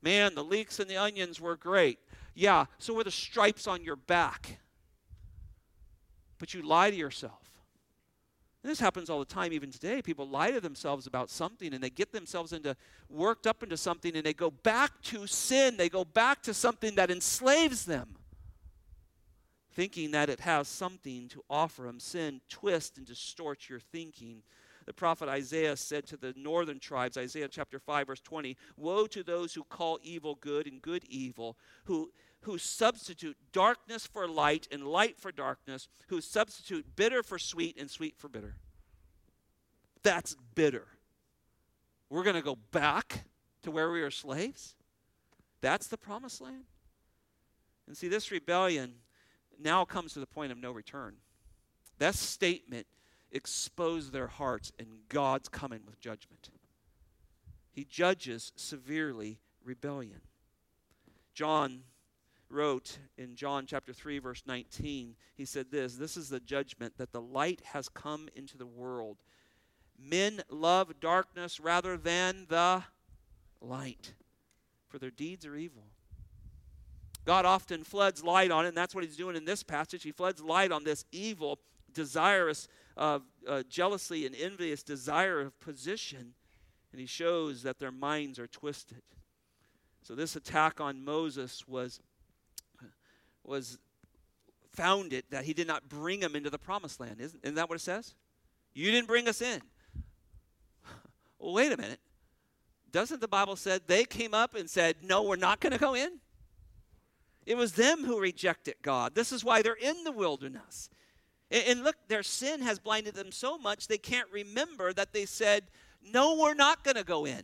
Man, 0.00 0.34
the 0.34 0.44
leeks 0.44 0.78
and 0.80 0.88
the 0.88 0.96
onions 0.96 1.40
were 1.40 1.56
great. 1.56 1.98
Yeah, 2.34 2.66
so 2.78 2.94
were 2.94 3.04
the 3.04 3.10
stripes 3.10 3.66
on 3.66 3.82
your 3.82 3.96
back. 3.96 4.60
But 6.38 6.54
you 6.54 6.62
lie 6.62 6.90
to 6.90 6.96
yourself. 6.96 7.50
And 8.62 8.70
this 8.70 8.78
happens 8.78 9.08
all 9.08 9.18
the 9.18 9.24
time, 9.24 9.52
even 9.52 9.70
today. 9.70 10.02
People 10.02 10.28
lie 10.28 10.50
to 10.50 10.60
themselves 10.60 11.06
about 11.06 11.30
something 11.30 11.72
and 11.72 11.82
they 11.82 11.90
get 11.90 12.12
themselves 12.12 12.52
into 12.52 12.76
worked 13.08 13.46
up 13.46 13.62
into 13.62 13.76
something 13.76 14.14
and 14.14 14.24
they 14.24 14.34
go 14.34 14.50
back 14.50 15.02
to 15.02 15.26
sin. 15.26 15.76
They 15.76 15.88
go 15.88 16.04
back 16.04 16.42
to 16.42 16.54
something 16.54 16.94
that 16.94 17.10
enslaves 17.10 17.86
them, 17.86 18.16
thinking 19.80 20.10
that 20.10 20.28
it 20.28 20.40
has 20.40 20.68
something 20.68 21.26
to 21.26 21.42
offer 21.48 21.84
them. 21.84 21.98
Sin 21.98 22.42
twists 22.50 22.98
and 22.98 23.06
distorts 23.06 23.70
your 23.70 23.80
thinking. 23.80 24.42
The 24.84 24.92
prophet 24.92 25.26
Isaiah 25.26 25.74
said 25.74 26.06
to 26.08 26.18
the 26.18 26.34
northern 26.36 26.78
tribes, 26.78 27.16
Isaiah 27.16 27.48
chapter 27.48 27.78
5, 27.78 28.08
verse 28.08 28.20
20, 28.20 28.58
Woe 28.76 29.06
to 29.06 29.22
those 29.22 29.54
who 29.54 29.64
call 29.64 29.98
evil 30.02 30.34
good 30.34 30.66
and 30.66 30.82
good 30.82 31.04
evil, 31.08 31.56
who 31.84 32.10
who 32.42 32.58
substitute 32.58 33.38
darkness 33.52 34.06
for 34.06 34.28
light 34.28 34.68
and 34.70 34.86
light 34.86 35.18
for 35.18 35.32
darkness, 35.32 35.88
who 36.08 36.20
substitute 36.20 36.94
bitter 36.94 37.22
for 37.22 37.38
sweet 37.38 37.78
and 37.80 37.90
sweet 37.90 38.18
for 38.18 38.28
bitter. 38.28 38.56
That's 40.02 40.36
bitter. 40.54 40.88
We're 42.10 42.24
going 42.24 42.36
to 42.36 42.42
go 42.42 42.58
back 42.70 43.24
to 43.62 43.70
where 43.70 43.90
we 43.90 44.02
were 44.02 44.10
slaves? 44.10 44.74
That's 45.62 45.86
the 45.86 45.98
promised 45.98 46.42
land? 46.42 46.64
And 47.86 47.96
see, 47.96 48.08
this 48.08 48.30
rebellion 48.30 48.94
now 49.62 49.84
comes 49.84 50.12
to 50.14 50.20
the 50.20 50.26
point 50.26 50.52
of 50.52 50.58
no 50.58 50.72
return. 50.72 51.16
That 51.98 52.14
statement 52.14 52.86
exposed 53.30 54.12
their 54.12 54.26
hearts, 54.26 54.72
and 54.78 54.88
God's 55.08 55.48
coming 55.48 55.80
with 55.86 56.00
judgment. 56.00 56.50
He 57.70 57.84
judges 57.84 58.52
severely 58.56 59.38
rebellion. 59.64 60.20
John 61.34 61.82
wrote 62.48 62.98
in 63.16 63.36
John 63.36 63.64
chapter 63.66 63.92
3 63.92 64.18
verse 64.18 64.42
19 64.44 65.14
he 65.36 65.44
said 65.44 65.66
this 65.70 65.94
this 65.94 66.16
is 66.16 66.28
the 66.28 66.40
judgment 66.40 66.98
that 66.98 67.12
the 67.12 67.20
light 67.20 67.62
has 67.66 67.88
come 67.88 68.28
into 68.34 68.58
the 68.58 68.66
world 68.66 69.18
men 69.96 70.42
love 70.50 70.98
darkness 70.98 71.60
rather 71.60 71.96
than 71.96 72.46
the 72.48 72.82
light 73.60 74.14
for 74.88 74.98
their 74.98 75.12
deeds 75.12 75.46
are 75.46 75.54
evil 75.54 75.84
God 77.24 77.44
often 77.44 77.84
floods 77.84 78.24
light 78.24 78.50
on 78.50 78.64
it 78.64 78.68
and 78.68 78.76
that's 78.76 78.94
what 78.94 79.04
he's 79.04 79.16
doing 79.16 79.36
in 79.36 79.44
this 79.44 79.62
passage 79.62 80.02
he 80.02 80.12
floods 80.12 80.42
light 80.42 80.72
on 80.72 80.84
this 80.84 81.04
evil 81.12 81.58
desirous 81.92 82.68
uh, 82.96 83.18
uh, 83.46 83.62
jealousy 83.68 84.26
and 84.26 84.34
envious 84.34 84.82
desire 84.82 85.40
of 85.40 85.58
position 85.60 86.34
and 86.92 87.00
he 87.00 87.06
shows 87.06 87.62
that 87.62 87.78
their 87.78 87.92
minds 87.92 88.38
are 88.38 88.46
twisted 88.46 89.02
so 90.02 90.14
this 90.14 90.36
attack 90.36 90.80
on 90.80 91.04
Moses 91.04 91.66
was 91.68 92.00
was 93.44 93.78
founded 94.72 95.24
that 95.30 95.44
he 95.44 95.52
did 95.52 95.66
not 95.66 95.88
bring 95.88 96.20
them 96.20 96.36
into 96.36 96.50
the 96.50 96.58
promised 96.58 97.00
land. 97.00 97.16
Isn't, 97.20 97.40
isn't 97.42 97.54
that 97.56 97.68
what 97.68 97.76
it 97.76 97.80
says? 97.80 98.14
You 98.72 98.90
didn't 98.90 99.08
bring 99.08 99.28
us 99.28 99.42
in. 99.42 99.60
well, 101.38 101.52
wait 101.52 101.72
a 101.72 101.76
minute. 101.76 101.98
Doesn't 102.92 103.20
the 103.20 103.28
Bible 103.28 103.56
said 103.56 103.82
they 103.86 104.04
came 104.04 104.34
up 104.34 104.54
and 104.54 104.68
said, 104.68 104.96
"No, 105.02 105.22
we're 105.22 105.36
not 105.36 105.60
going 105.60 105.72
to 105.72 105.78
go 105.78 105.94
in"? 105.94 106.18
It 107.46 107.56
was 107.56 107.72
them 107.72 108.04
who 108.04 108.20
rejected 108.20 108.76
God. 108.82 109.14
This 109.14 109.32
is 109.32 109.44
why 109.44 109.62
they're 109.62 109.74
in 109.74 110.04
the 110.04 110.12
wilderness. 110.12 110.90
And, 111.50 111.64
and 111.66 111.84
look, 111.84 111.96
their 112.08 112.22
sin 112.22 112.62
has 112.62 112.78
blinded 112.78 113.14
them 113.14 113.32
so 113.32 113.58
much 113.58 113.88
they 113.88 113.98
can't 113.98 114.28
remember 114.30 114.92
that 114.92 115.12
they 115.12 115.26
said, 115.26 115.64
"No, 116.02 116.36
we're 116.36 116.54
not 116.54 116.84
going 116.84 116.96
to 116.96 117.04
go 117.04 117.24
in." 117.24 117.42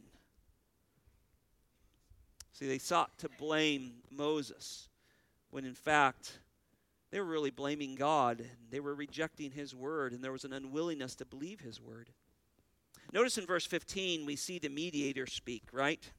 See, 2.53 2.67
they 2.67 2.79
sought 2.79 3.19
to 3.19 3.29
blame 3.29 3.97
Moses 4.11 4.89
when 5.51 5.65
in 5.65 5.75
fact 5.75 6.39
they 7.11 7.21
were 7.21 7.27
really 7.27 7.51
blaming 7.51 7.95
God. 7.95 8.45
They 8.71 8.81
were 8.81 8.95
rejecting 8.95 9.51
His 9.51 9.75
word, 9.75 10.13
and 10.13 10.23
there 10.23 10.33
was 10.33 10.45
an 10.45 10.53
unwillingness 10.53 11.15
to 11.17 11.25
believe 11.25 11.61
His 11.61 11.81
word. 11.81 12.11
Notice 13.13 13.39
in 13.39 13.47
verse 13.47 13.65
15, 13.65 14.27
we 14.27 14.37
see 14.37 14.59
the 14.59 14.69
mediator 14.69 15.27
speak, 15.27 15.63
right? 15.73 16.11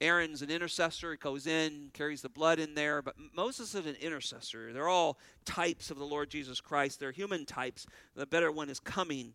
Aaron's 0.00 0.42
an 0.42 0.50
intercessor. 0.50 1.12
He 1.12 1.16
goes 1.16 1.46
in, 1.46 1.90
carries 1.92 2.22
the 2.22 2.28
blood 2.28 2.58
in 2.58 2.74
there. 2.74 3.02
But 3.02 3.14
Moses 3.34 3.74
is 3.74 3.86
an 3.86 3.96
intercessor. 3.96 4.72
They're 4.72 4.88
all 4.88 5.18
types 5.44 5.90
of 5.90 5.98
the 5.98 6.04
Lord 6.04 6.30
Jesus 6.30 6.60
Christ. 6.60 7.00
They're 7.00 7.12
human 7.12 7.46
types. 7.46 7.86
The 8.14 8.26
better 8.26 8.52
one 8.52 8.68
is 8.68 8.80
coming. 8.80 9.34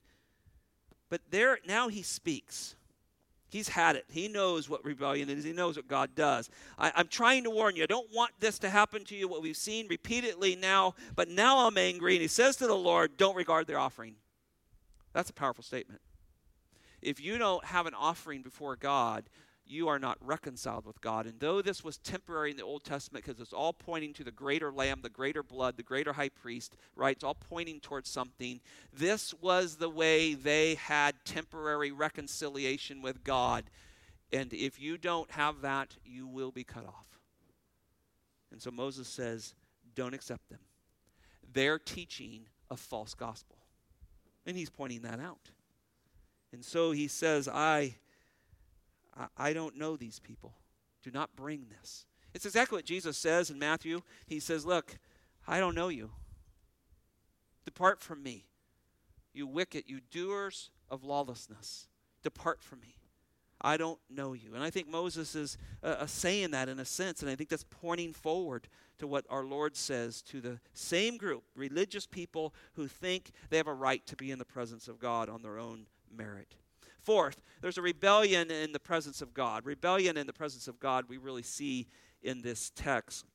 But 1.10 1.22
there 1.30 1.60
now 1.68 1.88
he 1.90 2.04
speaks. 2.04 2.76
He's 3.50 3.68
had 3.68 3.98
it. 3.98 4.06
He 4.10 4.30
knows 4.30 4.70
what 4.70 4.86
rebellion 4.86 5.30
is. 5.30 5.44
He 5.44 5.52
knows 5.52 5.76
what 5.76 5.88
God 5.88 6.16
does. 6.16 6.50
I, 6.78 6.94
am 6.96 7.10
trying 7.10 7.44
to 7.44 7.50
warn 7.50 7.76
you. 7.76 7.84
I 7.84 7.88
don't 7.88 8.08
want 8.14 8.32
this 8.40 8.58
to 8.60 8.70
happen 8.70 9.04
to 9.06 9.16
you, 9.16 9.28
what 9.28 9.42
we've 9.42 9.58
seen 9.58 9.90
repeatedly 9.90 10.56
now, 10.56 10.96
but 11.18 11.28
now 11.28 11.68
I'm 11.68 11.78
angry. 11.78 12.14
And 12.14 12.22
he 12.22 12.30
says 12.30 12.56
to 12.58 12.68
the 12.68 12.74
Lord, 12.74 13.18
Don't 13.18 13.36
regard 13.36 13.68
their 13.68 13.78
offering. 13.78 14.16
That's 15.12 15.30
a 15.30 15.34
powerful 15.34 15.66
statement. 15.66 16.00
If 17.02 17.20
you 17.20 17.38
don't 17.38 17.66
have 17.66 17.88
an 17.88 17.94
offering 17.94 18.42
before 18.42 18.78
God, 18.78 19.26
you 19.72 19.88
are 19.88 20.00
not 20.00 20.18
reconciled 20.22 20.86
with 20.86 21.00
God. 21.02 21.26
And 21.26 21.40
though 21.40 21.62
this 21.62 21.84
was 21.84 21.98
temporary 21.98 22.52
in 22.52 22.58
the 22.58 22.64
Old 22.64 22.84
Testament 22.84 23.26
because 23.26 23.40
it's 23.40 23.54
all 23.54 23.74
pointing 23.74 24.14
to 24.14 24.24
the 24.24 24.32
greater 24.32 24.72
lamb, 24.72 25.00
the 25.02 25.10
greater 25.10 25.44
blood, 25.44 25.78
the 25.78 25.84
greater 25.84 26.14
high 26.14 26.30
priest, 26.30 26.76
right? 26.96 27.16
It's 27.16 27.24
all 27.24 27.36
pointing 27.36 27.80
towards 27.80 28.10
something. 28.10 28.60
This 28.94 29.34
was 29.36 29.78
the 29.78 29.90
way 29.90 30.34
they 30.34 30.76
had 30.76 31.16
temporary 31.26 31.92
reconciliation 31.92 33.02
with 33.02 33.24
God. 33.24 33.64
And 34.34 34.54
if 34.54 34.80
you 34.80 34.98
don't 34.98 35.32
have 35.32 35.62
that, 35.62 35.96
you 36.06 36.28
will 36.28 36.52
be 36.52 36.64
cut 36.64 36.86
off. 36.86 37.20
And 38.52 38.62
so 38.62 38.72
Moses 38.72 39.08
says, 39.08 39.54
don't 39.96 40.14
accept 40.14 40.50
them. 40.50 40.60
They're 41.54 41.80
teaching 41.80 42.48
a 42.70 42.78
false 42.78 43.14
gospel. 43.14 43.58
And 44.46 44.58
he's 44.58 44.70
pointing 44.70 45.02
that 45.02 45.20
out. 45.20 45.52
And 46.54 46.64
so 46.66 46.92
he 46.92 47.08
says, 47.08 47.48
I 47.48 47.96
I, 49.38 49.54
don't 49.54 49.78
know 49.78 49.98
these 49.98 50.20
people. 50.20 50.54
Do 51.04 51.12
not 51.12 51.36
bring 51.36 51.68
this. 51.70 52.06
It's 52.34 52.46
exactly 52.46 52.78
what 52.78 52.86
Jesus 52.86 53.18
says 53.18 53.50
in 53.50 53.60
Matthew. 53.60 54.02
He 54.26 54.40
says, 54.40 54.66
Look, 54.66 54.98
I 55.48 55.60
don't 55.60 55.76
know 55.76 55.90
you. 55.90 56.12
Depart 57.66 58.02
from 58.02 58.24
me, 58.24 58.46
you 59.34 59.48
wicked, 59.48 59.84
you 59.88 60.00
doers 60.12 60.70
of 60.90 61.04
lawlessness. 61.04 61.88
Depart 62.24 62.62
from 62.62 62.80
me. 62.80 62.96
I 63.62 63.78
don't 63.78 64.00
know 64.10 64.34
you. 64.34 64.56
And 64.56 64.64
I 64.64 64.72
think 64.72 64.88
Moses 64.88 65.36
is 65.36 65.58
uh, 65.84 65.98
uh, 66.00 66.06
saying 66.08 66.52
that 66.52 66.68
in 66.68 66.80
a 66.80 66.86
sense, 66.86 67.22
and 67.22 67.30
I 67.30 67.36
think 67.36 67.50
that's 67.50 67.66
pointing 67.70 68.12
forward 68.14 68.68
to 68.98 69.08
what 69.08 69.26
our 69.30 69.44
Lord 69.44 69.76
says 69.76 70.22
to 70.24 70.42
the 70.42 70.60
same 70.74 71.18
group, 71.18 71.44
religious 71.56 72.08
people 72.08 72.54
who 72.74 72.88
think 72.88 73.32
they 73.50 73.58
have 73.58 73.68
a 73.68 73.74
right 73.74 74.06
to 74.08 74.16
be 74.16 74.32
in 74.32 74.40
the 74.40 74.46
presence 74.46 74.88
of 74.88 75.00
God 75.00 75.30
on 75.30 75.44
their 75.44 75.60
own 75.60 75.86
merit. 76.12 76.56
Fourth, 77.04 77.42
there's 77.62 77.78
a 77.78 77.82
rebellion 77.82 78.52
in 78.52 78.72
the 78.72 78.80
presence 78.80 79.22
of 79.22 79.34
God. 79.34 79.66
Rebellion 79.66 80.18
in 80.18 80.28
the 80.28 80.34
presence 80.34 80.68
of 80.68 80.80
God 80.80 81.06
we 81.08 81.18
really 81.18 81.44
see 81.44 81.88
in 82.22 82.42
this 82.42 82.72
text. 82.76 83.26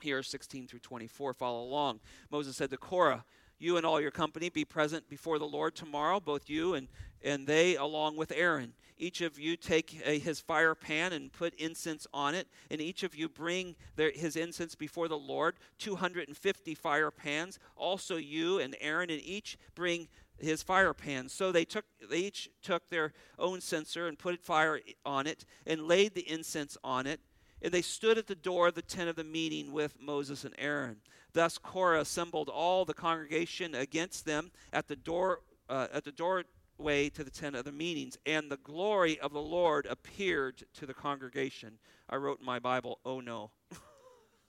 Here, 0.00 0.22
16 0.22 0.66
through 0.66 0.80
24, 0.80 1.34
follow 1.34 1.62
along. 1.62 2.00
Moses 2.30 2.56
said 2.56 2.70
to 2.70 2.76
Korah, 2.76 3.24
You 3.58 3.76
and 3.76 3.84
all 3.84 4.00
your 4.00 4.10
company 4.10 4.48
be 4.48 4.64
present 4.64 5.08
before 5.08 5.38
the 5.38 5.46
Lord 5.46 5.74
tomorrow, 5.74 6.18
both 6.18 6.48
you 6.48 6.74
and, 6.74 6.88
and 7.22 7.46
they, 7.46 7.76
along 7.76 8.16
with 8.16 8.32
Aaron. 8.32 8.72
Each 8.96 9.20
of 9.20 9.38
you 9.38 9.56
take 9.56 10.00
a, 10.04 10.18
his 10.18 10.40
fire 10.40 10.74
pan 10.74 11.12
and 11.12 11.32
put 11.32 11.54
incense 11.54 12.06
on 12.14 12.34
it, 12.34 12.48
and 12.70 12.80
each 12.80 13.02
of 13.02 13.14
you 13.14 13.28
bring 13.28 13.76
their, 13.96 14.10
his 14.12 14.36
incense 14.36 14.74
before 14.74 15.08
the 15.08 15.18
Lord, 15.18 15.56
250 15.78 16.74
fire 16.74 17.10
pans. 17.10 17.58
Also, 17.76 18.16
you 18.16 18.60
and 18.60 18.76
Aaron, 18.80 19.10
and 19.10 19.20
each 19.22 19.58
bring 19.74 20.08
his 20.38 20.62
fire 20.62 20.92
pan. 20.92 21.28
So 21.28 21.52
they 21.52 21.64
took 21.64 21.84
they 22.10 22.18
each 22.18 22.50
took 22.62 22.88
their 22.88 23.12
own 23.38 23.60
censer 23.60 24.06
and 24.06 24.18
put 24.18 24.40
fire 24.40 24.80
on 25.04 25.26
it 25.26 25.44
and 25.66 25.88
laid 25.88 26.14
the 26.14 26.28
incense 26.30 26.76
on 26.84 27.06
it. 27.06 27.20
And 27.62 27.72
they 27.72 27.82
stood 27.82 28.18
at 28.18 28.26
the 28.26 28.34
door 28.34 28.68
of 28.68 28.74
the 28.74 28.82
tent 28.82 29.08
of 29.08 29.16
the 29.16 29.24
meeting 29.24 29.72
with 29.72 30.00
Moses 30.00 30.44
and 30.44 30.54
Aaron. 30.58 30.96
Thus 31.32 31.58
Korah 31.58 32.00
assembled 32.00 32.48
all 32.48 32.84
the 32.84 32.94
congregation 32.94 33.74
against 33.74 34.24
them 34.24 34.50
at 34.72 34.86
the 34.88 34.96
door 34.96 35.40
uh, 35.68 35.88
at 35.92 36.04
the 36.04 36.12
doorway 36.12 37.08
to 37.10 37.24
the 37.24 37.30
tent 37.30 37.56
of 37.56 37.64
the 37.64 37.72
meetings, 37.72 38.18
and 38.26 38.50
the 38.50 38.58
glory 38.58 39.18
of 39.18 39.32
the 39.32 39.40
Lord 39.40 39.86
appeared 39.86 40.62
to 40.74 40.86
the 40.86 40.94
congregation. 40.94 41.78
I 42.08 42.16
wrote 42.16 42.40
in 42.40 42.46
my 42.46 42.58
Bible, 42.58 43.00
"Oh 43.04 43.20
no." 43.20 43.50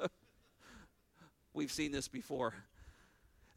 We've 1.54 1.72
seen 1.72 1.92
this 1.92 2.08
before. 2.08 2.54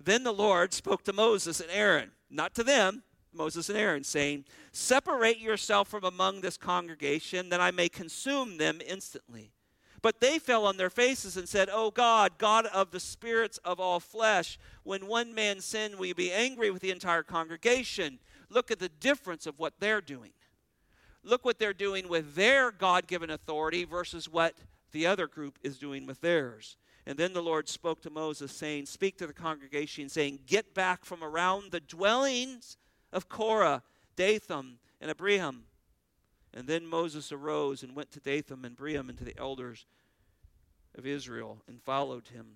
Then 0.00 0.22
the 0.22 0.32
Lord 0.32 0.72
spoke 0.72 1.02
to 1.04 1.12
Moses 1.12 1.60
and 1.60 1.70
Aaron, 1.70 2.12
not 2.30 2.54
to 2.54 2.64
them, 2.64 3.02
Moses 3.32 3.68
and 3.68 3.78
Aaron, 3.78 4.04
saying, 4.04 4.44
Separate 4.72 5.38
yourself 5.38 5.88
from 5.88 6.04
among 6.04 6.40
this 6.40 6.56
congregation, 6.56 7.48
that 7.50 7.60
I 7.60 7.70
may 7.70 7.88
consume 7.88 8.56
them 8.56 8.80
instantly. 8.86 9.52
But 10.00 10.20
they 10.20 10.38
fell 10.38 10.64
on 10.64 10.76
their 10.76 10.90
faces 10.90 11.36
and 11.36 11.48
said, 11.48 11.68
O 11.72 11.90
God, 11.90 12.38
God 12.38 12.66
of 12.66 12.90
the 12.90 13.00
spirits 13.00 13.58
of 13.58 13.80
all 13.80 14.00
flesh, 14.00 14.58
when 14.84 15.06
one 15.06 15.34
man 15.34 15.60
sinned, 15.60 15.96
will 15.96 16.06
you 16.06 16.14
be 16.14 16.32
angry 16.32 16.70
with 16.70 16.82
the 16.82 16.90
entire 16.90 17.24
congregation? 17.24 18.18
Look 18.48 18.70
at 18.70 18.78
the 18.78 18.88
difference 18.88 19.46
of 19.46 19.58
what 19.58 19.74
they're 19.80 20.00
doing. 20.00 20.30
Look 21.24 21.44
what 21.44 21.58
they're 21.58 21.74
doing 21.74 22.08
with 22.08 22.36
their 22.36 22.70
God 22.70 23.06
given 23.06 23.30
authority 23.30 23.84
versus 23.84 24.28
what 24.28 24.54
the 24.92 25.06
other 25.06 25.26
group 25.26 25.58
is 25.62 25.78
doing 25.78 26.06
with 26.06 26.20
theirs. 26.20 26.76
And 27.08 27.16
then 27.16 27.32
the 27.32 27.42
Lord 27.42 27.70
spoke 27.70 28.02
to 28.02 28.10
Moses, 28.10 28.52
saying, 28.52 28.84
Speak 28.84 29.16
to 29.16 29.26
the 29.26 29.32
congregation, 29.32 30.10
saying, 30.10 30.40
Get 30.46 30.74
back 30.74 31.06
from 31.06 31.24
around 31.24 31.72
the 31.72 31.80
dwellings 31.80 32.76
of 33.14 33.30
Korah, 33.30 33.82
Dathan, 34.14 34.74
and 35.00 35.10
Abiram. 35.10 35.64
And 36.52 36.68
then 36.68 36.86
Moses 36.86 37.32
arose 37.32 37.82
and 37.82 37.96
went 37.96 38.12
to 38.12 38.20
Dathan 38.20 38.62
and 38.62 38.78
Abiram 38.78 39.08
and 39.08 39.16
to 39.16 39.24
the 39.24 39.38
elders 39.38 39.86
of 40.98 41.06
Israel 41.06 41.62
and 41.66 41.80
followed 41.80 42.28
him. 42.28 42.46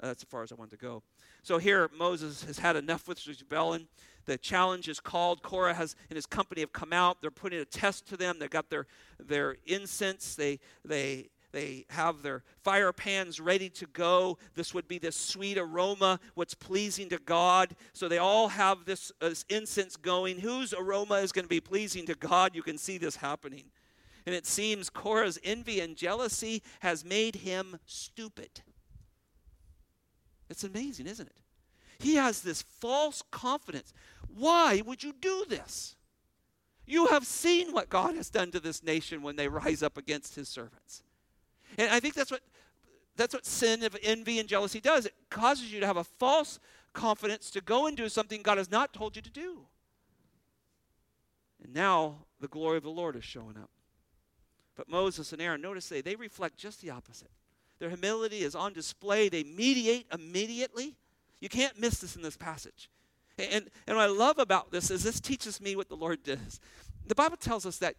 That's 0.00 0.22
as 0.22 0.28
far 0.28 0.44
as 0.44 0.52
I 0.52 0.54
want 0.54 0.70
to 0.70 0.76
go. 0.76 1.02
So 1.42 1.58
here, 1.58 1.90
Moses 1.98 2.44
has 2.44 2.60
had 2.60 2.76
enough 2.76 3.08
with 3.08 3.26
rebellion. 3.26 3.88
The 4.26 4.38
challenge 4.38 4.88
is 4.88 5.00
called. 5.00 5.42
Korah 5.42 5.74
has 5.74 5.96
and 6.10 6.16
his 6.16 6.26
company 6.26 6.60
have 6.60 6.72
come 6.72 6.92
out. 6.92 7.20
They're 7.20 7.32
putting 7.32 7.58
a 7.58 7.64
test 7.64 8.06
to 8.08 8.16
them. 8.16 8.38
They've 8.38 8.48
got 8.48 8.70
their, 8.70 8.86
their 9.18 9.56
incense. 9.66 10.36
They, 10.36 10.60
they 10.84 11.30
they 11.56 11.86
have 11.88 12.20
their 12.20 12.42
fire 12.62 12.92
pans 12.92 13.40
ready 13.40 13.70
to 13.70 13.86
go. 13.86 14.36
This 14.54 14.74
would 14.74 14.86
be 14.86 14.98
this 14.98 15.16
sweet 15.16 15.56
aroma, 15.56 16.20
what's 16.34 16.52
pleasing 16.52 17.08
to 17.08 17.18
God. 17.18 17.74
So 17.94 18.08
they 18.08 18.18
all 18.18 18.48
have 18.48 18.84
this, 18.84 19.10
uh, 19.22 19.30
this 19.30 19.46
incense 19.48 19.96
going. 19.96 20.40
Whose 20.40 20.74
aroma 20.74 21.14
is 21.14 21.32
going 21.32 21.46
to 21.46 21.48
be 21.48 21.62
pleasing 21.62 22.04
to 22.08 22.14
God? 22.14 22.54
You 22.54 22.62
can 22.62 22.76
see 22.76 22.98
this 22.98 23.16
happening. 23.16 23.64
And 24.26 24.34
it 24.34 24.44
seems 24.44 24.90
Korah's 24.90 25.38
envy 25.42 25.80
and 25.80 25.96
jealousy 25.96 26.62
has 26.80 27.06
made 27.06 27.36
him 27.36 27.78
stupid. 27.86 28.60
It's 30.50 30.62
amazing, 30.62 31.06
isn't 31.06 31.26
it? 31.26 31.40
He 32.00 32.16
has 32.16 32.42
this 32.42 32.60
false 32.60 33.22
confidence. 33.30 33.94
Why 34.28 34.82
would 34.84 35.02
you 35.02 35.14
do 35.18 35.46
this? 35.48 35.96
You 36.84 37.06
have 37.06 37.24
seen 37.24 37.72
what 37.72 37.88
God 37.88 38.14
has 38.14 38.28
done 38.28 38.50
to 38.50 38.60
this 38.60 38.82
nation 38.82 39.22
when 39.22 39.36
they 39.36 39.48
rise 39.48 39.82
up 39.82 39.96
against 39.96 40.34
his 40.34 40.50
servants. 40.50 41.02
And 41.78 41.90
I 41.90 42.00
think 42.00 42.14
that's 42.14 42.30
what 42.30 42.40
that's 43.16 43.34
what 43.34 43.46
sin 43.46 43.82
of 43.82 43.96
envy 44.02 44.38
and 44.38 44.48
jealousy 44.48 44.80
does. 44.80 45.06
It 45.06 45.14
causes 45.30 45.72
you 45.72 45.80
to 45.80 45.86
have 45.86 45.96
a 45.96 46.04
false 46.04 46.58
confidence 46.92 47.50
to 47.52 47.60
go 47.60 47.86
and 47.86 47.96
do 47.96 48.08
something 48.08 48.42
God 48.42 48.58
has 48.58 48.70
not 48.70 48.92
told 48.92 49.16
you 49.16 49.22
to 49.22 49.30
do. 49.30 49.60
And 51.62 51.74
now 51.74 52.26
the 52.40 52.48
glory 52.48 52.76
of 52.76 52.82
the 52.82 52.90
Lord 52.90 53.16
is 53.16 53.24
showing 53.24 53.56
up. 53.56 53.70
But 54.76 54.90
Moses 54.90 55.32
and 55.32 55.40
Aaron, 55.40 55.62
notice 55.62 55.88
they, 55.88 56.02
they 56.02 56.16
reflect 56.16 56.58
just 56.58 56.82
the 56.82 56.90
opposite. 56.90 57.30
Their 57.78 57.88
humility 57.88 58.40
is 58.40 58.54
on 58.54 58.72
display. 58.72 59.28
They 59.28 59.44
mediate 59.44 60.06
immediately. 60.12 60.94
You 61.40 61.48
can't 61.48 61.78
miss 61.78 61.98
this 61.98 62.16
in 62.16 62.22
this 62.22 62.36
passage. 62.36 62.90
And, 63.38 63.70
and 63.86 63.96
what 63.96 64.02
I 64.02 64.06
love 64.06 64.38
about 64.38 64.70
this 64.70 64.90
is 64.90 65.02
this 65.02 65.20
teaches 65.20 65.60
me 65.60 65.76
what 65.76 65.88
the 65.88 65.96
Lord 65.96 66.22
does. 66.22 66.60
The 67.06 67.14
Bible 67.14 67.36
tells 67.36 67.66
us 67.66 67.78
that 67.78 67.94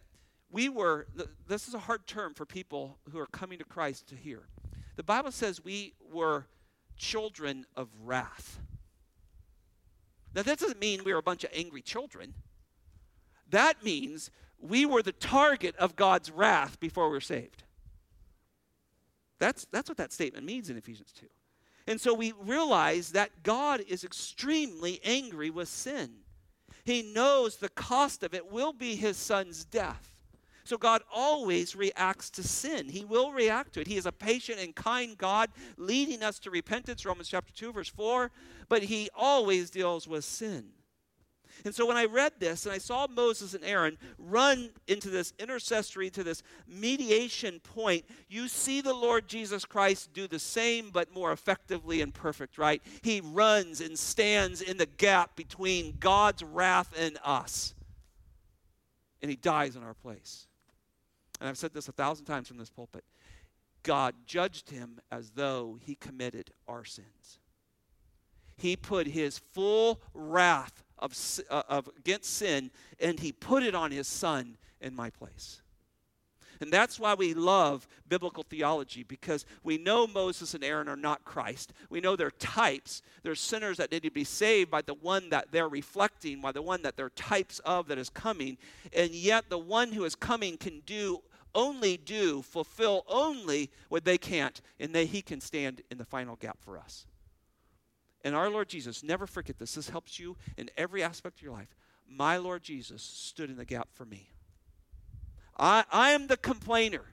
we 0.50 0.68
were, 0.68 1.06
this 1.46 1.68
is 1.68 1.74
a 1.74 1.78
hard 1.78 2.06
term 2.06 2.34
for 2.34 2.46
people 2.46 2.98
who 3.10 3.18
are 3.18 3.26
coming 3.26 3.58
to 3.58 3.64
Christ 3.64 4.08
to 4.08 4.16
hear. 4.16 4.48
The 4.96 5.02
Bible 5.02 5.30
says 5.30 5.62
we 5.62 5.94
were 6.10 6.46
children 6.96 7.66
of 7.76 7.88
wrath. 8.02 8.58
Now, 10.34 10.42
that 10.42 10.58
doesn't 10.58 10.80
mean 10.80 11.04
we 11.04 11.12
were 11.12 11.18
a 11.18 11.22
bunch 11.22 11.44
of 11.44 11.50
angry 11.54 11.82
children. 11.82 12.34
That 13.50 13.82
means 13.82 14.30
we 14.60 14.86
were 14.86 15.02
the 15.02 15.12
target 15.12 15.76
of 15.76 15.96
God's 15.96 16.30
wrath 16.30 16.80
before 16.80 17.08
we 17.08 17.14
were 17.14 17.20
saved. 17.20 17.62
That's, 19.38 19.66
that's 19.70 19.88
what 19.88 19.98
that 19.98 20.12
statement 20.12 20.44
means 20.44 20.68
in 20.68 20.76
Ephesians 20.76 21.12
2. 21.12 21.26
And 21.86 22.00
so 22.00 22.12
we 22.12 22.32
realize 22.42 23.12
that 23.12 23.42
God 23.42 23.80
is 23.88 24.04
extremely 24.04 25.00
angry 25.04 25.48
with 25.48 25.68
sin. 25.68 26.10
He 26.84 27.02
knows 27.02 27.56
the 27.56 27.70
cost 27.70 28.22
of 28.22 28.34
it 28.34 28.50
will 28.50 28.72
be 28.72 28.94
his 28.94 29.16
son's 29.16 29.64
death. 29.64 30.17
So 30.68 30.76
God 30.76 31.00
always 31.10 31.74
reacts 31.74 32.28
to 32.28 32.42
sin. 32.42 32.90
He 32.90 33.02
will 33.02 33.32
react 33.32 33.72
to 33.72 33.80
it. 33.80 33.86
He 33.86 33.96
is 33.96 34.04
a 34.04 34.12
patient 34.12 34.58
and 34.60 34.74
kind 34.74 35.16
God 35.16 35.48
leading 35.78 36.22
us 36.22 36.38
to 36.40 36.50
repentance, 36.50 37.06
Romans 37.06 37.30
chapter 37.30 37.54
2, 37.54 37.72
verse 37.72 37.88
4, 37.88 38.30
but 38.68 38.82
he 38.82 39.08
always 39.16 39.70
deals 39.70 40.06
with 40.06 40.26
sin. 40.26 40.66
And 41.64 41.74
so 41.74 41.86
when 41.86 41.96
I 41.96 42.04
read 42.04 42.34
this 42.38 42.66
and 42.66 42.74
I 42.74 42.76
saw 42.76 43.06
Moses 43.08 43.54
and 43.54 43.64
Aaron 43.64 43.96
run 44.18 44.68
into 44.86 45.08
this 45.08 45.32
intercessory, 45.38 46.10
to 46.10 46.22
this 46.22 46.42
mediation 46.66 47.60
point, 47.60 48.04
you 48.28 48.46
see 48.46 48.82
the 48.82 48.92
Lord 48.92 49.26
Jesus 49.26 49.64
Christ 49.64 50.12
do 50.12 50.28
the 50.28 50.38
same 50.38 50.90
but 50.90 51.14
more 51.14 51.32
effectively 51.32 52.02
and 52.02 52.12
perfect, 52.12 52.58
right? 52.58 52.82
He 53.00 53.22
runs 53.24 53.80
and 53.80 53.98
stands 53.98 54.60
in 54.60 54.76
the 54.76 54.84
gap 54.84 55.34
between 55.34 55.96
God's 55.98 56.42
wrath 56.42 56.92
and 56.94 57.16
us. 57.24 57.72
And 59.22 59.30
he 59.30 59.36
dies 59.36 59.74
in 59.74 59.82
our 59.82 59.94
place. 59.94 60.44
And 61.40 61.48
I've 61.48 61.58
said 61.58 61.72
this 61.72 61.88
a 61.88 61.92
thousand 61.92 62.24
times 62.24 62.48
from 62.48 62.58
this 62.58 62.70
pulpit. 62.70 63.04
God 63.82 64.14
judged 64.26 64.70
him 64.70 65.00
as 65.10 65.30
though 65.30 65.78
he 65.80 65.94
committed 65.94 66.50
our 66.66 66.84
sins. 66.84 67.38
He 68.56 68.76
put 68.76 69.06
his 69.06 69.38
full 69.38 70.00
wrath 70.14 70.82
of, 70.98 71.14
uh, 71.48 71.62
of 71.68 71.88
against 71.96 72.34
sin, 72.34 72.70
and 72.98 73.20
he 73.20 73.30
put 73.30 73.62
it 73.62 73.74
on 73.74 73.92
his 73.92 74.08
son 74.08 74.56
in 74.80 74.96
my 74.96 75.10
place. 75.10 75.62
And 76.60 76.72
that's 76.72 76.98
why 76.98 77.14
we 77.14 77.34
love 77.34 77.86
biblical 78.08 78.42
theology 78.42 79.02
because 79.02 79.44
we 79.62 79.78
know 79.78 80.06
Moses 80.06 80.54
and 80.54 80.64
Aaron 80.64 80.88
are 80.88 80.96
not 80.96 81.24
Christ. 81.24 81.72
We 81.90 82.00
know 82.00 82.16
they're 82.16 82.30
types. 82.30 83.02
They're 83.22 83.34
sinners 83.34 83.76
that 83.76 83.92
need 83.92 84.02
to 84.02 84.10
be 84.10 84.24
saved 84.24 84.70
by 84.70 84.82
the 84.82 84.94
one 84.94 85.30
that 85.30 85.52
they're 85.52 85.68
reflecting, 85.68 86.40
by 86.40 86.52
the 86.52 86.62
one 86.62 86.82
that 86.82 86.96
they're 86.96 87.10
types 87.10 87.60
of 87.60 87.88
that 87.88 87.98
is 87.98 88.10
coming. 88.10 88.58
And 88.92 89.10
yet, 89.10 89.48
the 89.48 89.58
one 89.58 89.92
who 89.92 90.04
is 90.04 90.14
coming 90.14 90.56
can 90.56 90.80
do, 90.84 91.22
only 91.54 91.96
do, 91.96 92.42
fulfill 92.42 93.04
only 93.08 93.70
what 93.88 94.04
they 94.04 94.18
can't, 94.18 94.60
and 94.80 94.94
they, 94.94 95.06
he 95.06 95.22
can 95.22 95.40
stand 95.40 95.82
in 95.90 95.98
the 95.98 96.04
final 96.04 96.36
gap 96.36 96.58
for 96.60 96.78
us. 96.78 97.06
And 98.24 98.34
our 98.34 98.50
Lord 98.50 98.68
Jesus, 98.68 99.02
never 99.02 99.26
forget 99.26 99.58
this, 99.58 99.74
this 99.74 99.88
helps 99.88 100.18
you 100.18 100.36
in 100.56 100.70
every 100.76 101.02
aspect 101.02 101.38
of 101.38 101.42
your 101.42 101.52
life. 101.52 101.76
My 102.08 102.36
Lord 102.36 102.62
Jesus 102.62 103.02
stood 103.02 103.50
in 103.50 103.56
the 103.56 103.64
gap 103.64 103.88
for 103.92 104.04
me. 104.04 104.30
I, 105.58 105.84
I 105.90 106.10
am 106.10 106.26
the 106.26 106.36
complainer, 106.36 107.04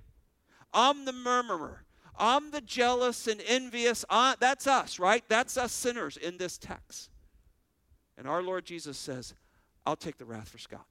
I'm 0.74 1.06
the 1.06 1.14
murmurer. 1.14 1.86
I'm 2.18 2.52
the 2.52 2.62
jealous 2.62 3.28
and 3.28 3.42
envious. 3.46 4.06
I, 4.10 4.36
that's 4.40 4.68
us, 4.68 5.00
right? 5.00 5.24
That's 5.28 5.58
us 5.58 5.74
sinners 5.74 6.16
in 6.16 6.38
this 6.38 6.58
text. 6.58 7.10
And 8.18 8.28
our 8.28 8.42
Lord 8.42 8.66
Jesus 8.66 8.98
says, 8.98 9.34
I'll 9.86 9.98
take 9.98 10.18
the 10.18 10.26
wrath 10.26 10.50
for 10.50 10.58
Scott. 10.58 10.86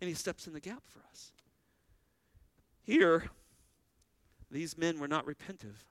And 0.00 0.08
he 0.08 0.14
steps 0.14 0.46
in 0.46 0.52
the 0.52 0.60
gap 0.60 0.82
for 0.86 1.00
us. 1.10 1.32
Here, 2.82 3.30
these 4.50 4.76
men 4.76 5.00
were 5.00 5.08
not 5.08 5.26
repentive. 5.26 5.86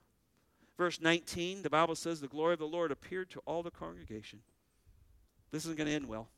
Verse 0.78 1.00
19, 1.00 1.62
the 1.62 1.70
Bible 1.70 1.96
says, 1.96 2.20
The 2.20 2.28
glory 2.28 2.52
of 2.52 2.60
the 2.60 2.66
Lord 2.66 2.92
appeared 2.92 3.30
to 3.30 3.40
all 3.46 3.62
the 3.62 3.70
congregation. 3.70 4.40
This 5.50 5.64
isn't 5.64 5.76
going 5.76 5.88
to 5.88 5.94
end 5.94 6.06
well. 6.06 6.28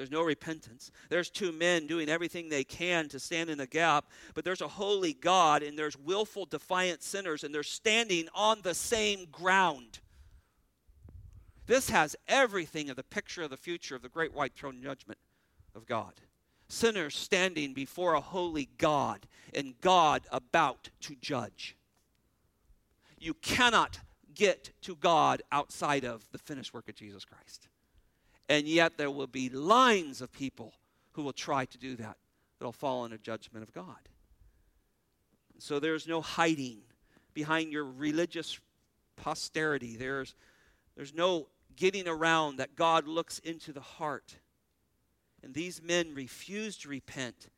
There's 0.00 0.10
no 0.10 0.22
repentance. 0.22 0.90
There's 1.10 1.28
two 1.28 1.52
men 1.52 1.86
doing 1.86 2.08
everything 2.08 2.48
they 2.48 2.64
can 2.64 3.06
to 3.10 3.20
stand 3.20 3.50
in 3.50 3.58
the 3.58 3.66
gap, 3.66 4.06
but 4.32 4.46
there's 4.46 4.62
a 4.62 4.68
holy 4.68 5.12
God 5.12 5.62
and 5.62 5.78
there's 5.78 5.94
willful, 5.94 6.46
defiant 6.46 7.02
sinners, 7.02 7.44
and 7.44 7.54
they're 7.54 7.62
standing 7.62 8.26
on 8.34 8.62
the 8.62 8.72
same 8.72 9.26
ground. 9.30 9.98
This 11.66 11.90
has 11.90 12.16
everything 12.26 12.88
of 12.88 12.96
the 12.96 13.02
picture 13.02 13.42
of 13.42 13.50
the 13.50 13.58
future 13.58 13.94
of 13.94 14.00
the 14.00 14.08
great 14.08 14.32
white 14.32 14.54
throne 14.54 14.80
judgment 14.82 15.18
of 15.74 15.84
God. 15.84 16.14
Sinners 16.68 17.14
standing 17.14 17.74
before 17.74 18.14
a 18.14 18.22
holy 18.22 18.70
God 18.78 19.26
and 19.52 19.78
God 19.82 20.22
about 20.32 20.88
to 21.02 21.14
judge 21.20 21.76
you 23.18 23.34
cannot 23.34 24.00
get 24.34 24.70
to 24.80 24.96
God 24.96 25.42
outside 25.52 26.06
of 26.06 26.26
the 26.32 26.38
finished 26.38 26.72
work 26.72 26.88
of 26.88 26.94
Jesus 26.94 27.26
Christ. 27.26 27.68
And 28.50 28.66
yet 28.66 28.98
there 28.98 29.12
will 29.12 29.28
be 29.28 29.48
lines 29.48 30.20
of 30.20 30.32
people 30.32 30.74
who 31.12 31.22
will 31.22 31.32
try 31.32 31.66
to 31.66 31.78
do 31.78 31.94
that 31.94 32.16
that'll 32.58 32.72
fall 32.72 33.04
under 33.04 33.16
judgment 33.16 33.62
of 33.62 33.72
God. 33.72 34.08
So 35.60 35.78
there's 35.78 36.08
no 36.08 36.20
hiding 36.20 36.78
behind 37.32 37.72
your 37.72 37.84
religious 37.84 38.58
posterity. 39.14 39.94
There's, 39.94 40.34
there's 40.96 41.14
no 41.14 41.46
getting 41.76 42.08
around 42.08 42.56
that 42.56 42.74
God 42.74 43.06
looks 43.06 43.38
into 43.38 43.72
the 43.72 43.80
heart. 43.80 44.34
And 45.44 45.54
these 45.54 45.80
men 45.80 46.12
refused 46.12 46.82
to 46.82 46.88
repent 46.88 47.50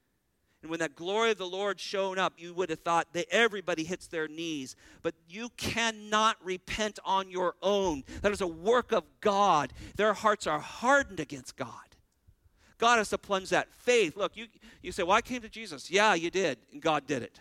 and 0.63 0.71
when 0.71 0.79
that 0.79 0.95
glory 0.95 1.33
of 1.33 1.39
the 1.39 1.47
Lord 1.47 1.81
shone 1.81 2.19
up, 2.19 2.35
you 2.39 2.55
would 2.55 2.71
have 2.71 2.81
thought 2.81 3.13
that 3.15 3.27
everybody 3.31 3.83
hits 3.83 4.07
their 4.07 4.29
knees. 4.29 4.77
But 5.03 5.15
you 5.29 5.49
cannot 5.57 6.37
repent 6.43 7.01
on 7.05 7.31
your 7.31 7.57
own. 7.63 8.05
That 8.23 8.31
is 8.31 8.41
a 8.41 8.47
work 8.47 8.93
of 8.93 9.05
God. 9.21 9.73
Their 9.97 10.13
hearts 10.13 10.47
are 10.47 10.61
hardened 10.61 11.19
against 11.19 11.57
God. 11.57 11.69
God 12.79 12.99
has 12.99 13.11
to 13.11 13.19
plunge 13.19 13.51
that 13.51 13.73
faith. 13.75 14.17
Look, 14.17 14.37
you, 14.37 14.47
you 14.83 14.93
say, 14.93 15.03
Well, 15.03 15.17
I 15.17 15.21
came 15.21 15.43
to 15.43 15.49
Jesus. 15.49 15.91
Yeah, 15.91 16.15
you 16.15 16.31
did. 16.31 16.59
And 16.73 16.81
God 16.81 17.07
did 17.07 17.23
it. 17.23 17.41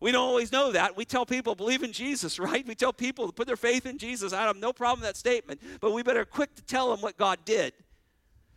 We 0.00 0.12
don't 0.12 0.28
always 0.28 0.52
know 0.52 0.72
that. 0.72 0.98
We 0.98 1.06
tell 1.06 1.24
people, 1.24 1.54
believe 1.54 1.82
in 1.82 1.92
Jesus, 1.92 2.38
right? 2.38 2.66
We 2.66 2.74
tell 2.74 2.92
people 2.92 3.26
to 3.26 3.32
put 3.32 3.46
their 3.46 3.56
faith 3.56 3.86
in 3.86 3.96
Jesus. 3.96 4.34
I 4.34 4.42
have 4.42 4.56
no 4.56 4.74
problem 4.74 5.00
with 5.00 5.08
that 5.08 5.16
statement. 5.16 5.62
But 5.80 5.92
we 5.92 6.02
better 6.02 6.26
quick 6.26 6.54
to 6.56 6.62
tell 6.62 6.90
them 6.90 7.00
what 7.00 7.16
God 7.16 7.38
did 7.46 7.72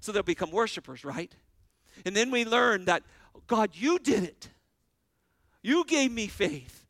so 0.02 0.12
they'll 0.12 0.24
become 0.24 0.52
worshipers, 0.52 1.06
right? 1.06 1.34
And 2.06 2.16
then 2.16 2.32
we 2.32 2.46
learn 2.46 2.86
that 2.86 3.04
God, 3.46 3.72
you 3.74 4.00
did 4.00 4.24
it. 4.24 4.50
You 5.62 5.84
gave 5.86 6.12
me 6.12 6.28
faith. 6.28 6.86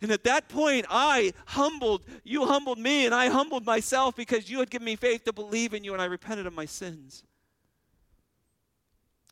And 0.00 0.12
at 0.12 0.24
that 0.24 0.48
point, 0.48 0.86
I 0.88 1.32
humbled, 1.46 2.04
you 2.22 2.46
humbled 2.46 2.78
me, 2.78 3.04
and 3.04 3.14
I 3.14 3.28
humbled 3.28 3.66
myself 3.66 4.14
because 4.14 4.48
you 4.48 4.60
had 4.60 4.70
given 4.70 4.86
me 4.86 4.94
faith 4.94 5.24
to 5.24 5.32
believe 5.32 5.74
in 5.74 5.82
you, 5.82 5.92
and 5.92 6.00
I 6.00 6.04
repented 6.04 6.46
of 6.46 6.52
my 6.52 6.66
sins. 6.66 7.24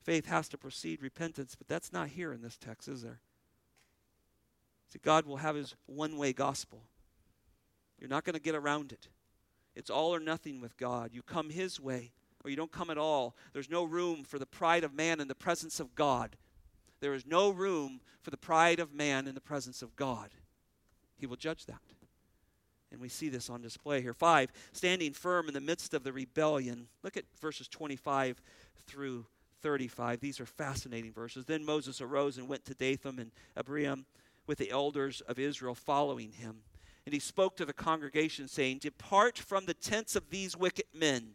Faith 0.03 0.26
has 0.26 0.49
to 0.49 0.59
precede 0.59 1.03
repentance, 1.03 1.55
but 1.55 1.68
that's 1.68 1.93
not 1.93 2.09
here 2.09 2.32
in 2.32 2.43
this 2.43 2.57
text, 2.57 2.89
is 2.89 3.03
there? 3.03 3.20
See, 4.89 4.99
God 5.03 5.26
will 5.26 5.39
have 5.39 5.57
his 5.57 5.74
one 5.87 6.16
way 6.16 6.32
gospel. 6.32 6.82
You're 7.99 8.11
not 8.11 8.24
going 8.24 8.34
to 8.34 8.41
get 8.41 8.55
around 8.55 8.93
it. 8.93 9.09
It's 9.74 9.91
all 9.91 10.14
or 10.14 10.20
nothing 10.20 10.61
with 10.61 10.76
God. 10.76 11.11
You 11.12 11.22
come 11.22 11.51
his 11.51 11.80
way, 11.80 12.12
or 12.47 12.51
you 12.51 12.57
don't 12.57 12.70
come 12.70 12.90
at 12.90 12.97
all. 12.97 13.34
There's 13.53 13.68
no 13.68 13.82
room 13.82 14.22
for 14.22 14.38
the 14.38 14.47
pride 14.47 14.84
of 14.84 14.94
man 14.94 15.20
in 15.20 15.26
the 15.26 15.34
presence 15.34 15.80
of 15.80 15.97
God. 15.97 16.36
there 17.01 17.12
is 17.12 17.26
no 17.26 17.51
room 17.51 18.01
for 18.22 18.30
the 18.30 18.36
pride 18.36 18.78
of 18.78 18.94
man 18.94 19.26
in 19.26 19.34
the 19.34 19.40
presence 19.40 19.82
of 19.82 19.97
God. 19.97 20.30
He 21.18 21.26
will 21.26 21.36
judge 21.36 21.66
that. 21.66 21.80
And 22.92 23.01
we 23.01 23.09
see 23.09 23.28
this 23.28 23.51
on 23.51 23.62
display 23.62 24.01
here. 24.01 24.14
Five, 24.14 24.53
standing 24.72 25.12
firm 25.12 25.49
in 25.49 25.55
the 25.55 25.61
midst 25.61 25.92
of 25.92 26.05
the 26.05 26.12
rebellion. 26.12 26.86
Look 27.03 27.16
at 27.16 27.24
verses 27.40 27.66
25 27.66 28.40
through 28.86 29.26
35. 29.62 30.20
These 30.20 30.38
are 30.38 30.47
fascinating 30.47 31.12
verses. 31.12 31.47
Then 31.47 31.64
Moses 31.64 32.01
arose 32.01 32.38
and 32.38 32.49
went 32.49 32.64
to 32.66 32.74
Dathan 32.74 33.18
and 33.18 33.32
Abiram 33.57 34.07
with 34.47 34.59
the 34.59 34.70
elders 34.70 35.20
of 35.22 35.40
Israel 35.40 35.74
following 35.74 36.30
him. 36.30 36.59
And 37.05 37.12
he 37.12 37.18
spoke 37.18 37.57
to 37.57 37.64
the 37.64 37.72
congregation, 37.72 38.47
saying, 38.47 38.78
Depart 38.78 39.36
from 39.36 39.66
the 39.66 39.74
tents 39.74 40.14
of 40.14 40.30
these 40.30 40.57
wicked 40.57 40.86
men. 40.94 41.34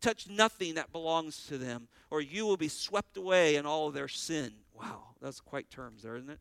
Touch 0.00 0.28
nothing 0.28 0.74
that 0.74 0.92
belongs 0.92 1.46
to 1.46 1.58
them, 1.58 1.88
or 2.10 2.20
you 2.20 2.46
will 2.46 2.56
be 2.56 2.68
swept 2.68 3.16
away 3.16 3.56
in 3.56 3.66
all 3.66 3.90
their 3.90 4.08
sin. 4.08 4.52
Wow, 4.74 5.14
that's 5.20 5.40
quite 5.40 5.70
terms 5.70 6.02
there, 6.02 6.16
isn't 6.16 6.30
it? 6.30 6.40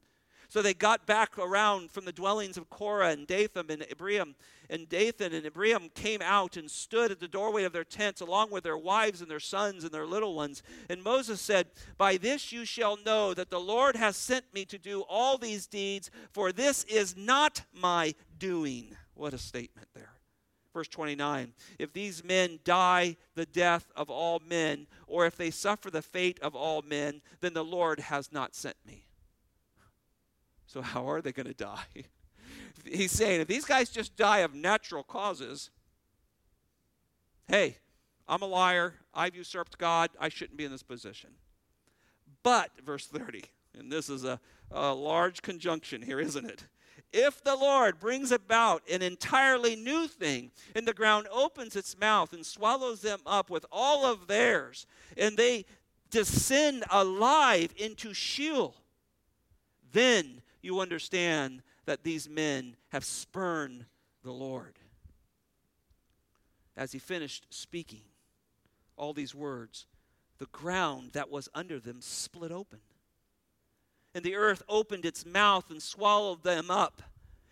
So 0.49 0.61
they 0.61 0.73
got 0.73 1.05
back 1.05 1.37
around 1.37 1.91
from 1.91 2.05
the 2.05 2.13
dwellings 2.13 2.55
of 2.57 2.69
Korah 2.69 3.09
and 3.09 3.27
Dathan 3.27 3.69
and 3.69 3.85
Abiram. 3.91 4.35
And 4.69 4.87
Dathan 4.87 5.33
and 5.33 5.45
Abiram 5.45 5.89
came 5.93 6.21
out 6.21 6.55
and 6.55 6.71
stood 6.71 7.11
at 7.11 7.19
the 7.19 7.27
doorway 7.27 7.63
of 7.63 7.73
their 7.73 7.83
tents, 7.83 8.21
along 8.21 8.51
with 8.51 8.63
their 8.63 8.77
wives 8.77 9.21
and 9.21 9.29
their 9.29 9.41
sons 9.41 9.83
and 9.83 9.91
their 9.91 10.05
little 10.05 10.35
ones. 10.35 10.63
And 10.89 11.03
Moses 11.03 11.41
said, 11.41 11.67
By 11.97 12.17
this 12.17 12.51
you 12.51 12.63
shall 12.63 12.97
know 13.05 13.33
that 13.33 13.49
the 13.49 13.59
Lord 13.59 13.97
has 13.97 14.15
sent 14.15 14.45
me 14.53 14.63
to 14.65 14.77
do 14.77 15.01
all 15.09 15.37
these 15.37 15.67
deeds, 15.67 16.09
for 16.31 16.51
this 16.51 16.85
is 16.85 17.17
not 17.17 17.63
my 17.73 18.15
doing. 18.39 18.95
What 19.15 19.33
a 19.33 19.37
statement 19.37 19.89
there. 19.93 20.16
Verse 20.77 20.87
29 20.89 21.53
If 21.79 21.91
these 21.91 22.23
men 22.23 22.59
die 22.63 23.17
the 23.33 23.47
death 23.47 23.91
of 23.95 24.11
all 24.11 24.39
men, 24.47 24.85
or 25.07 25.25
if 25.25 25.35
they 25.35 25.49
suffer 25.49 25.89
the 25.89 26.03
fate 26.03 26.39
of 26.39 26.55
all 26.55 26.83
men, 26.83 27.23
then 27.41 27.55
the 27.55 27.65
Lord 27.65 27.99
has 27.99 28.31
not 28.31 28.53
sent 28.53 28.75
me. 28.85 29.07
So, 30.67 30.83
how 30.83 31.09
are 31.09 31.19
they 31.19 31.31
going 31.31 31.47
to 31.47 31.55
die? 31.55 32.05
He's 32.85 33.11
saying 33.11 33.41
if 33.41 33.47
these 33.47 33.65
guys 33.65 33.89
just 33.89 34.15
die 34.15 34.39
of 34.39 34.53
natural 34.53 35.01
causes, 35.01 35.71
hey, 37.47 37.77
I'm 38.27 38.43
a 38.43 38.47
liar. 38.47 38.93
I've 39.15 39.35
usurped 39.35 39.79
God. 39.79 40.11
I 40.19 40.29
shouldn't 40.29 40.57
be 40.57 40.65
in 40.65 40.71
this 40.71 40.83
position. 40.83 41.31
But, 42.43 42.69
verse 42.85 43.07
30, 43.07 43.45
and 43.75 43.91
this 43.91 44.09
is 44.09 44.23
a, 44.25 44.39
a 44.69 44.93
large 44.93 45.41
conjunction 45.41 46.03
here, 46.03 46.19
isn't 46.19 46.45
it? 46.45 46.65
If 47.13 47.43
the 47.43 47.55
Lord 47.55 47.99
brings 47.99 48.31
about 48.31 48.83
an 48.89 49.01
entirely 49.01 49.75
new 49.75 50.07
thing, 50.07 50.51
and 50.75 50.87
the 50.87 50.93
ground 50.93 51.27
opens 51.31 51.75
its 51.75 51.97
mouth 51.97 52.33
and 52.33 52.45
swallows 52.45 53.01
them 53.01 53.19
up 53.25 53.49
with 53.49 53.65
all 53.71 54.05
of 54.05 54.27
theirs, 54.27 54.85
and 55.17 55.37
they 55.37 55.65
descend 56.09 56.83
alive 56.91 57.73
into 57.77 58.13
Sheol, 58.13 58.75
then 59.91 60.41
you 60.61 60.79
understand 60.79 61.61
that 61.85 62.03
these 62.03 62.29
men 62.29 62.75
have 62.89 63.05
spurned 63.05 63.85
the 64.23 64.31
Lord. 64.31 64.77
As 66.75 66.91
he 66.91 66.99
finished 66.99 67.47
speaking 67.49 68.03
all 68.97 69.13
these 69.13 69.33
words, 69.33 69.87
the 70.37 70.47
ground 70.47 71.11
that 71.13 71.31
was 71.31 71.49
under 71.55 71.79
them 71.79 72.01
split 72.01 72.51
open. 72.51 72.79
And 74.17 74.25
the 74.25 74.35
earth 74.35 74.63
opened 74.67 75.05
its 75.05 75.27
mouth 75.27 75.69
and 75.69 75.79
swallowed 75.79 76.41
them 76.41 76.71
up 76.71 77.03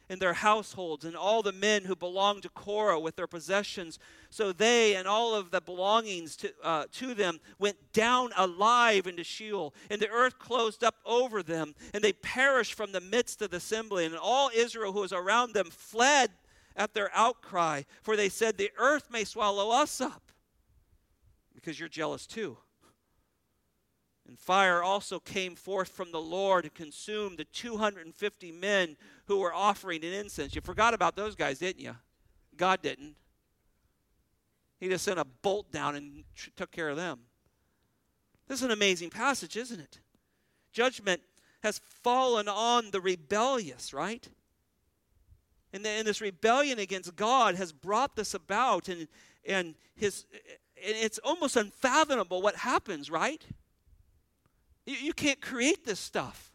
and 0.09 0.19
their 0.19 0.33
households 0.33 1.05
and 1.05 1.15
all 1.15 1.43
the 1.43 1.51
men 1.51 1.83
who 1.83 1.95
belonged 1.95 2.41
to 2.41 2.49
Korah 2.49 2.99
with 2.99 3.15
their 3.15 3.27
possessions. 3.27 3.99
So 4.31 4.51
they 4.51 4.95
and 4.95 5.07
all 5.07 5.35
of 5.35 5.51
the 5.51 5.61
belongings 5.61 6.35
to, 6.37 6.51
uh, 6.63 6.85
to 6.93 7.13
them 7.13 7.39
went 7.59 7.77
down 7.93 8.31
alive 8.35 9.05
into 9.05 9.23
Sheol, 9.23 9.75
and 9.91 10.01
the 10.01 10.09
earth 10.09 10.39
closed 10.39 10.83
up 10.83 10.95
over 11.05 11.43
them, 11.43 11.75
and 11.93 12.03
they 12.03 12.13
perished 12.13 12.73
from 12.73 12.93
the 12.93 12.99
midst 12.99 13.43
of 13.43 13.51
the 13.51 13.57
assembly. 13.57 14.03
And 14.03 14.15
all 14.15 14.49
Israel 14.51 14.91
who 14.91 15.01
was 15.01 15.13
around 15.13 15.53
them 15.53 15.69
fled 15.69 16.31
at 16.75 16.95
their 16.95 17.11
outcry, 17.13 17.83
for 18.01 18.17
they 18.17 18.29
said, 18.29 18.57
The 18.57 18.71
earth 18.79 19.11
may 19.11 19.23
swallow 19.23 19.69
us 19.69 20.01
up, 20.01 20.31
because 21.53 21.79
you're 21.79 21.89
jealous 21.89 22.25
too. 22.25 22.57
And 24.27 24.39
fire 24.39 24.81
also 24.81 25.19
came 25.19 25.55
forth 25.55 25.89
from 25.89 26.11
the 26.11 26.21
Lord 26.21 26.65
and 26.65 26.73
consumed 26.73 27.37
the 27.37 27.45
250 27.45 28.51
men 28.51 28.97
who 29.27 29.39
were 29.39 29.53
offering 29.53 30.03
an 30.03 30.13
incense. 30.13 30.55
You 30.55 30.61
forgot 30.61 30.93
about 30.93 31.15
those 31.15 31.35
guys, 31.35 31.59
didn't 31.59 31.81
you? 31.81 31.95
God 32.57 32.81
didn't. 32.81 33.15
He 34.79 34.89
just 34.89 35.05
sent 35.05 35.19
a 35.19 35.25
bolt 35.25 35.71
down 35.71 35.95
and 35.95 36.23
took 36.55 36.71
care 36.71 36.89
of 36.89 36.97
them. 36.97 37.19
This 38.47 38.59
is 38.59 38.65
an 38.65 38.71
amazing 38.71 39.09
passage, 39.09 39.57
isn't 39.57 39.79
it? 39.79 39.99
Judgment 40.71 41.21
has 41.63 41.79
fallen 42.03 42.47
on 42.47 42.91
the 42.91 43.01
rebellious, 43.01 43.93
right? 43.93 44.27
And, 45.73 45.83
the, 45.83 45.89
and 45.89 46.07
this 46.07 46.21
rebellion 46.21 46.79
against 46.79 47.15
God 47.15 47.55
has 47.55 47.71
brought 47.71 48.15
this 48.15 48.33
about, 48.33 48.87
and, 48.87 49.07
and 49.47 49.75
his, 49.95 50.25
and 50.83 50.95
it's 50.95 51.17
almost 51.19 51.55
unfathomable 51.55 52.41
what 52.41 52.55
happens, 52.55 53.09
right? 53.09 53.43
You, 54.85 54.95
you 54.95 55.13
can't 55.13 55.41
create 55.41 55.85
this 55.85 55.99
stuff. 55.99 56.51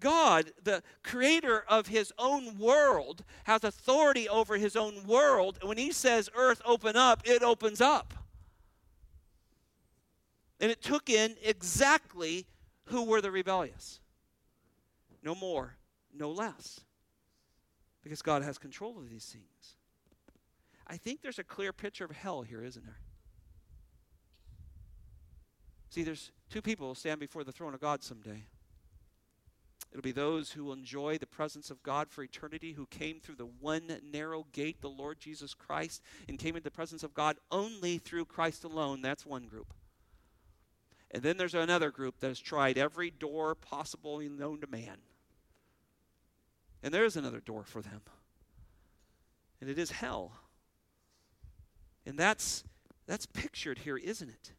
God, 0.00 0.50
the 0.62 0.82
creator 1.04 1.64
of 1.68 1.86
his 1.86 2.12
own 2.18 2.58
world, 2.58 3.24
has 3.44 3.62
authority 3.62 4.28
over 4.28 4.56
his 4.56 4.74
own 4.74 5.06
world. 5.06 5.58
And 5.60 5.68
when 5.68 5.78
he 5.78 5.92
says, 5.92 6.28
Earth, 6.34 6.60
open 6.64 6.96
up, 6.96 7.22
it 7.24 7.42
opens 7.42 7.80
up. 7.80 8.12
And 10.60 10.70
it 10.70 10.82
took 10.82 11.08
in 11.08 11.36
exactly 11.42 12.46
who 12.86 13.04
were 13.04 13.20
the 13.20 13.30
rebellious. 13.30 14.00
No 15.22 15.36
more, 15.36 15.76
no 16.12 16.30
less. 16.30 16.80
Because 18.02 18.22
God 18.22 18.42
has 18.42 18.58
control 18.58 18.98
of 18.98 19.08
these 19.08 19.24
things. 19.26 19.76
I 20.88 20.96
think 20.96 21.22
there's 21.22 21.38
a 21.38 21.44
clear 21.44 21.72
picture 21.72 22.04
of 22.04 22.10
hell 22.10 22.42
here, 22.42 22.64
isn't 22.64 22.84
there? 22.84 22.98
See, 25.90 26.02
there's 26.02 26.32
two 26.52 26.60
people 26.60 26.86
will 26.86 26.94
stand 26.94 27.18
before 27.18 27.44
the 27.44 27.52
throne 27.52 27.72
of 27.72 27.80
God 27.80 28.02
someday. 28.02 28.44
It'll 29.90 30.02
be 30.02 30.12
those 30.12 30.52
who 30.52 30.64
will 30.64 30.74
enjoy 30.74 31.16
the 31.16 31.26
presence 31.26 31.70
of 31.70 31.82
God 31.82 32.10
for 32.10 32.22
eternity, 32.22 32.72
who 32.72 32.86
came 32.86 33.20
through 33.20 33.36
the 33.36 33.46
one 33.46 34.00
narrow 34.12 34.46
gate, 34.52 34.82
the 34.82 34.90
Lord 34.90 35.18
Jesus 35.18 35.54
Christ, 35.54 36.02
and 36.28 36.38
came 36.38 36.54
into 36.54 36.64
the 36.64 36.70
presence 36.70 37.02
of 37.02 37.14
God 37.14 37.38
only 37.50 37.96
through 37.96 38.26
Christ 38.26 38.64
alone. 38.64 39.00
That's 39.00 39.24
one 39.24 39.46
group. 39.46 39.72
And 41.10 41.22
then 41.22 41.38
there's 41.38 41.54
another 41.54 41.90
group 41.90 42.20
that 42.20 42.28
has 42.28 42.38
tried 42.38 42.76
every 42.76 43.10
door 43.10 43.54
possible 43.54 44.18
known 44.20 44.60
to 44.60 44.66
man. 44.66 44.98
And 46.82 46.92
there 46.92 47.04
is 47.04 47.16
another 47.16 47.40
door 47.40 47.64
for 47.64 47.80
them. 47.80 48.02
And 49.60 49.70
it 49.70 49.78
is 49.78 49.90
hell. 49.90 50.32
And 52.04 52.18
that's 52.18 52.64
that's 53.06 53.26
pictured 53.26 53.78
here, 53.78 53.96
isn't 53.96 54.28
it? 54.28 54.52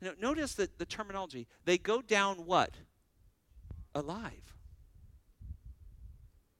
Now, 0.00 0.10
notice 0.20 0.54
that 0.54 0.78
the 0.78 0.86
terminology. 0.86 1.46
They 1.64 1.78
go 1.78 2.02
down 2.02 2.46
what? 2.46 2.70
Alive. 3.94 4.54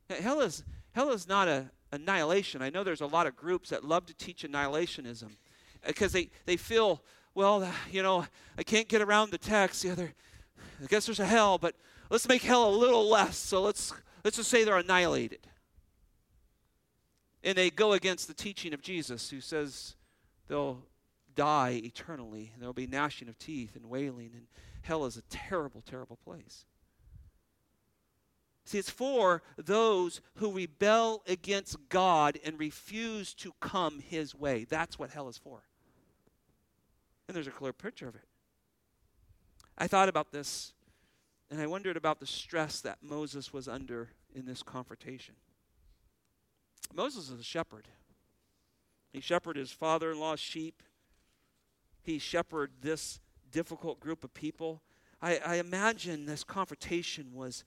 Hell 0.09 0.41
is, 0.41 0.63
hell 0.93 1.11
is 1.11 1.27
not 1.27 1.49
a 1.49 1.71
annihilation. 1.93 2.63
I 2.63 2.71
know 2.71 2.85
there's 2.85 3.01
a 3.01 3.07
lot 3.07 3.27
of 3.27 3.37
groups 3.37 3.71
that 3.71 3.85
love 3.85 4.07
to 4.07 4.15
teach 4.15 4.43
annihilationism 4.43 5.25
uh, 5.25 5.89
because 5.89 6.13
they, 6.13 6.31
they 6.47 6.57
feel, 6.57 7.03
well, 7.35 7.63
uh, 7.63 7.71
you 7.91 8.03
know, 8.03 8.27
I 8.59 8.63
can't 8.63 8.89
get 8.89 9.01
around 9.01 9.31
the 9.31 9.39
text. 9.39 9.85
Yeah, 9.85 9.95
I 9.99 10.87
guess 10.89 11.07
there's 11.07 11.21
a 11.21 11.27
hell, 11.27 11.59
but 11.59 11.75
let's 12.11 12.29
make 12.29 12.43
hell 12.43 12.69
a 12.69 12.77
little 12.77 13.09
less. 13.09 13.37
So 13.37 13.63
let's, 13.63 13.93
let's 14.25 14.37
just 14.37 14.51
say 14.51 14.65
they're 14.65 14.77
annihilated. 14.77 15.47
And 17.43 17.57
they 17.57 17.71
go 17.71 17.93
against 17.93 18.27
the 18.27 18.35
teaching 18.35 18.73
of 18.73 18.83
Jesus, 18.83 19.31
who 19.31 19.41
says 19.41 19.97
they'll 20.49 20.83
die 21.35 21.81
eternally. 21.85 22.51
And 22.53 22.63
there'll 22.63 22.73
be 22.73 22.87
gnashing 22.87 23.29
of 23.29 23.39
teeth 23.39 23.77
and 23.77 23.87
wailing. 23.87 24.31
And 24.35 24.47
hell 24.83 25.05
is 25.05 25.17
a 25.17 25.23
terrible, 25.23 25.83
terrible 25.83 26.19
place. 26.25 26.67
See, 28.67 28.79
it's 28.79 28.91
for 28.91 29.43
those 29.57 30.23
who 30.37 30.51
rebel 30.51 31.23
against 31.29 31.77
God 31.91 32.39
and 32.45 32.59
refuse 32.59 33.35
to 33.35 33.53
come 33.61 34.01
his 34.01 34.35
way. 34.35 34.65
That's 34.65 34.99
what 34.99 35.11
hell 35.11 35.29
is 35.29 35.37
for. 35.37 35.65
And 37.29 37.35
there's 37.35 37.47
a 37.47 37.51
clear 37.51 37.75
picture 37.75 38.09
of 38.09 38.15
it. 38.15 38.25
I 39.77 39.87
thought 39.87 40.09
about 40.09 40.33
this 40.33 40.73
and 41.51 41.61
I 41.61 41.67
wondered 41.67 41.97
about 41.97 42.21
the 42.21 42.27
stress 42.27 42.81
that 42.81 42.99
Moses 43.03 43.53
was 43.53 43.69
under 43.69 44.11
in 44.35 44.47
this 44.47 44.63
confrontation. 44.63 45.37
Moses 46.93 47.31
is 47.31 47.39
a 47.39 47.45
shepherd. 47.45 47.87
He 49.13 49.21
shepherded 49.21 49.61
his 49.61 49.71
father 49.71 50.11
in 50.11 50.19
law's 50.19 50.41
sheep, 50.41 50.83
he 52.05 52.19
shepherded 52.19 52.77
this 52.83 53.21
difficult 53.51 54.01
group 54.01 54.25
of 54.25 54.35
people. 54.35 54.83
I, 55.23 55.39
I 55.45 55.55
imagine 55.57 56.27
this 56.27 56.45
confrontation 56.45 57.33
was 57.33 57.65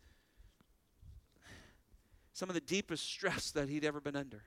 some 2.34 2.50
of 2.50 2.56
the 2.56 2.62
deepest 2.62 3.04
stress 3.04 3.52
that 3.52 3.68
he'd 3.68 3.84
ever 3.84 4.00
been 4.00 4.16
under. 4.16 4.44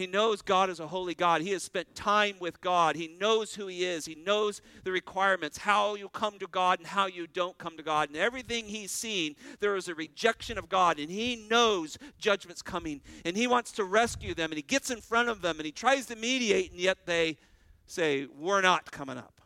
He 0.00 0.06
knows 0.06 0.40
God 0.40 0.70
is 0.70 0.80
a 0.80 0.86
holy 0.86 1.14
God. 1.14 1.42
He 1.42 1.50
has 1.50 1.62
spent 1.62 1.94
time 1.94 2.36
with 2.40 2.62
God. 2.62 2.96
He 2.96 3.06
knows 3.20 3.54
who 3.54 3.66
He 3.66 3.84
is. 3.84 4.06
He 4.06 4.14
knows 4.14 4.62
the 4.82 4.92
requirements, 4.92 5.58
how 5.58 5.94
you 5.94 6.08
come 6.08 6.38
to 6.38 6.46
God 6.46 6.78
and 6.78 6.88
how 6.88 7.06
you 7.06 7.26
don't 7.26 7.58
come 7.58 7.76
to 7.76 7.82
God. 7.82 8.08
And 8.08 8.16
everything 8.16 8.64
He's 8.64 8.92
seen, 8.92 9.36
there 9.58 9.76
is 9.76 9.88
a 9.88 9.94
rejection 9.94 10.56
of 10.56 10.70
God. 10.70 10.98
And 10.98 11.10
He 11.10 11.46
knows 11.50 11.98
judgment's 12.18 12.62
coming. 12.62 13.02
And 13.26 13.36
He 13.36 13.46
wants 13.46 13.72
to 13.72 13.84
rescue 13.84 14.32
them. 14.32 14.50
And 14.50 14.56
He 14.56 14.62
gets 14.62 14.90
in 14.90 15.02
front 15.02 15.28
of 15.28 15.42
them 15.42 15.58
and 15.58 15.66
He 15.66 15.72
tries 15.72 16.06
to 16.06 16.16
mediate, 16.16 16.70
and 16.70 16.80
yet 16.80 17.04
they 17.04 17.36
say, 17.90 18.26
We're 18.26 18.60
not 18.60 18.90
coming 18.90 19.18
up. 19.18 19.40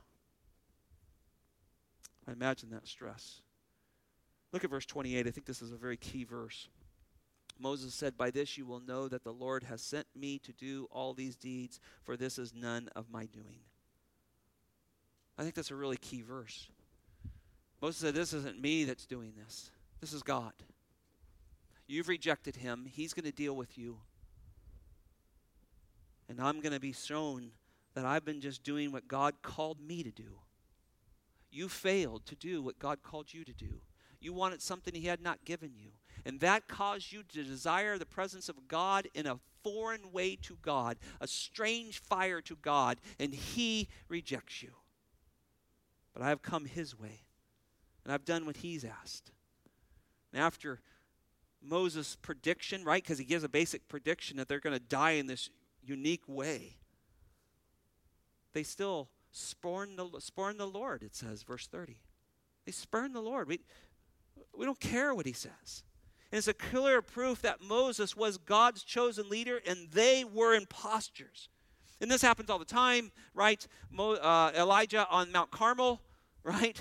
I 2.28 2.32
imagine 2.32 2.70
that 2.70 2.86
stress. 2.86 3.40
Look 4.53 4.64
at 4.64 4.70
verse 4.70 4.86
28. 4.86 5.26
I 5.26 5.30
think 5.30 5.47
this 5.47 5.62
is 5.62 5.72
a 5.72 5.76
very 5.76 5.97
key 5.97 6.24
verse. 6.24 6.68
Moses 7.59 7.95
said, 7.95 8.16
By 8.16 8.30
this 8.30 8.57
you 8.57 8.66
will 8.66 8.80
know 8.80 9.09
that 9.09 9.24
the 9.24 9.32
Lord 9.32 9.64
has 9.64 9.82
sent 9.82 10.07
me 10.14 10.38
to 10.40 10.53
do 10.53 10.88
all 10.90 11.14
these 11.14 11.36
deeds, 11.36 11.80
for 12.03 12.16
this 12.16 12.38
is 12.38 12.55
none 12.55 12.88
of 12.95 13.11
my 13.11 13.26
doing. 13.26 13.61
I 15.36 15.42
think 15.42 15.55
that's 15.55 15.70
a 15.70 15.76
really 15.76 15.97
key 15.97 16.22
verse. 16.22 16.68
Moses 17.80 18.01
said, 18.01 18.14
This 18.14 18.32
isn't 18.32 18.61
me 18.61 18.84
that's 18.84 19.07
doing 19.07 19.32
this, 19.36 19.70
this 20.01 20.12
is 20.12 20.22
God. 20.22 20.53
You've 21.86 22.09
rejected 22.09 22.57
him, 22.57 22.86
he's 22.90 23.12
going 23.12 23.26
to 23.26 23.32
deal 23.32 23.55
with 23.55 23.76
you. 23.76 23.99
And 26.26 26.40
I'm 26.40 26.61
going 26.61 26.72
to 26.72 26.80
be 26.80 26.92
shown 26.92 27.51
that 27.95 28.05
I've 28.05 28.24
been 28.24 28.40
just 28.40 28.62
doing 28.62 28.92
what 28.92 29.09
God 29.09 29.34
called 29.42 29.80
me 29.80 30.03
to 30.03 30.11
do. 30.11 30.38
You 31.51 31.68
failed 31.68 32.26
to 32.26 32.34
do 32.34 32.62
what 32.62 32.78
God 32.78 33.03
called 33.03 33.32
you 33.32 33.45
to 33.45 33.53
do. 33.53 33.80
You 34.20 34.32
wanted 34.32 34.62
something 34.62 34.95
he 34.95 35.07
had 35.07 35.20
not 35.20 35.45
given 35.45 35.72
you. 35.76 35.90
And 36.24 36.40
that 36.40 36.66
caused 36.66 37.12
you 37.12 37.22
to 37.22 37.45
desire 37.45 37.99
the 37.99 38.07
presence 38.07 38.49
of 38.49 38.68
God 38.68 39.09
in 39.14 39.26
a 39.26 39.38
foreign 39.62 40.12
way 40.12 40.36
to 40.36 40.59
God, 40.62 40.97
a 41.20 41.26
strange 41.26 42.01
fire 42.01 42.40
to 42.42 42.57
God, 42.57 42.99
and 43.18 43.34
He 43.34 43.88
rejects 44.09 44.62
you. 44.62 44.70
But 46.12 46.22
I 46.22 46.28
have 46.28 46.42
come 46.42 46.66
His 46.66 46.99
way, 46.99 47.24
and 48.05 48.12
I've 48.12 48.24
done 48.24 48.47
what 48.47 48.59
He's 48.59 48.84
asked. 48.84 49.32
And 50.32 50.42
after 50.42 50.80
Moses' 51.62 52.16
prediction, 52.20 52.84
right, 52.84 53.03
because 53.03 53.18
he 53.18 53.24
gives 53.24 53.45
a 53.45 53.49
basic 53.49 53.88
prediction 53.88 54.36
that 54.36 54.49
they're 54.49 54.61
going 54.61 54.76
to 54.76 54.80
die 54.80 55.12
in 55.12 55.26
this 55.26 55.49
unique 55.82 56.24
way, 56.26 56.76
they 58.55 58.62
still 58.62 59.11
spurn 59.32 59.96
the, 59.96 60.09
spurn 60.20 60.57
the 60.57 60.66
Lord, 60.66 61.02
it 61.02 61.14
says, 61.14 61.42
verse 61.42 61.66
30. 61.66 61.98
They 62.64 62.72
spurn 62.72 63.12
the 63.12 63.20
Lord. 63.20 63.48
We, 63.48 63.61
we 64.57 64.64
don't 64.64 64.80
care 64.80 65.14
what 65.14 65.26
he 65.26 65.32
says. 65.32 65.82
And 66.32 66.38
it's 66.38 66.48
a 66.48 66.55
clear 66.55 67.02
proof 67.02 67.42
that 67.42 67.61
Moses 67.61 68.16
was 68.16 68.38
God's 68.38 68.82
chosen 68.82 69.28
leader 69.28 69.61
and 69.66 69.90
they 69.92 70.24
were 70.24 70.55
imposters. 70.55 71.48
And 72.00 72.11
this 72.11 72.22
happens 72.22 72.50
all 72.50 72.59
the 72.59 72.64
time, 72.64 73.12
right? 73.34 73.66
Mo, 73.90 74.14
uh, 74.14 74.52
Elijah 74.57 75.07
on 75.11 75.30
Mount 75.30 75.50
Carmel, 75.50 76.00
right? 76.42 76.80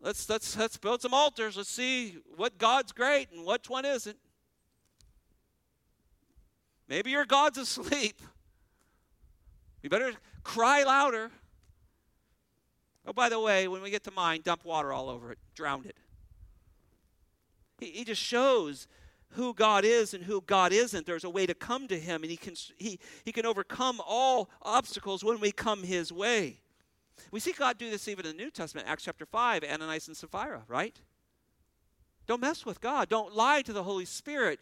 Let's, 0.00 0.28
let's, 0.28 0.56
let's 0.56 0.76
build 0.76 1.00
some 1.00 1.14
altars. 1.14 1.56
Let's 1.56 1.70
see 1.70 2.18
what 2.36 2.58
God's 2.58 2.92
great 2.92 3.30
and 3.32 3.46
which 3.46 3.70
one 3.70 3.84
isn't. 3.84 4.16
Maybe 6.88 7.10
your 7.10 7.24
God's 7.24 7.58
asleep. 7.58 8.20
You 9.82 9.90
better 9.90 10.12
cry 10.44 10.84
louder. 10.84 11.30
Oh, 13.06 13.12
by 13.12 13.28
the 13.28 13.40
way, 13.40 13.66
when 13.66 13.82
we 13.82 13.90
get 13.90 14.04
to 14.04 14.12
mine, 14.12 14.42
dump 14.44 14.64
water 14.64 14.92
all 14.92 15.10
over 15.10 15.32
it, 15.32 15.38
drown 15.54 15.84
it. 15.84 15.96
He, 17.80 17.86
he 17.86 18.04
just 18.04 18.22
shows 18.22 18.86
who 19.30 19.54
God 19.54 19.84
is 19.84 20.14
and 20.14 20.22
who 20.24 20.40
God 20.42 20.72
isn't. 20.72 21.06
There's 21.06 21.24
a 21.24 21.30
way 21.30 21.46
to 21.46 21.54
come 21.54 21.88
to 21.88 21.98
Him, 21.98 22.22
and 22.22 22.30
He 22.30 22.36
can, 22.36 22.54
he, 22.76 23.00
he 23.24 23.32
can 23.32 23.44
overcome 23.44 24.00
all 24.06 24.50
obstacles 24.62 25.24
when 25.24 25.40
we 25.40 25.50
come 25.50 25.82
His 25.82 26.12
way. 26.12 26.60
We 27.30 27.40
see 27.40 27.52
God 27.52 27.78
do 27.78 27.90
this 27.90 28.08
even 28.08 28.26
in 28.26 28.36
the 28.36 28.42
New 28.42 28.50
Testament, 28.50 28.88
Acts 28.88 29.04
chapter 29.04 29.26
5, 29.26 29.64
Ananias 29.64 30.08
and 30.08 30.16
Sapphira, 30.16 30.62
right? 30.68 30.98
Don't 32.26 32.40
mess 32.40 32.64
with 32.64 32.80
God. 32.80 33.08
Don't 33.08 33.34
lie 33.34 33.62
to 33.62 33.72
the 33.72 33.82
Holy 33.82 34.04
Spirit. 34.04 34.60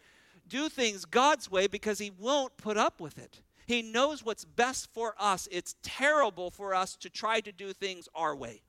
Do 0.48 0.68
things 0.68 1.04
God's 1.04 1.50
way 1.50 1.66
because 1.66 1.98
He 1.98 2.10
won't 2.10 2.56
put 2.56 2.76
up 2.76 3.00
with 3.00 3.18
it. 3.18 3.42
He 3.70 3.82
knows 3.82 4.24
what's 4.24 4.44
best 4.44 4.92
for 4.92 5.14
us. 5.16 5.46
It's 5.48 5.76
terrible 5.84 6.50
for 6.50 6.74
us 6.74 6.96
to 6.96 7.08
try 7.08 7.40
to 7.40 7.52
do 7.52 7.72
things 7.72 8.08
our 8.16 8.34
way, 8.34 8.62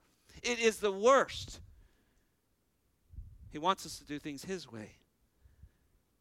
it 0.44 0.60
is 0.60 0.78
the 0.78 0.92
worst. 0.92 1.60
He 3.50 3.58
wants 3.58 3.84
us 3.84 3.98
to 3.98 4.06
do 4.06 4.20
things 4.20 4.46
His 4.46 4.72
way. 4.72 4.92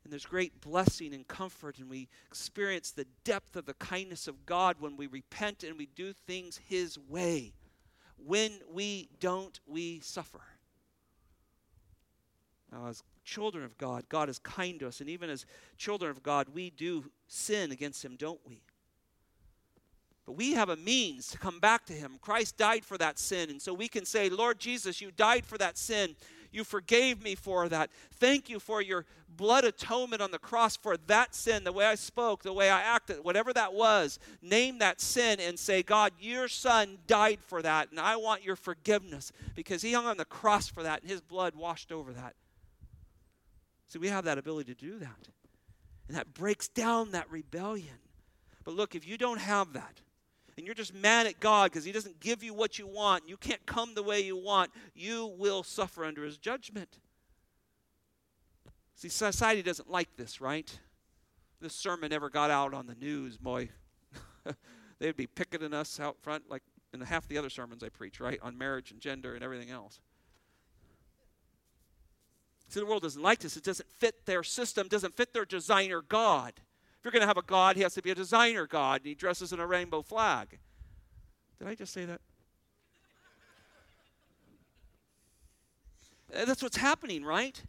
And 0.02 0.10
there's 0.10 0.24
great 0.24 0.62
blessing 0.62 1.12
and 1.12 1.28
comfort, 1.28 1.78
and 1.78 1.90
we 1.90 2.08
experience 2.26 2.90
the 2.90 3.06
depth 3.22 3.54
of 3.54 3.66
the 3.66 3.74
kindness 3.74 4.26
of 4.26 4.46
God 4.46 4.76
when 4.80 4.96
we 4.96 5.06
repent 5.06 5.62
and 5.62 5.76
we 5.76 5.84
do 5.84 6.14
things 6.14 6.58
His 6.66 6.98
way. 6.98 7.52
When 8.16 8.60
we 8.72 9.10
don't, 9.20 9.60
we 9.66 10.00
suffer. 10.00 10.40
Now, 12.72 12.86
as 12.86 13.02
children 13.24 13.62
of 13.62 13.76
God, 13.76 14.08
God 14.08 14.30
is 14.30 14.38
kind 14.38 14.80
to 14.80 14.88
us, 14.88 15.02
and 15.02 15.10
even 15.10 15.28
as 15.28 15.44
children 15.76 16.10
of 16.10 16.22
God, 16.22 16.48
we 16.54 16.70
do 16.70 17.10
sin 17.28 17.72
against 17.72 18.02
Him, 18.02 18.16
don't 18.16 18.40
we? 18.46 18.62
But 20.30 20.36
we 20.36 20.52
have 20.52 20.68
a 20.68 20.76
means 20.76 21.26
to 21.32 21.38
come 21.38 21.58
back 21.58 21.86
to 21.86 21.92
Him. 21.92 22.12
Christ 22.20 22.56
died 22.56 22.84
for 22.84 22.96
that 22.98 23.18
sin, 23.18 23.50
and 23.50 23.60
so 23.60 23.74
we 23.74 23.88
can 23.88 24.04
say, 24.04 24.30
Lord 24.30 24.60
Jesus, 24.60 25.00
you 25.00 25.10
died 25.10 25.44
for 25.44 25.58
that 25.58 25.76
sin. 25.76 26.14
You 26.52 26.62
forgave 26.62 27.20
me 27.20 27.34
for 27.34 27.68
that. 27.68 27.90
Thank 28.12 28.48
you 28.48 28.60
for 28.60 28.80
your 28.80 29.06
blood 29.28 29.64
atonement 29.64 30.22
on 30.22 30.30
the 30.30 30.38
cross 30.38 30.76
for 30.76 30.96
that 31.08 31.34
sin, 31.34 31.64
the 31.64 31.72
way 31.72 31.84
I 31.84 31.96
spoke, 31.96 32.44
the 32.44 32.52
way 32.52 32.70
I 32.70 32.80
acted, 32.80 33.24
whatever 33.24 33.52
that 33.54 33.74
was. 33.74 34.20
Name 34.40 34.78
that 34.78 35.00
sin 35.00 35.40
and 35.40 35.58
say, 35.58 35.82
God, 35.82 36.12
your 36.20 36.46
son 36.46 36.98
died 37.08 37.40
for 37.44 37.60
that, 37.62 37.90
and 37.90 37.98
I 37.98 38.14
want 38.14 38.44
your 38.44 38.54
forgiveness 38.54 39.32
because 39.56 39.82
he 39.82 39.94
hung 39.94 40.06
on 40.06 40.16
the 40.16 40.24
cross 40.24 40.68
for 40.68 40.84
that, 40.84 41.02
and 41.02 41.10
his 41.10 41.20
blood 41.20 41.56
washed 41.56 41.90
over 41.90 42.12
that. 42.12 42.36
See, 43.88 43.98
we 43.98 44.06
have 44.06 44.26
that 44.26 44.38
ability 44.38 44.72
to 44.76 44.80
do 44.80 44.96
that. 45.00 45.28
And 46.06 46.16
that 46.16 46.34
breaks 46.34 46.68
down 46.68 47.10
that 47.10 47.28
rebellion. 47.28 47.98
But 48.62 48.74
look, 48.74 48.94
if 48.94 49.08
you 49.08 49.18
don't 49.18 49.40
have 49.40 49.72
that, 49.72 50.02
and 50.60 50.66
you're 50.66 50.74
just 50.74 50.92
mad 50.92 51.26
at 51.26 51.40
God 51.40 51.70
because 51.70 51.84
He 51.84 51.90
doesn't 51.90 52.20
give 52.20 52.42
you 52.42 52.52
what 52.52 52.78
you 52.78 52.86
want, 52.86 53.26
you 53.26 53.38
can't 53.38 53.64
come 53.64 53.94
the 53.94 54.02
way 54.02 54.20
you 54.20 54.36
want, 54.36 54.70
you 54.94 55.32
will 55.38 55.62
suffer 55.62 56.04
under 56.04 56.22
His 56.22 56.36
judgment. 56.36 56.98
See, 58.94 59.08
society 59.08 59.62
doesn't 59.62 59.90
like 59.90 60.14
this, 60.18 60.38
right? 60.38 60.78
This 61.62 61.74
sermon 61.74 62.10
never 62.10 62.28
got 62.28 62.50
out 62.50 62.74
on 62.74 62.86
the 62.86 62.94
news, 62.94 63.38
boy. 63.38 63.70
They'd 64.98 65.16
be 65.16 65.26
picketing 65.26 65.72
us 65.72 65.98
out 65.98 66.18
front 66.20 66.50
like 66.50 66.62
in 66.92 67.00
half 67.00 67.26
the 67.26 67.38
other 67.38 67.48
sermons 67.48 67.82
I 67.82 67.88
preach, 67.88 68.20
right? 68.20 68.38
On 68.42 68.58
marriage 68.58 68.90
and 68.90 69.00
gender 69.00 69.34
and 69.34 69.42
everything 69.42 69.70
else. 69.70 69.98
See, 72.68 72.80
the 72.80 72.86
world 72.86 73.02
doesn't 73.02 73.22
like 73.22 73.38
this. 73.38 73.56
It 73.56 73.64
doesn't 73.64 73.90
fit 73.90 74.26
their 74.26 74.42
system, 74.42 74.88
doesn't 74.88 75.16
fit 75.16 75.32
their 75.32 75.46
designer 75.46 76.02
God. 76.02 76.52
If 77.00 77.06
you're 77.06 77.12
going 77.12 77.22
to 77.22 77.26
have 77.26 77.38
a 77.38 77.42
God, 77.42 77.76
he 77.76 77.82
has 77.82 77.94
to 77.94 78.02
be 78.02 78.10
a 78.10 78.14
designer 78.14 78.66
God, 78.66 79.00
and 79.00 79.06
he 79.06 79.14
dresses 79.14 79.54
in 79.54 79.58
a 79.58 79.66
rainbow 79.66 80.02
flag. 80.02 80.58
Did 81.58 81.66
I 81.66 81.74
just 81.74 81.94
say 81.94 82.04
that? 82.04 82.20
Uh, 86.34 86.44
that's 86.44 86.62
what's 86.62 86.76
happening, 86.76 87.24
right? 87.24 87.62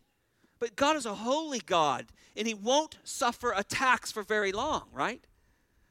But 0.60 0.76
God 0.76 0.98
is 0.98 1.06
a 1.06 1.14
holy 1.14 1.60
God, 1.60 2.08
and 2.36 2.46
he 2.46 2.54
won't 2.54 2.98
suffer 3.06 3.54
attacks 3.54 4.12
for 4.12 4.22
very 4.22 4.52
long, 4.52 4.84
right? 4.92 5.22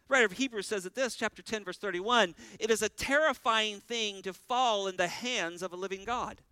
The 0.06 0.12
writer 0.12 0.26
of 0.26 0.32
Hebrews 0.32 0.66
says 0.66 0.84
it 0.84 0.94
this, 0.94 1.16
chapter 1.16 1.40
10, 1.40 1.64
verse 1.64 1.78
31 1.78 2.34
It 2.58 2.70
is 2.70 2.82
a 2.82 2.90
terrifying 2.90 3.80
thing 3.80 4.20
to 4.20 4.34
fall 4.34 4.86
in 4.86 4.98
the 4.98 5.08
hands 5.08 5.62
of 5.62 5.72
a 5.72 5.76
living 5.76 6.04
God. 6.04 6.42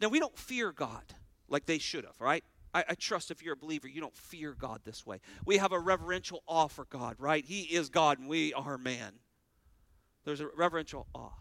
Now, 0.00 0.08
we 0.08 0.18
don't 0.18 0.36
fear 0.36 0.72
God 0.72 1.04
like 1.48 1.66
they 1.66 1.78
should 1.78 2.04
have, 2.04 2.20
right? 2.20 2.42
I, 2.78 2.84
I, 2.90 2.94
trust 2.94 3.30
if 3.30 3.42
you're 3.42 3.54
a 3.54 3.56
believer, 3.56 3.88
you 3.88 4.00
don't 4.00 4.16
fear 4.16 4.54
God 4.54 4.80
this 4.84 5.04
way. 5.04 5.20
We 5.44 5.56
have 5.58 5.72
a 5.72 5.78
reverential 5.78 6.42
awe 6.46 6.68
for 6.68 6.84
God, 6.84 7.16
right? 7.18 7.44
He 7.44 7.62
is 7.62 7.88
God 7.88 8.18
and 8.18 8.28
we 8.28 8.52
are 8.54 8.78
man. 8.78 9.12
There's 10.24 10.40
a 10.40 10.48
reverential 10.56 11.06
awe. 11.14 11.32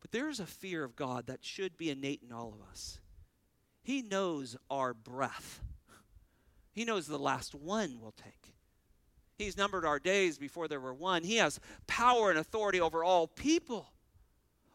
But 0.00 0.10
there's 0.12 0.40
a 0.40 0.46
fear 0.46 0.84
of 0.84 0.96
God 0.96 1.26
that 1.28 1.44
should 1.44 1.76
be 1.76 1.90
innate 1.90 2.20
in 2.22 2.32
all 2.32 2.52
of 2.52 2.68
us. 2.70 3.00
He 3.82 4.02
knows 4.02 4.56
our 4.70 4.92
breath, 4.92 5.60
He 6.72 6.84
knows 6.84 7.06
the 7.06 7.18
last 7.18 7.54
one 7.54 7.98
we'll 8.00 8.12
take. 8.12 8.52
He's 9.38 9.56
numbered 9.56 9.84
our 9.84 9.98
days 9.98 10.38
before 10.38 10.66
there 10.66 10.80
were 10.80 10.94
one. 10.94 11.22
He 11.22 11.36
has 11.36 11.60
power 11.86 12.30
and 12.30 12.38
authority 12.38 12.80
over 12.80 13.04
all 13.04 13.26
people 13.26 13.86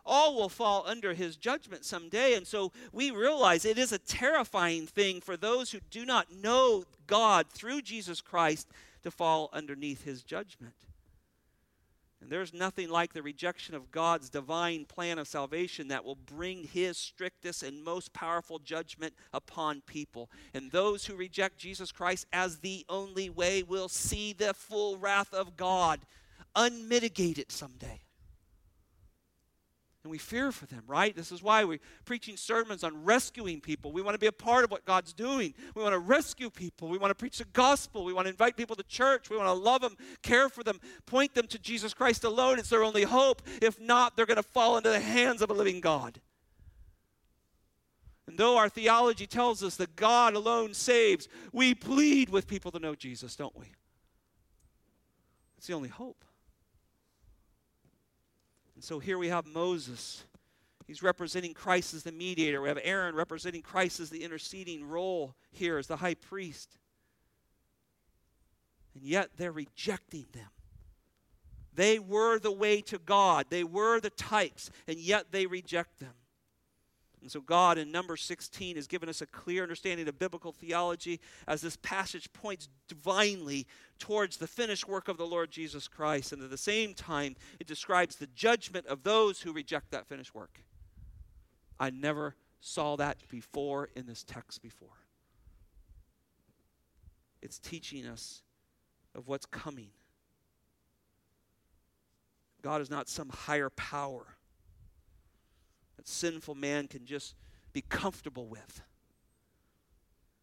all 0.05 0.35
will 0.35 0.49
fall 0.49 0.83
under 0.85 1.13
his 1.13 1.35
judgment 1.35 1.85
someday. 1.85 2.33
And 2.33 2.45
so 2.45 2.71
we 2.91 3.11
realize 3.11 3.65
it 3.65 3.77
is 3.77 3.91
a 3.91 3.97
terrifying 3.97 4.87
thing 4.87 5.21
for 5.21 5.37
those 5.37 5.71
who 5.71 5.79
do 5.89 6.05
not 6.05 6.31
know 6.31 6.83
God 7.07 7.47
through 7.49 7.81
Jesus 7.81 8.21
Christ 8.21 8.67
to 9.03 9.11
fall 9.11 9.49
underneath 9.53 10.03
his 10.03 10.23
judgment. 10.23 10.75
And 12.21 12.29
there's 12.29 12.53
nothing 12.53 12.89
like 12.89 13.13
the 13.13 13.23
rejection 13.23 13.73
of 13.73 13.91
God's 13.91 14.29
divine 14.29 14.85
plan 14.85 15.17
of 15.17 15.27
salvation 15.27 15.87
that 15.87 16.05
will 16.05 16.15
bring 16.15 16.63
his 16.63 16.95
strictest 16.97 17.63
and 17.63 17.83
most 17.83 18.13
powerful 18.13 18.59
judgment 18.59 19.15
upon 19.33 19.81
people. 19.81 20.29
And 20.53 20.69
those 20.69 21.05
who 21.05 21.15
reject 21.15 21.57
Jesus 21.57 21.91
Christ 21.91 22.27
as 22.31 22.59
the 22.59 22.85
only 22.87 23.31
way 23.31 23.63
will 23.63 23.89
see 23.89 24.33
the 24.33 24.53
full 24.53 24.97
wrath 24.97 25.33
of 25.33 25.57
God, 25.57 26.01
unmitigated 26.55 27.51
someday. 27.51 28.01
And 30.03 30.09
we 30.09 30.17
fear 30.17 30.51
for 30.51 30.65
them, 30.65 30.83
right? 30.87 31.15
This 31.15 31.31
is 31.31 31.43
why 31.43 31.63
we're 31.63 31.79
preaching 32.05 32.35
sermons 32.35 32.83
on 32.83 33.03
rescuing 33.03 33.61
people. 33.61 33.91
We 33.91 34.01
want 34.01 34.15
to 34.15 34.19
be 34.19 34.25
a 34.25 34.31
part 34.31 34.63
of 34.63 34.71
what 34.71 34.83
God's 34.83 35.13
doing. 35.13 35.53
We 35.75 35.83
want 35.83 35.93
to 35.93 35.99
rescue 35.99 36.49
people. 36.49 36.87
We 36.87 36.97
want 36.97 37.11
to 37.11 37.15
preach 37.15 37.37
the 37.37 37.45
gospel. 37.45 38.03
We 38.03 38.13
want 38.13 38.25
to 38.25 38.31
invite 38.31 38.57
people 38.57 38.75
to 38.77 38.83
church. 38.83 39.29
We 39.29 39.37
want 39.37 39.47
to 39.47 39.53
love 39.53 39.81
them, 39.81 39.95
care 40.23 40.49
for 40.49 40.63
them, 40.63 40.79
point 41.05 41.35
them 41.35 41.45
to 41.47 41.59
Jesus 41.59 41.93
Christ 41.93 42.23
alone. 42.23 42.57
It's 42.57 42.69
their 42.69 42.83
only 42.83 43.03
hope. 43.03 43.43
If 43.61 43.79
not, 43.79 44.15
they're 44.15 44.25
going 44.25 44.37
to 44.37 44.43
fall 44.43 44.77
into 44.77 44.89
the 44.89 44.99
hands 44.99 45.43
of 45.43 45.51
a 45.51 45.53
living 45.53 45.81
God. 45.81 46.19
And 48.25 48.39
though 48.39 48.57
our 48.57 48.69
theology 48.69 49.27
tells 49.27 49.61
us 49.61 49.75
that 49.75 49.95
God 49.95 50.33
alone 50.33 50.73
saves, 50.73 51.27
we 51.51 51.75
plead 51.75 52.29
with 52.29 52.47
people 52.47 52.71
to 52.71 52.79
know 52.79 52.95
Jesus, 52.95 53.35
don't 53.35 53.57
we? 53.57 53.65
It's 55.57 55.67
the 55.67 55.73
only 55.73 55.89
hope. 55.89 56.25
And 58.81 58.85
so 58.87 58.97
here 58.97 59.19
we 59.19 59.29
have 59.29 59.45
Moses. 59.45 60.23
He's 60.87 61.03
representing 61.03 61.53
Christ 61.53 61.93
as 61.93 62.01
the 62.01 62.11
mediator. 62.11 62.63
We 62.63 62.67
have 62.67 62.79
Aaron 62.81 63.13
representing 63.13 63.61
Christ 63.61 63.99
as 63.99 64.09
the 64.09 64.23
interceding 64.23 64.89
role 64.89 65.35
here 65.51 65.77
as 65.77 65.85
the 65.85 65.97
high 65.97 66.15
priest. 66.15 66.79
And 68.95 69.03
yet 69.03 69.29
they're 69.37 69.51
rejecting 69.51 70.25
them. 70.33 70.47
They 71.75 71.99
were 71.99 72.39
the 72.39 72.51
way 72.51 72.81
to 72.81 72.97
God, 72.97 73.45
they 73.51 73.63
were 73.63 73.99
the 73.99 74.09
types, 74.09 74.71
and 74.87 74.97
yet 74.97 75.27
they 75.29 75.45
reject 75.45 75.99
them. 75.99 76.15
And 77.21 77.31
so, 77.31 77.39
God 77.39 77.77
in 77.77 77.91
number 77.91 78.17
16 78.17 78.75
has 78.75 78.87
given 78.87 79.07
us 79.07 79.21
a 79.21 79.27
clear 79.27 79.61
understanding 79.61 80.07
of 80.07 80.17
biblical 80.17 80.51
theology 80.51 81.19
as 81.47 81.61
this 81.61 81.77
passage 81.77 82.33
points 82.33 82.67
divinely 82.87 83.67
towards 83.99 84.37
the 84.37 84.47
finished 84.47 84.87
work 84.87 85.07
of 85.07 85.17
the 85.17 85.25
Lord 85.27 85.51
Jesus 85.51 85.87
Christ. 85.87 86.33
And 86.33 86.41
at 86.41 86.49
the 86.49 86.57
same 86.57 86.95
time, 86.95 87.35
it 87.59 87.67
describes 87.67 88.15
the 88.15 88.27
judgment 88.27 88.87
of 88.87 89.03
those 89.03 89.41
who 89.41 89.53
reject 89.53 89.91
that 89.91 90.07
finished 90.07 90.33
work. 90.33 90.61
I 91.79 91.91
never 91.91 92.35
saw 92.59 92.95
that 92.95 93.17
before 93.29 93.89
in 93.95 94.07
this 94.07 94.23
text 94.23 94.61
before. 94.61 94.89
It's 97.41 97.59
teaching 97.59 98.05
us 98.07 98.41
of 99.13 99.27
what's 99.27 99.45
coming. 99.45 99.89
God 102.61 102.81
is 102.81 102.89
not 102.89 103.09
some 103.09 103.29
higher 103.29 103.69
power 103.69 104.37
that 106.01 106.07
sinful 106.07 106.55
man 106.55 106.87
can 106.87 107.05
just 107.05 107.35
be 107.73 107.81
comfortable 107.81 108.47
with. 108.47 108.81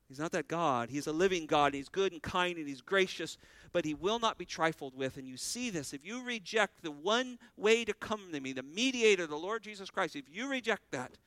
He's 0.08 0.18
not 0.18 0.32
that 0.32 0.48
God. 0.48 0.88
He's 0.88 1.06
a 1.06 1.12
living 1.12 1.46
God. 1.46 1.74
He's 1.74 1.88
good 1.88 2.12
and 2.12 2.22
kind 2.22 2.56
and 2.56 2.66
he's 2.66 2.80
gracious, 2.80 3.36
but 3.72 3.84
he 3.84 3.92
will 3.92 4.18
not 4.18 4.38
be 4.38 4.46
trifled 4.46 4.94
with. 4.94 5.16
And 5.16 5.26
you 5.26 5.36
see 5.36 5.68
this. 5.68 5.92
If 5.92 6.06
you 6.06 6.24
reject 6.24 6.82
the 6.82 6.92
one 6.92 7.38
way 7.56 7.84
to 7.84 7.92
come 7.92 8.20
to 8.32 8.40
me, 8.40 8.52
the 8.52 8.62
mediator, 8.62 9.26
the 9.26 9.36
Lord 9.36 9.62
Jesus 9.62 9.90
Christ, 9.90 10.16
if 10.16 10.24
you 10.32 10.48
reject 10.48 10.92
that, 10.92 11.18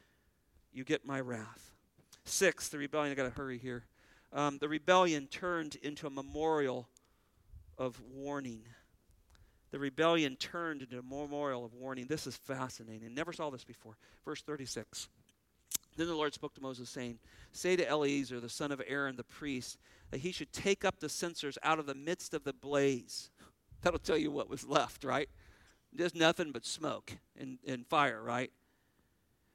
you 0.74 0.84
get 0.84 1.06
my 1.06 1.20
wrath. 1.20 1.74
Six, 2.24 2.70
the 2.70 2.78
rebellion. 2.78 3.12
I 3.12 3.16
got 3.16 3.24
to 3.24 3.42
hurry 3.42 3.58
here. 3.58 3.84
Um, 4.34 4.58
the 4.60 4.70
rebellion 4.70 5.28
turned 5.28 5.76
into 5.84 6.08
a 6.08 6.10
memorial 6.10 6.88
of 7.78 8.02
warning 8.14 8.64
the 9.72 9.80
rebellion 9.80 10.36
turned 10.36 10.82
into 10.82 11.00
a 11.00 11.02
memorial 11.02 11.64
of 11.64 11.74
warning. 11.74 12.08
This 12.08 12.28
is 12.28 12.36
fascinating. 12.36 13.14
Never 13.14 13.32
saw 13.32 13.50
this 13.50 13.64
before. 13.64 13.98
Verse 14.26 14.42
36. 14.42 15.08
Then 15.96 16.08
the 16.08 16.16
Lord 16.16 16.34
spoke 16.34 16.54
to 16.56 16.62
Moses, 16.62 16.90
saying, 16.90 17.20
Say 17.52 17.76
to 17.76 17.88
Eleazar, 17.88 18.40
the 18.40 18.50
son 18.50 18.72
of 18.72 18.82
Aaron, 18.86 19.16
the 19.16 19.24
priest, 19.24 19.78
that 20.10 20.20
he 20.20 20.32
should 20.32 20.52
take 20.52 20.84
up 20.84 21.00
the 21.00 21.10
censers 21.10 21.58
out 21.64 21.80
of 21.80 21.86
the 21.86 21.96
midst 21.96 22.34
of 22.34 22.44
the 22.44 22.54
blaze. 22.54 23.30
That'll 23.82 24.00
tell 24.00 24.18
you 24.18 24.32
what 24.32 24.50
was 24.50 24.66
left, 24.66 25.04
right? 25.04 25.30
Just 25.96 26.16
nothing 26.16 26.52
but 26.52 26.66
smoke 26.66 27.14
and, 27.40 27.58
and 27.68 27.86
fire, 27.88 28.22
right? 28.22 28.52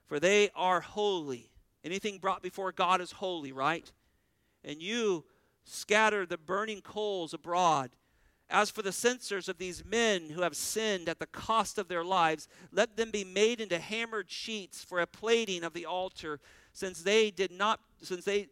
For 0.07 0.21
they 0.21 0.51
are 0.55 0.81
holy. 0.81 1.51
Anything 1.85 2.19
brought 2.19 2.43
before 2.43 2.73
God 2.73 3.01
is 3.01 3.13
holy, 3.13 3.53
right? 3.53 3.91
And 4.65 4.83
you 4.83 5.25
scatter 5.65 6.27
the 6.27 6.39
burning 6.39 6.81
coals 6.81 7.35
abroad 7.35 7.91
as 8.49 8.71
for 8.71 8.83
the 8.83 8.93
censers 8.93 9.49
of 9.49 9.59
these 9.59 9.85
men 9.85 10.31
who 10.31 10.43
have 10.43 10.57
sinned 10.57 11.09
at 11.09 11.19
the 11.19 11.27
cost 11.27 11.79
of 11.79 11.89
their 11.89 12.05
lives, 12.05 12.49
let 12.73 12.97
them 12.97 13.11
be 13.11 13.25
made 13.25 13.61
into 13.61 13.79
hammered 13.79 14.31
sheets 14.31 14.85
for 14.85 15.01
a 15.01 15.07
plating 15.07 15.65
of 15.65 15.73
the 15.73 15.87
altar, 15.87 16.41
since 16.73 17.03
they 17.03 17.31
did 17.31 17.51
not 17.51 17.81
since 18.03 18.25
they 18.25 18.49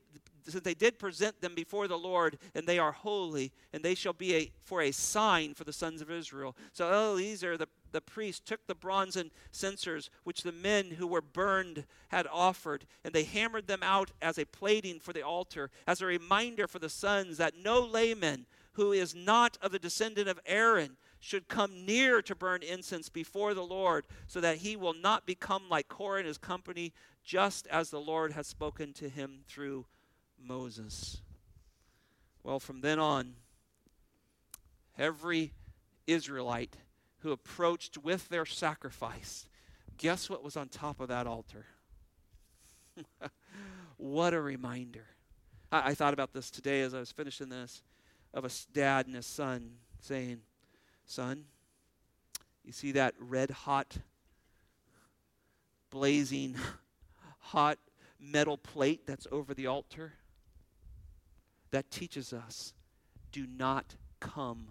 since 0.47 0.63
they 0.63 0.75
did 0.75 0.99
present 0.99 1.41
them 1.41 1.55
before 1.55 1.89
the 1.89 1.97
Lord, 1.97 2.37
and 2.55 2.67
they 2.67 2.79
are 2.79 2.93
holy, 2.93 3.51
and 3.73 3.83
they 3.83 3.95
shall 3.95 4.13
be 4.13 4.35
a, 4.35 4.53
for 4.63 4.83
a 4.83 4.91
sign 4.91 5.55
for 5.55 5.65
the 5.65 5.73
sons 5.73 6.03
of 6.03 6.11
Israel. 6.11 6.55
So 6.73 6.89
oh, 6.89 7.13
Eleazar 7.13 7.57
the, 7.57 7.69
the 7.93 8.03
priest 8.03 8.45
took 8.45 8.67
the 8.67 8.75
bronzen 8.75 9.31
censers 9.53 10.11
which 10.25 10.43
the 10.43 10.53
men 10.53 10.93
who 10.93 11.07
were 11.07 11.23
burned 11.23 11.87
had 12.09 12.27
offered, 12.31 12.85
and 13.05 13.15
they 13.15 13.25
hammered 13.25 13.67
them 13.67 13.83
out 13.83 14.11
as 14.21 14.39
a 14.39 14.45
plating 14.45 15.01
for 15.01 15.13
the 15.13 15.23
altar, 15.23 15.71
as 15.87 16.03
a 16.03 16.07
reminder 16.07 16.67
for 16.67 16.79
the 16.79 16.91
sons 16.91 17.39
that 17.39 17.55
no 17.57 17.81
layman 17.81 18.47
who 18.75 18.93
is 18.93 19.15
not 19.15 19.59
of 19.63 19.73
the 19.73 19.79
descendant 19.79 20.29
of 20.29 20.41
Aaron 20.47 20.97
should 21.21 21.49
come 21.49 21.87
near 21.87 22.21
to 22.21 22.35
burn 22.35 22.63
incense 22.63 23.09
before 23.09 23.55
the 23.55 23.63
Lord, 23.63 24.07
so 24.27 24.41
that 24.41 24.59
he 24.59 24.77
will 24.77 24.95
not 24.95 25.27
become 25.27 25.63
like 25.71 25.89
Korah 25.89 26.19
and 26.19 26.29
his 26.29 26.39
company, 26.39 26.93
just 27.25 27.67
as 27.69 27.91
the 27.91 28.01
Lord 28.01 28.33
has 28.33 28.47
spoken 28.47 28.93
to 28.95 29.09
him 29.09 29.41
through 29.49 29.87
Moses. 30.39 31.23
Well, 32.43 32.61
from 32.61 32.83
then 32.83 32.99
on, 32.99 33.35
every 34.99 35.53
Israelite 36.07 36.77
who 37.21 37.33
approached 37.33 37.97
with 37.97 38.29
their 38.29 38.45
sacrifice, 38.45 39.47
guess 39.97 40.29
what 40.29 40.45
was 40.45 40.57
on 40.57 40.69
top 40.69 41.01
of 41.01 41.09
that 41.09 41.27
altar? 41.27 41.65
what 43.97 44.35
a 44.35 44.41
reminder. 44.41 45.07
I, 45.73 45.91
I, 45.91 45.95
thought 45.95 46.13
about 46.13 46.33
this 46.33 46.51
today 46.51 46.83
as 46.83 46.93
I 46.93 47.01
was 47.01 47.11
finishing 47.11 47.49
this 47.49 47.83
of 48.35 48.45
a 48.45 48.51
dad 48.73 49.07
and 49.07 49.17
a 49.17 49.23
son 49.23 49.77
saying, 50.01 50.41
Son, 51.07 51.45
you 52.65 52.73
see 52.73 52.93
that 52.93 53.15
red 53.19 53.51
hot, 53.51 53.99
blazing, 55.91 56.57
hot 57.39 57.79
metal 58.19 58.59
plate 58.59 59.07
that's 59.07 59.27
over 59.31 59.55
the 59.55 59.67
altar? 59.67 60.15
That 61.71 61.91
teaches 61.91 62.33
us 62.33 62.75
do 63.33 63.47
not 63.47 63.97
come 64.21 64.69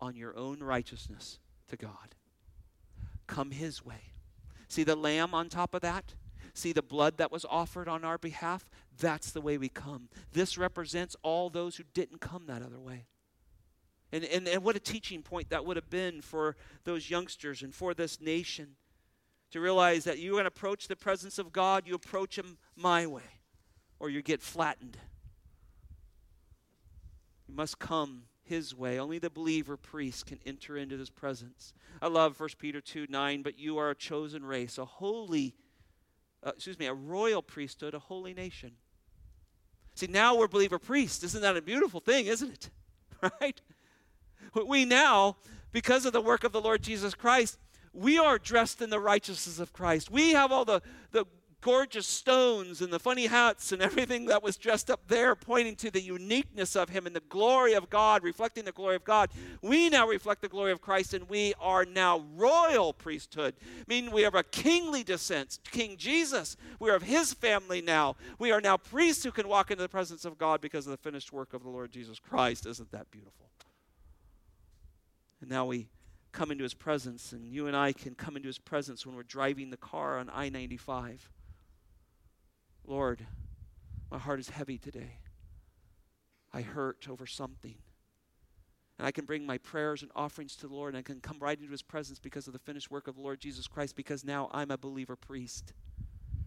on 0.00 0.16
your 0.16 0.36
own 0.36 0.60
righteousness 0.60 1.38
to 1.68 1.76
God. 1.76 2.14
Come 3.26 3.50
His 3.50 3.84
way. 3.84 4.12
See 4.68 4.84
the 4.84 4.96
lamb 4.96 5.34
on 5.34 5.48
top 5.48 5.74
of 5.74 5.80
that? 5.82 6.14
See 6.54 6.72
the 6.72 6.82
blood 6.82 7.18
that 7.18 7.32
was 7.32 7.44
offered 7.44 7.88
on 7.88 8.04
our 8.04 8.16
behalf? 8.16 8.68
That's 8.98 9.32
the 9.32 9.40
way 9.40 9.58
we 9.58 9.68
come. 9.68 10.08
This 10.32 10.56
represents 10.56 11.16
all 11.22 11.50
those 11.50 11.76
who 11.76 11.84
didn't 11.92 12.20
come 12.20 12.46
that 12.46 12.62
other 12.62 12.78
way. 12.78 13.06
And, 14.12 14.24
and, 14.24 14.46
and 14.46 14.62
what 14.62 14.76
a 14.76 14.80
teaching 14.80 15.22
point 15.22 15.50
that 15.50 15.66
would 15.66 15.76
have 15.76 15.90
been 15.90 16.20
for 16.20 16.56
those 16.84 17.10
youngsters 17.10 17.62
and 17.62 17.74
for 17.74 17.94
this 17.94 18.20
nation 18.20 18.76
to 19.50 19.60
realize 19.60 20.04
that 20.04 20.18
you're 20.18 20.32
going 20.32 20.44
to 20.44 20.48
approach 20.48 20.86
the 20.86 20.96
presence 20.96 21.38
of 21.38 21.52
God, 21.52 21.84
you 21.86 21.94
approach 21.94 22.38
Him 22.38 22.56
my 22.76 23.06
way, 23.06 23.40
or 23.98 24.08
you 24.08 24.22
get 24.22 24.40
flattened. 24.40 24.96
You 27.48 27.54
must 27.54 27.78
come 27.78 28.24
his 28.44 28.74
way. 28.74 28.98
Only 28.98 29.18
the 29.18 29.30
believer 29.30 29.76
priest 29.76 30.26
can 30.26 30.38
enter 30.44 30.76
into 30.76 30.98
his 30.98 31.10
presence. 31.10 31.72
I 32.00 32.08
love 32.08 32.38
1 32.38 32.50
Peter 32.58 32.80
2 32.80 33.06
9, 33.08 33.42
but 33.42 33.58
you 33.58 33.78
are 33.78 33.90
a 33.90 33.94
chosen 33.94 34.44
race, 34.44 34.78
a 34.78 34.84
holy, 34.84 35.54
uh, 36.44 36.52
excuse 36.54 36.78
me, 36.78 36.86
a 36.86 36.94
royal 36.94 37.42
priesthood, 37.42 37.94
a 37.94 37.98
holy 37.98 38.34
nation. 38.34 38.72
See, 39.94 40.06
now 40.06 40.36
we're 40.36 40.48
believer 40.48 40.78
priests. 40.78 41.22
Isn't 41.24 41.42
that 41.42 41.56
a 41.56 41.62
beautiful 41.62 42.00
thing, 42.00 42.26
isn't 42.26 42.50
it? 42.50 42.70
Right? 43.40 43.58
We 44.66 44.84
now, 44.84 45.38
because 45.72 46.04
of 46.04 46.12
the 46.12 46.20
work 46.20 46.44
of 46.44 46.52
the 46.52 46.60
Lord 46.60 46.82
Jesus 46.82 47.14
Christ, 47.14 47.58
we 47.94 48.18
are 48.18 48.38
dressed 48.38 48.82
in 48.82 48.90
the 48.90 49.00
righteousness 49.00 49.58
of 49.58 49.72
Christ. 49.72 50.10
We 50.10 50.32
have 50.32 50.52
all 50.52 50.66
the, 50.66 50.82
the 51.12 51.24
gorgeous 51.64 52.06
stones 52.06 52.82
and 52.82 52.92
the 52.92 52.98
funny 52.98 53.24
hats 53.24 53.72
and 53.72 53.80
everything 53.80 54.26
that 54.26 54.42
was 54.42 54.58
dressed 54.58 54.90
up 54.90 55.00
there, 55.08 55.34
pointing 55.34 55.74
to 55.74 55.90
the 55.90 56.00
uniqueness 56.00 56.76
of 56.76 56.90
Him 56.90 57.06
and 57.06 57.16
the 57.16 57.22
glory 57.30 57.72
of 57.72 57.88
God, 57.88 58.22
reflecting 58.22 58.66
the 58.66 58.72
glory 58.72 58.96
of 58.96 59.04
God. 59.04 59.30
We 59.62 59.88
now 59.88 60.06
reflect 60.06 60.42
the 60.42 60.48
glory 60.48 60.72
of 60.72 60.82
Christ, 60.82 61.14
and 61.14 61.26
we 61.26 61.54
are 61.58 61.86
now 61.86 62.22
royal 62.36 62.92
priesthood, 62.92 63.54
meaning 63.88 64.12
we 64.12 64.22
have 64.22 64.34
a 64.34 64.42
kingly 64.42 65.02
descent. 65.02 65.58
King 65.70 65.96
Jesus, 65.96 66.58
we 66.78 66.90
are 66.90 66.96
of 66.96 67.02
His 67.02 67.32
family 67.32 67.80
now. 67.80 68.16
We 68.38 68.52
are 68.52 68.60
now 68.60 68.76
priests 68.76 69.24
who 69.24 69.32
can 69.32 69.48
walk 69.48 69.70
into 69.70 69.82
the 69.82 69.88
presence 69.88 70.26
of 70.26 70.36
God 70.36 70.60
because 70.60 70.86
of 70.86 70.90
the 70.90 70.98
finished 70.98 71.32
work 71.32 71.54
of 71.54 71.62
the 71.62 71.70
Lord 71.70 71.90
Jesus 71.90 72.18
Christ. 72.18 72.66
Isn't 72.66 72.92
that 72.92 73.10
beautiful? 73.10 73.48
And 75.40 75.48
now 75.48 75.64
we 75.64 75.88
come 76.30 76.50
into 76.50 76.64
his 76.64 76.74
presence, 76.74 77.32
and 77.32 77.48
you 77.48 77.68
and 77.68 77.74
I 77.76 77.94
can 77.94 78.14
come 78.14 78.36
into 78.36 78.48
his 78.48 78.58
presence 78.58 79.06
when 79.06 79.16
we're 79.16 79.22
driving 79.22 79.70
the 79.70 79.78
car 79.78 80.18
on 80.18 80.28
I 80.30 80.50
95. 80.50 81.30
Lord, 82.86 83.26
my 84.10 84.18
heart 84.18 84.40
is 84.40 84.50
heavy 84.50 84.78
today. 84.78 85.18
I 86.52 86.62
hurt 86.62 87.08
over 87.08 87.26
something. 87.26 87.74
And 88.98 89.06
I 89.06 89.10
can 89.10 89.24
bring 89.24 89.44
my 89.44 89.58
prayers 89.58 90.02
and 90.02 90.10
offerings 90.14 90.54
to 90.56 90.68
the 90.68 90.74
Lord, 90.74 90.94
and 90.94 90.98
I 90.98 91.02
can 91.02 91.20
come 91.20 91.38
right 91.40 91.58
into 91.58 91.72
his 91.72 91.82
presence 91.82 92.20
because 92.20 92.46
of 92.46 92.52
the 92.52 92.60
finished 92.60 92.90
work 92.90 93.08
of 93.08 93.16
the 93.16 93.22
Lord 93.22 93.40
Jesus 93.40 93.66
Christ, 93.66 93.96
because 93.96 94.24
now 94.24 94.48
I'm 94.52 94.70
a 94.70 94.78
believer 94.78 95.16
priest, 95.16 95.72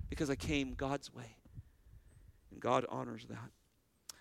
because 0.10 0.30
I 0.30 0.36
came 0.36 0.74
God's 0.74 1.14
way. 1.14 1.36
And 2.52 2.62
God 2.62 2.86
honors 2.88 3.26
that. 3.30 3.52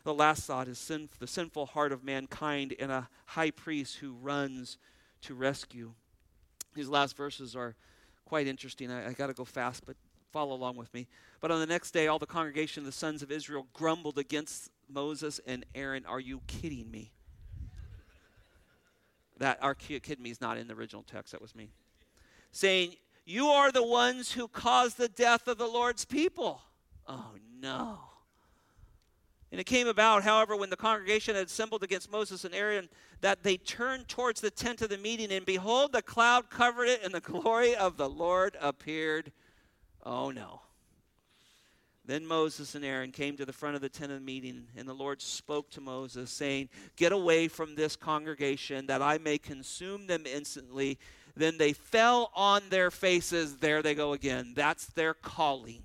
The 0.02 0.14
last 0.14 0.44
thought 0.44 0.66
is 0.66 0.78
sin, 0.78 1.08
the 1.18 1.26
sinful 1.26 1.66
heart 1.66 1.92
of 1.92 2.02
mankind 2.02 2.74
and 2.80 2.90
a 2.90 3.08
high 3.26 3.50
priest 3.50 3.96
who 3.96 4.12
runs 4.14 4.78
to 5.22 5.34
rescue. 5.34 5.92
These 6.74 6.88
last 6.88 7.16
verses 7.16 7.54
are 7.54 7.76
quite 8.24 8.46
interesting. 8.46 8.90
I, 8.90 9.08
I 9.08 9.12
got 9.12 9.28
to 9.28 9.34
go 9.34 9.44
fast, 9.44 9.86
but 9.86 9.96
follow 10.36 10.54
along 10.54 10.76
with 10.76 10.92
me. 10.92 11.06
But 11.40 11.50
on 11.50 11.60
the 11.60 11.66
next 11.66 11.92
day, 11.92 12.08
all 12.08 12.18
the 12.18 12.26
congregation 12.26 12.82
of 12.82 12.84
the 12.84 12.92
sons 12.92 13.22
of 13.22 13.32
Israel 13.32 13.66
grumbled 13.72 14.18
against 14.18 14.70
Moses 14.86 15.40
and 15.46 15.64
Aaron. 15.74 16.04
Are 16.04 16.20
you 16.20 16.42
kidding 16.46 16.90
me? 16.90 17.10
That 19.38 19.58
our 19.62 19.74
kidding 19.74 20.22
me 20.22 20.28
is 20.28 20.42
not 20.42 20.58
in 20.58 20.68
the 20.68 20.74
original 20.74 21.04
text. 21.04 21.32
That 21.32 21.40
was 21.40 21.54
me. 21.54 21.70
Saying, 22.52 22.96
You 23.24 23.46
are 23.46 23.72
the 23.72 23.82
ones 23.82 24.32
who 24.32 24.46
caused 24.46 24.98
the 24.98 25.08
death 25.08 25.48
of 25.48 25.56
the 25.56 25.66
Lord's 25.66 26.04
people. 26.04 26.60
Oh, 27.08 27.30
no. 27.58 28.00
And 29.50 29.58
it 29.58 29.64
came 29.64 29.88
about, 29.88 30.22
however, 30.22 30.54
when 30.54 30.68
the 30.68 30.76
congregation 30.76 31.34
had 31.34 31.46
assembled 31.46 31.82
against 31.82 32.12
Moses 32.12 32.44
and 32.44 32.54
Aaron, 32.54 32.90
that 33.22 33.42
they 33.42 33.56
turned 33.56 34.08
towards 34.08 34.42
the 34.42 34.50
tent 34.50 34.82
of 34.82 34.90
the 34.90 34.98
meeting, 34.98 35.32
and 35.32 35.46
behold, 35.46 35.92
the 35.92 36.02
cloud 36.02 36.50
covered 36.50 36.88
it, 36.88 37.00
and 37.02 37.14
the 37.14 37.20
glory 37.20 37.74
of 37.74 37.96
the 37.96 38.10
Lord 38.10 38.58
appeared. 38.60 39.32
Oh 40.06 40.30
no. 40.30 40.60
Then 42.04 42.24
Moses 42.24 42.76
and 42.76 42.84
Aaron 42.84 43.10
came 43.10 43.36
to 43.36 43.44
the 43.44 43.52
front 43.52 43.74
of 43.74 43.82
the 43.82 43.88
tent 43.88 44.12
of 44.12 44.20
the 44.20 44.24
meeting, 44.24 44.68
and 44.76 44.88
the 44.88 44.94
Lord 44.94 45.20
spoke 45.20 45.68
to 45.70 45.80
Moses, 45.80 46.30
saying, 46.30 46.68
Get 46.94 47.10
away 47.10 47.48
from 47.48 47.74
this 47.74 47.96
congregation, 47.96 48.86
that 48.86 49.02
I 49.02 49.18
may 49.18 49.38
consume 49.38 50.06
them 50.06 50.22
instantly. 50.24 50.98
Then 51.34 51.58
they 51.58 51.72
fell 51.72 52.30
on 52.36 52.62
their 52.70 52.92
faces. 52.92 53.56
There 53.56 53.82
they 53.82 53.96
go 53.96 54.12
again. 54.12 54.52
That's 54.54 54.86
their 54.86 55.14
calling 55.14 55.82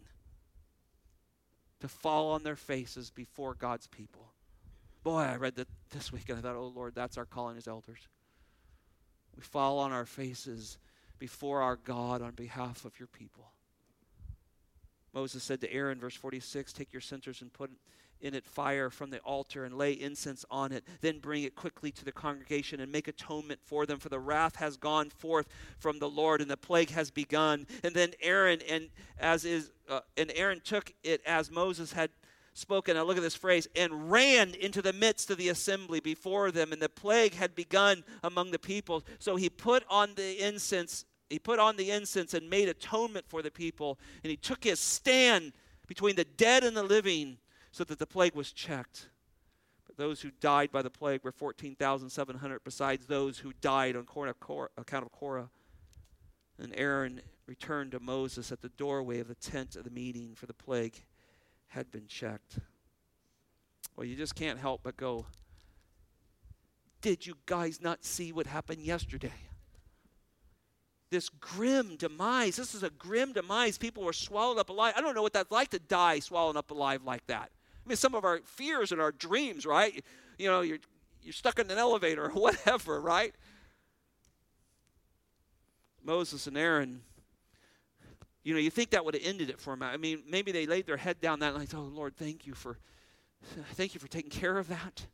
to 1.79 1.87
fall 1.87 2.31
on 2.33 2.43
their 2.43 2.55
faces 2.55 3.09
before 3.09 3.55
God's 3.55 3.87
people. 3.87 4.31
Boy, 5.03 5.21
I 5.21 5.37
read 5.37 5.55
that 5.55 5.67
this 5.89 6.11
week 6.11 6.29
and 6.29 6.37
I 6.37 6.41
thought, 6.41 6.55
oh 6.55 6.71
Lord, 6.73 6.93
that's 6.93 7.17
our 7.17 7.25
calling 7.25 7.57
as 7.57 7.67
elders. 7.67 8.07
We 9.35 9.41
fall 9.41 9.79
on 9.79 9.91
our 9.91 10.05
faces 10.05 10.77
before 11.17 11.63
our 11.63 11.77
God 11.77 12.21
on 12.21 12.33
behalf 12.33 12.85
of 12.85 12.99
your 12.99 13.07
people. 13.07 13.51
Moses 15.13 15.43
said 15.43 15.61
to 15.61 15.73
Aaron, 15.73 15.99
verse 15.99 16.15
46, 16.15 16.73
Take 16.73 16.93
your 16.93 17.01
censers 17.01 17.41
and 17.41 17.51
put 17.51 17.71
in 18.21 18.33
it 18.33 18.45
fire 18.45 18.89
from 18.89 19.09
the 19.09 19.19
altar 19.19 19.65
and 19.65 19.77
lay 19.77 19.93
incense 19.93 20.45
on 20.49 20.71
it. 20.71 20.85
Then 21.01 21.19
bring 21.19 21.43
it 21.43 21.55
quickly 21.55 21.91
to 21.91 22.05
the 22.05 22.11
congregation 22.11 22.79
and 22.79 22.91
make 22.91 23.07
atonement 23.07 23.59
for 23.63 23.85
them, 23.85 23.99
for 23.99 24.09
the 24.09 24.19
wrath 24.19 24.57
has 24.57 24.77
gone 24.77 25.09
forth 25.09 25.47
from 25.79 25.99
the 25.99 26.09
Lord 26.09 26.41
and 26.41 26.49
the 26.49 26.57
plague 26.57 26.91
has 26.91 27.11
begun. 27.11 27.67
And 27.83 27.93
then 27.95 28.11
Aaron 28.21 28.59
and 28.69 28.89
as 29.19 29.45
is 29.45 29.71
uh, 29.89 30.01
and 30.17 30.31
Aaron 30.35 30.61
took 30.63 30.93
it 31.03 31.21
as 31.25 31.51
Moses 31.51 31.91
had 31.91 32.11
spoken. 32.53 32.95
Now 32.95 33.03
look 33.03 33.17
at 33.17 33.23
this 33.23 33.35
phrase 33.35 33.67
and 33.75 34.11
ran 34.11 34.53
into 34.55 34.81
the 34.81 34.93
midst 34.93 35.31
of 35.31 35.37
the 35.37 35.49
assembly 35.49 35.99
before 35.99 36.51
them, 36.51 36.71
and 36.71 36.81
the 36.81 36.89
plague 36.89 37.33
had 37.33 37.55
begun 37.55 38.03
among 38.23 38.51
the 38.51 38.59
people. 38.59 39.03
So 39.19 39.35
he 39.35 39.49
put 39.49 39.83
on 39.89 40.11
the 40.15 40.45
incense. 40.45 41.05
He 41.31 41.39
put 41.39 41.59
on 41.59 41.77
the 41.77 41.91
incense 41.91 42.33
and 42.33 42.49
made 42.49 42.67
atonement 42.67 43.25
for 43.29 43.41
the 43.41 43.49
people, 43.49 43.97
and 44.21 44.29
he 44.29 44.35
took 44.35 44.65
his 44.65 44.81
stand 44.81 45.53
between 45.87 46.17
the 46.17 46.25
dead 46.25 46.65
and 46.65 46.75
the 46.75 46.83
living 46.83 47.37
so 47.71 47.85
that 47.85 47.99
the 47.99 48.05
plague 48.05 48.35
was 48.35 48.51
checked. 48.51 49.07
But 49.87 49.95
those 49.95 50.19
who 50.21 50.31
died 50.41 50.73
by 50.73 50.81
the 50.81 50.89
plague 50.89 51.23
were 51.23 51.31
14,700, 51.31 52.65
besides 52.65 53.05
those 53.05 53.39
who 53.39 53.53
died 53.61 53.95
on 53.95 54.01
account 54.01 55.05
of 55.05 55.11
Korah. 55.11 55.49
And 56.59 56.73
Aaron 56.75 57.21
returned 57.47 57.93
to 57.93 58.01
Moses 58.01 58.51
at 58.51 58.61
the 58.61 58.69
doorway 58.69 59.19
of 59.19 59.29
the 59.29 59.35
tent 59.35 59.77
of 59.77 59.85
the 59.85 59.89
meeting, 59.89 60.33
for 60.35 60.47
the 60.47 60.53
plague 60.53 60.97
had 61.67 61.91
been 61.91 62.07
checked. 62.07 62.59
Well, 63.95 64.05
you 64.05 64.17
just 64.17 64.35
can't 64.35 64.59
help 64.59 64.81
but 64.83 64.97
go, 64.97 65.27
Did 66.99 67.25
you 67.25 67.35
guys 67.45 67.79
not 67.79 68.03
see 68.03 68.33
what 68.33 68.47
happened 68.47 68.81
yesterday? 68.81 69.31
This 71.11 71.27
grim 71.27 71.97
demise. 71.97 72.55
This 72.55 72.73
is 72.73 72.83
a 72.83 72.89
grim 72.89 73.33
demise. 73.33 73.77
People 73.77 74.03
were 74.03 74.13
swallowed 74.13 74.57
up 74.57 74.69
alive. 74.69 74.93
I 74.95 75.01
don't 75.01 75.13
know 75.13 75.21
what 75.21 75.33
that's 75.33 75.51
like 75.51 75.69
to 75.71 75.79
die 75.79 76.19
swallowed 76.19 76.55
up 76.55 76.71
alive 76.71 77.03
like 77.03 77.27
that. 77.27 77.51
I 77.85 77.89
mean, 77.89 77.97
some 77.97 78.15
of 78.15 78.23
our 78.23 78.39
fears 78.45 78.93
and 78.93 79.01
our 79.01 79.11
dreams, 79.11 79.65
right? 79.65 80.03
You 80.39 80.47
know, 80.47 80.61
you're, 80.61 80.77
you're 81.21 81.33
stuck 81.33 81.59
in 81.59 81.69
an 81.69 81.77
elevator 81.77 82.25
or 82.25 82.29
whatever, 82.41 83.01
right? 83.01 83.35
Moses 86.01 86.47
and 86.47 86.57
Aaron, 86.57 87.01
you 88.43 88.53
know, 88.53 88.59
you 88.59 88.69
think 88.69 88.91
that 88.91 89.03
would 89.03 89.13
have 89.13 89.23
ended 89.23 89.49
it 89.49 89.59
for 89.59 89.75
them. 89.75 89.83
I 89.83 89.97
mean, 89.97 90.23
maybe 90.27 90.53
they 90.53 90.65
laid 90.65 90.87
their 90.87 90.97
head 90.97 91.19
down 91.19 91.39
that 91.39 91.55
night, 91.55 91.73
oh, 91.75 91.81
Lord, 91.81 92.15
thank 92.15 92.47
you 92.47 92.53
for, 92.53 92.77
thank 93.73 93.93
you 93.93 93.99
for 93.99 94.07
taking 94.07 94.31
care 94.31 94.57
of 94.57 94.69
that. 94.69 95.05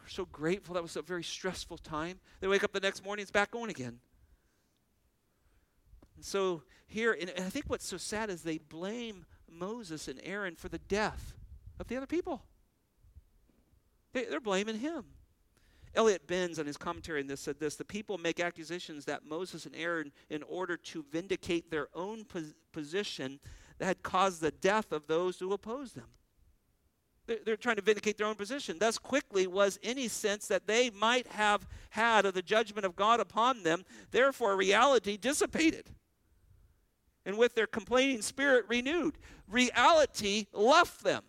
We're 0.00 0.08
so 0.08 0.26
grateful. 0.26 0.74
That 0.74 0.84
was 0.84 0.94
a 0.94 1.02
very 1.02 1.24
stressful 1.24 1.78
time. 1.78 2.20
They 2.40 2.46
wake 2.46 2.62
up 2.62 2.72
the 2.72 2.80
next 2.80 3.04
morning, 3.04 3.22
it's 3.22 3.32
back 3.32 3.50
going 3.50 3.70
again. 3.70 3.98
And 6.16 6.24
so 6.24 6.62
here, 6.86 7.16
and 7.18 7.30
I 7.36 7.50
think 7.50 7.66
what's 7.68 7.86
so 7.86 7.96
sad 7.96 8.30
is 8.30 8.42
they 8.42 8.58
blame 8.58 9.26
Moses 9.48 10.08
and 10.08 10.20
Aaron 10.24 10.56
for 10.56 10.68
the 10.68 10.78
death 10.78 11.34
of 11.78 11.88
the 11.88 11.96
other 11.96 12.06
people. 12.06 12.42
They, 14.12 14.24
they're 14.24 14.40
blaming 14.40 14.78
him. 14.78 15.04
Elliott 15.94 16.26
Binns, 16.26 16.58
on 16.58 16.66
his 16.66 16.76
commentary 16.76 17.22
on 17.22 17.26
this, 17.26 17.40
said 17.40 17.58
this 17.58 17.76
The 17.76 17.84
people 17.84 18.18
make 18.18 18.38
accusations 18.38 19.06
that 19.06 19.24
Moses 19.24 19.66
and 19.66 19.74
Aaron, 19.74 20.12
in 20.28 20.42
order 20.42 20.76
to 20.76 21.04
vindicate 21.10 21.70
their 21.70 21.88
own 21.94 22.24
pos- 22.24 22.54
position, 22.72 23.40
had 23.80 24.02
caused 24.02 24.40
the 24.40 24.50
death 24.50 24.92
of 24.92 25.06
those 25.06 25.38
who 25.38 25.52
opposed 25.52 25.96
them. 25.96 26.08
They're 27.26 27.56
trying 27.56 27.76
to 27.76 27.82
vindicate 27.82 28.18
their 28.18 28.28
own 28.28 28.36
position. 28.36 28.78
Thus, 28.78 28.98
quickly 28.98 29.48
was 29.48 29.80
any 29.82 30.06
sense 30.06 30.46
that 30.46 30.68
they 30.68 30.90
might 30.90 31.26
have 31.26 31.66
had 31.90 32.24
of 32.24 32.34
the 32.34 32.42
judgment 32.42 32.86
of 32.86 32.94
God 32.94 33.18
upon 33.18 33.64
them, 33.64 33.84
therefore, 34.12 34.56
reality 34.56 35.16
dissipated. 35.16 35.90
And 37.26 37.36
with 37.36 37.56
their 37.56 37.66
complaining 37.66 38.22
spirit 38.22 38.64
renewed, 38.68 39.18
reality 39.48 40.46
left 40.52 41.02
them. 41.02 41.22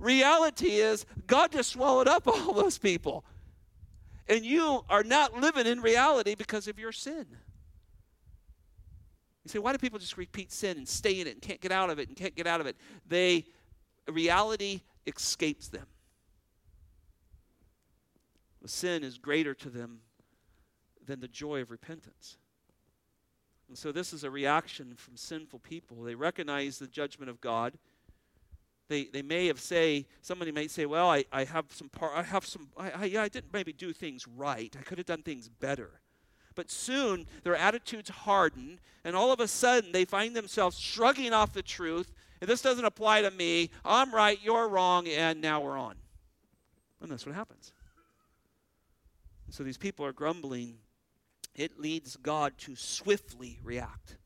Reality 0.00 0.76
is, 0.76 1.04
God 1.26 1.52
just 1.52 1.70
swallowed 1.70 2.08
up 2.08 2.26
all 2.26 2.54
those 2.54 2.78
people. 2.78 3.24
And 4.26 4.44
you 4.44 4.84
are 4.88 5.04
not 5.04 5.38
living 5.38 5.66
in 5.66 5.80
reality 5.80 6.34
because 6.34 6.66
of 6.66 6.78
your 6.78 6.92
sin. 6.92 7.26
You 9.44 9.50
say, 9.50 9.58
why 9.58 9.72
do 9.72 9.78
people 9.78 9.98
just 9.98 10.16
repeat 10.16 10.50
sin 10.50 10.78
and 10.78 10.88
stay 10.88 11.20
in 11.20 11.26
it 11.26 11.34
and 11.34 11.42
can't 11.42 11.60
get 11.60 11.72
out 11.72 11.90
of 11.90 11.98
it 11.98 12.08
and 12.08 12.16
can't 12.16 12.34
get 12.34 12.46
out 12.46 12.60
of 12.60 12.66
it? 12.66 12.76
They 13.06 13.44
reality 14.10 14.80
escapes 15.06 15.68
them. 15.68 15.86
The 18.62 18.68
sin 18.68 19.04
is 19.04 19.18
greater 19.18 19.54
to 19.54 19.68
them 19.68 20.00
than 21.04 21.20
the 21.20 21.28
joy 21.28 21.60
of 21.60 21.70
repentance. 21.70 22.38
And 23.68 23.76
so 23.76 23.92
this 23.92 24.12
is 24.12 24.24
a 24.24 24.30
reaction 24.30 24.94
from 24.96 25.16
sinful 25.16 25.58
people. 25.60 26.02
They 26.02 26.14
recognize 26.14 26.78
the 26.78 26.86
judgment 26.86 27.30
of 27.30 27.40
God. 27.40 27.74
They, 28.88 29.04
they 29.04 29.20
may 29.20 29.48
have 29.48 29.60
say 29.60 30.06
somebody 30.22 30.50
may 30.50 30.66
say 30.66 30.86
well 30.86 31.10
i, 31.10 31.22
I 31.30 31.44
have 31.44 31.66
some 31.68 31.90
part 31.90 32.12
i 32.16 32.22
have 32.22 32.46
some 32.46 32.68
I, 32.74 32.90
I, 32.90 33.04
yeah, 33.04 33.22
I 33.22 33.28
didn't 33.28 33.52
maybe 33.52 33.74
do 33.74 33.92
things 33.92 34.26
right. 34.26 34.74
I 34.78 34.82
could 34.82 34.96
have 34.96 35.06
done 35.06 35.22
things 35.22 35.50
better. 35.50 36.00
But 36.54 36.70
soon 36.70 37.26
their 37.44 37.54
attitudes 37.54 38.08
harden 38.08 38.80
and 39.04 39.14
all 39.14 39.30
of 39.30 39.40
a 39.40 39.48
sudden 39.48 39.92
they 39.92 40.06
find 40.06 40.34
themselves 40.34 40.78
shrugging 40.78 41.34
off 41.34 41.52
the 41.52 41.60
truth 41.60 42.14
and 42.40 42.48
this 42.48 42.62
doesn't 42.62 42.86
apply 42.86 43.20
to 43.20 43.30
me 43.30 43.70
i'm 43.84 44.14
right 44.14 44.38
you're 44.42 44.68
wrong 44.68 45.06
and 45.06 45.42
now 45.42 45.60
we're 45.60 45.76
on. 45.76 45.96
And 47.02 47.10
that's 47.12 47.26
what 47.26 47.34
happens. 47.34 47.74
So 49.50 49.62
these 49.62 49.76
people 49.78 50.06
are 50.06 50.14
grumbling 50.14 50.78
it 51.58 51.78
leads 51.78 52.16
god 52.16 52.56
to 52.58 52.74
swiftly 52.76 53.58
react 53.62 54.16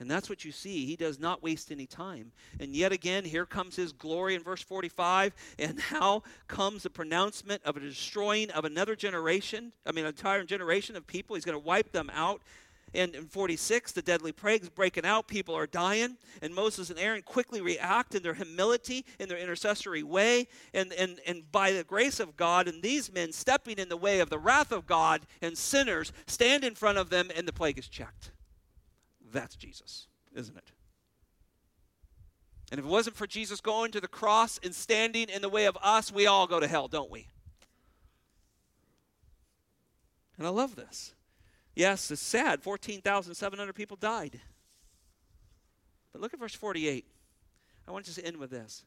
and 0.00 0.10
that's 0.10 0.30
what 0.30 0.46
you 0.46 0.50
see. 0.50 0.86
He 0.86 0.96
does 0.96 1.20
not 1.20 1.42
waste 1.42 1.70
any 1.70 1.86
time. 1.86 2.32
And 2.58 2.74
yet 2.74 2.90
again, 2.90 3.22
here 3.22 3.44
comes 3.44 3.76
his 3.76 3.92
glory 3.92 4.34
in 4.34 4.42
verse 4.42 4.62
45. 4.62 5.34
And 5.58 5.80
now 5.92 6.22
comes 6.48 6.84
the 6.84 6.90
pronouncement 6.90 7.62
of 7.64 7.76
a 7.76 7.80
destroying 7.80 8.50
of 8.50 8.64
another 8.64 8.96
generation. 8.96 9.72
I 9.84 9.92
mean, 9.92 10.06
an 10.06 10.08
entire 10.08 10.42
generation 10.44 10.96
of 10.96 11.06
people. 11.06 11.36
He's 11.36 11.44
going 11.44 11.60
to 11.60 11.64
wipe 11.64 11.92
them 11.92 12.10
out. 12.14 12.40
And 12.92 13.14
in 13.14 13.26
46, 13.26 13.92
the 13.92 14.02
deadly 14.02 14.32
plague's 14.32 14.68
breaking 14.68 15.04
out. 15.04 15.28
People 15.28 15.56
are 15.56 15.66
dying. 15.66 16.16
And 16.42 16.54
Moses 16.54 16.90
and 16.90 16.98
Aaron 16.98 17.22
quickly 17.22 17.60
react 17.60 18.14
in 18.14 18.22
their 18.22 18.34
humility, 18.34 19.04
in 19.18 19.28
their 19.28 19.38
intercessory 19.38 20.02
way. 20.02 20.48
And, 20.74 20.92
and, 20.94 21.20
and 21.26 21.50
by 21.52 21.72
the 21.72 21.84
grace 21.84 22.18
of 22.18 22.36
God, 22.36 22.66
and 22.66 22.82
these 22.82 23.12
men 23.12 23.32
stepping 23.32 23.78
in 23.78 23.88
the 23.88 23.96
way 23.96 24.20
of 24.20 24.28
the 24.28 24.38
wrath 24.38 24.72
of 24.72 24.86
God 24.86 25.22
and 25.40 25.56
sinners 25.56 26.12
stand 26.26 26.64
in 26.64 26.74
front 26.74 26.98
of 26.98 27.10
them, 27.10 27.30
and 27.34 27.46
the 27.46 27.52
plague 27.52 27.78
is 27.78 27.88
checked. 27.88 28.32
That's 29.32 29.54
Jesus, 29.54 30.08
isn't 30.34 30.56
it? 30.56 30.72
And 32.72 32.78
if 32.78 32.84
it 32.84 32.88
wasn't 32.88 33.16
for 33.16 33.26
Jesus 33.26 33.60
going 33.60 33.92
to 33.92 34.00
the 34.00 34.08
cross 34.08 34.58
and 34.62 34.74
standing 34.74 35.28
in 35.28 35.42
the 35.42 35.48
way 35.48 35.66
of 35.66 35.76
us, 35.82 36.12
we 36.12 36.26
all 36.26 36.46
go 36.46 36.60
to 36.60 36.68
hell, 36.68 36.88
don't 36.88 37.10
we? 37.10 37.28
And 40.38 40.46
I 40.46 40.50
love 40.50 40.76
this. 40.76 41.14
Yes, 41.74 42.10
it's 42.10 42.20
sad. 42.20 42.62
14,700 42.62 43.72
people 43.74 43.96
died. 43.96 44.40
But 46.12 46.20
look 46.20 46.34
at 46.34 46.40
verse 46.40 46.54
48. 46.54 47.06
I 47.86 47.90
want 47.90 48.04
to 48.04 48.14
just 48.14 48.24
end 48.26 48.36
with 48.36 48.50
this. 48.50 48.84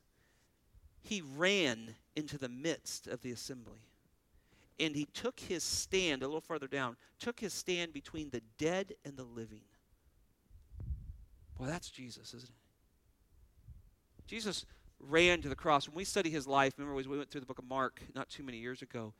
He 1.01 1.21
ran 1.35 1.95
into 2.15 2.37
the 2.37 2.49
midst 2.49 3.07
of 3.07 3.21
the 3.21 3.31
assembly, 3.31 3.79
and 4.79 4.95
he 4.95 5.05
took 5.05 5.39
his 5.39 5.63
stand 5.63 6.23
a 6.23 6.25
little 6.25 6.41
further 6.41 6.67
down, 6.67 6.95
took 7.19 7.39
his 7.39 7.53
stand 7.53 7.91
between 7.93 8.29
the 8.29 8.41
dead 8.57 8.93
and 9.03 9.17
the 9.17 9.23
living. 9.23 9.61
Well, 11.57 11.69
that's 11.69 11.89
Jesus, 11.89 12.33
isn't 12.33 12.49
it? 12.49 12.55
Jesus 14.27 14.65
ran 14.99 15.41
to 15.41 15.49
the 15.49 15.55
cross. 15.55 15.87
When 15.87 15.95
we 15.95 16.05
study 16.05 16.29
his 16.29 16.47
life, 16.47 16.73
remember 16.77 16.95
we 16.95 17.17
went 17.17 17.29
through 17.29 17.41
the 17.41 17.47
book 17.47 17.59
of 17.59 17.65
Mark 17.65 18.01
not 18.15 18.29
too 18.29 18.43
many 18.43 18.57
years 18.57 18.81
ago, 18.81 19.13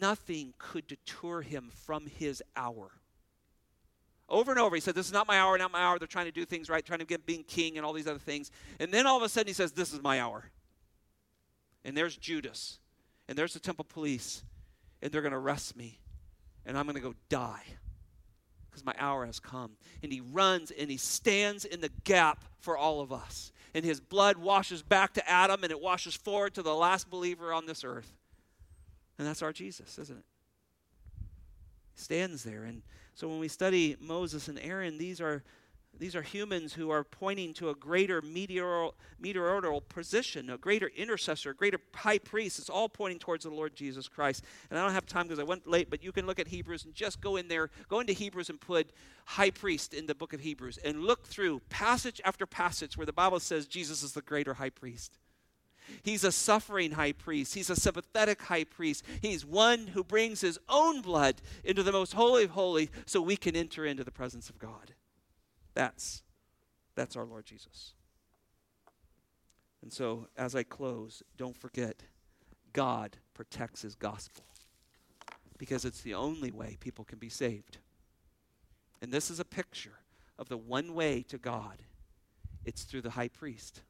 nothing 0.00 0.54
could 0.58 0.86
deter 0.86 1.40
him 1.40 1.70
from 1.72 2.06
his 2.06 2.42
hour. 2.56 2.90
Over 4.28 4.50
and 4.50 4.60
over, 4.60 4.74
he 4.74 4.80
said, 4.80 4.94
This 4.94 5.06
is 5.06 5.12
not 5.12 5.26
my 5.26 5.38
hour, 5.38 5.56
not 5.56 5.72
my 5.72 5.80
hour. 5.80 5.98
They're 5.98 6.06
trying 6.06 6.26
to 6.26 6.32
do 6.32 6.44
things 6.44 6.68
right, 6.68 6.84
trying 6.84 6.98
to 6.98 7.06
get 7.06 7.24
being 7.24 7.44
king 7.44 7.76
and 7.76 7.86
all 7.86 7.92
these 7.92 8.06
other 8.06 8.18
things. 8.18 8.50
And 8.78 8.92
then 8.92 9.06
all 9.06 9.16
of 9.16 9.22
a 9.22 9.28
sudden, 9.28 9.46
he 9.46 9.54
says, 9.54 9.72
This 9.72 9.92
is 9.92 10.02
my 10.02 10.20
hour. 10.20 10.50
And 11.84 11.96
there's 11.96 12.16
Judas, 12.16 12.78
and 13.28 13.38
there's 13.38 13.54
the 13.54 13.60
temple 13.60 13.86
police, 13.88 14.42
and 15.00 15.10
they're 15.10 15.22
going 15.22 15.32
to 15.32 15.38
arrest 15.38 15.76
me, 15.76 16.00
and 16.66 16.76
I'm 16.76 16.84
going 16.84 16.96
to 16.96 17.00
go 17.00 17.14
die 17.28 17.62
because 18.78 18.84
my 18.84 18.94
hour 18.98 19.24
has 19.26 19.40
come. 19.40 19.72
And 20.02 20.12
he 20.12 20.20
runs 20.20 20.70
and 20.70 20.90
he 20.90 20.96
stands 20.96 21.64
in 21.64 21.80
the 21.80 21.90
gap 22.04 22.44
for 22.58 22.76
all 22.76 23.00
of 23.00 23.12
us. 23.12 23.52
And 23.74 23.84
his 23.84 24.00
blood 24.00 24.36
washes 24.36 24.82
back 24.82 25.14
to 25.14 25.28
Adam, 25.28 25.62
and 25.62 25.70
it 25.70 25.80
washes 25.80 26.14
forward 26.14 26.54
to 26.54 26.62
the 26.62 26.74
last 26.74 27.10
believer 27.10 27.52
on 27.52 27.66
this 27.66 27.84
earth. 27.84 28.12
And 29.18 29.26
that's 29.26 29.42
our 29.42 29.52
Jesus, 29.52 29.98
isn't 29.98 30.18
it? 30.18 30.24
He 31.94 32.00
stands 32.00 32.44
there. 32.44 32.64
And 32.64 32.82
so 33.14 33.28
when 33.28 33.40
we 33.40 33.48
study 33.48 33.96
Moses 34.00 34.48
and 34.48 34.58
Aaron, 34.60 34.98
these 34.98 35.20
are 35.20 35.42
these 35.98 36.14
are 36.14 36.22
humans 36.22 36.72
who 36.72 36.90
are 36.90 37.02
pointing 37.02 37.52
to 37.54 37.70
a 37.70 37.74
greater 37.74 38.22
mediatorial 38.22 39.80
position, 39.80 40.50
a 40.50 40.56
greater 40.56 40.90
intercessor, 40.96 41.50
a 41.50 41.54
greater 41.54 41.80
high 41.92 42.18
priest. 42.18 42.58
It's 42.58 42.70
all 42.70 42.88
pointing 42.88 43.18
towards 43.18 43.44
the 43.44 43.50
Lord 43.50 43.74
Jesus 43.74 44.06
Christ. 44.06 44.44
And 44.70 44.78
I 44.78 44.82
don't 44.84 44.92
have 44.92 45.06
time 45.06 45.26
because 45.26 45.40
I 45.40 45.44
went 45.44 45.66
late, 45.66 45.90
but 45.90 46.04
you 46.04 46.12
can 46.12 46.26
look 46.26 46.38
at 46.38 46.48
Hebrews 46.48 46.84
and 46.84 46.94
just 46.94 47.20
go 47.20 47.36
in 47.36 47.48
there, 47.48 47.70
go 47.88 47.98
into 47.98 48.12
Hebrews 48.12 48.48
and 48.48 48.60
put 48.60 48.90
high 49.24 49.50
priest 49.50 49.92
in 49.92 50.06
the 50.06 50.14
book 50.14 50.32
of 50.32 50.40
Hebrews 50.40 50.78
and 50.84 51.02
look 51.02 51.26
through 51.26 51.62
passage 51.68 52.20
after 52.24 52.46
passage 52.46 52.96
where 52.96 53.06
the 53.06 53.12
Bible 53.12 53.40
says 53.40 53.66
Jesus 53.66 54.02
is 54.02 54.12
the 54.12 54.22
greater 54.22 54.54
high 54.54 54.70
priest. 54.70 55.18
He's 56.02 56.24
a 56.24 56.32
suffering 56.32 56.92
high 56.92 57.12
priest. 57.12 57.54
He's 57.54 57.70
a 57.70 57.76
sympathetic 57.76 58.42
high 58.42 58.64
priest. 58.64 59.04
He's 59.20 59.44
one 59.44 59.88
who 59.88 60.04
brings 60.04 60.40
his 60.40 60.58
own 60.68 61.02
blood 61.02 61.42
into 61.64 61.82
the 61.82 61.92
most 61.92 62.12
holy 62.12 62.44
of 62.44 62.50
holy 62.50 62.90
so 63.06 63.20
we 63.20 63.36
can 63.36 63.56
enter 63.56 63.84
into 63.84 64.04
the 64.04 64.10
presence 64.10 64.48
of 64.48 64.58
God. 64.58 64.94
That's 65.74 66.22
that's 66.94 67.16
our 67.16 67.24
Lord 67.24 67.46
Jesus. 67.46 67.94
And 69.82 69.92
so 69.92 70.26
as 70.36 70.56
I 70.56 70.64
close, 70.64 71.22
don't 71.36 71.56
forget 71.56 72.02
God 72.72 73.16
protects 73.34 73.82
his 73.82 73.94
gospel 73.94 74.44
because 75.58 75.84
it's 75.84 76.00
the 76.00 76.14
only 76.14 76.50
way 76.50 76.76
people 76.80 77.04
can 77.04 77.18
be 77.18 77.28
saved. 77.28 77.78
And 79.00 79.12
this 79.12 79.30
is 79.30 79.40
a 79.40 79.44
picture 79.44 80.00
of 80.38 80.48
the 80.48 80.56
one 80.56 80.94
way 80.94 81.22
to 81.28 81.38
God. 81.38 81.82
It's 82.64 82.82
through 82.82 83.02
the 83.02 83.10
high 83.10 83.28
priest. 83.28 83.82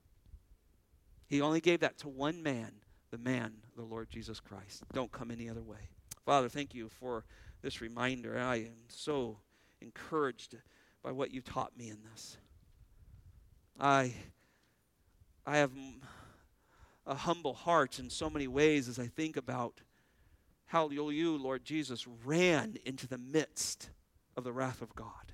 He 1.28 1.40
only 1.40 1.60
gave 1.60 1.80
that 1.80 1.98
to 1.98 2.08
one 2.08 2.42
man, 2.42 2.72
the 3.10 3.18
man, 3.18 3.52
the 3.76 3.82
Lord 3.82 4.08
Jesus 4.10 4.40
Christ. 4.40 4.82
Don't 4.92 5.12
come 5.12 5.30
any 5.30 5.48
other 5.48 5.62
way. 5.62 5.90
Father, 6.24 6.48
thank 6.48 6.74
you 6.74 6.88
for 6.88 7.24
this 7.62 7.80
reminder. 7.80 8.38
I 8.38 8.56
am 8.56 8.88
so 8.88 9.38
encouraged 9.80 10.56
by 11.02 11.12
what 11.12 11.30
you 11.30 11.40
taught 11.40 11.76
me 11.76 11.90
in 11.90 11.98
this. 12.10 12.38
I 13.78 14.14
I 15.46 15.58
have 15.58 15.70
a 17.06 17.14
humble 17.14 17.54
heart 17.54 17.98
in 17.98 18.10
so 18.10 18.28
many 18.28 18.46
ways 18.46 18.88
as 18.88 18.98
I 18.98 19.06
think 19.06 19.36
about 19.36 19.80
how 20.66 20.90
you, 20.90 21.38
Lord 21.38 21.64
Jesus, 21.64 22.06
ran 22.06 22.76
into 22.84 23.06
the 23.06 23.16
midst 23.16 23.88
of 24.36 24.44
the 24.44 24.52
wrath 24.52 24.82
of 24.82 24.94
God. 24.94 25.32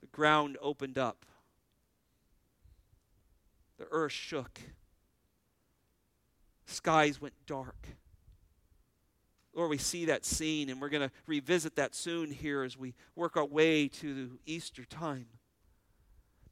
The 0.00 0.08
ground 0.08 0.58
opened 0.60 0.98
up 0.98 1.24
the 3.80 3.86
earth 3.90 4.12
shook, 4.12 4.60
skies 6.66 7.18
went 7.18 7.32
dark. 7.46 7.88
Lord, 9.54 9.70
we 9.70 9.78
see 9.78 10.04
that 10.04 10.26
scene, 10.26 10.68
and 10.68 10.80
we're 10.80 10.90
going 10.90 11.08
to 11.08 11.14
revisit 11.26 11.76
that 11.76 11.94
soon 11.94 12.30
here 12.30 12.62
as 12.62 12.76
we 12.76 12.94
work 13.16 13.38
our 13.38 13.44
way 13.44 13.88
to 13.88 14.38
Easter 14.44 14.84
time. 14.84 15.26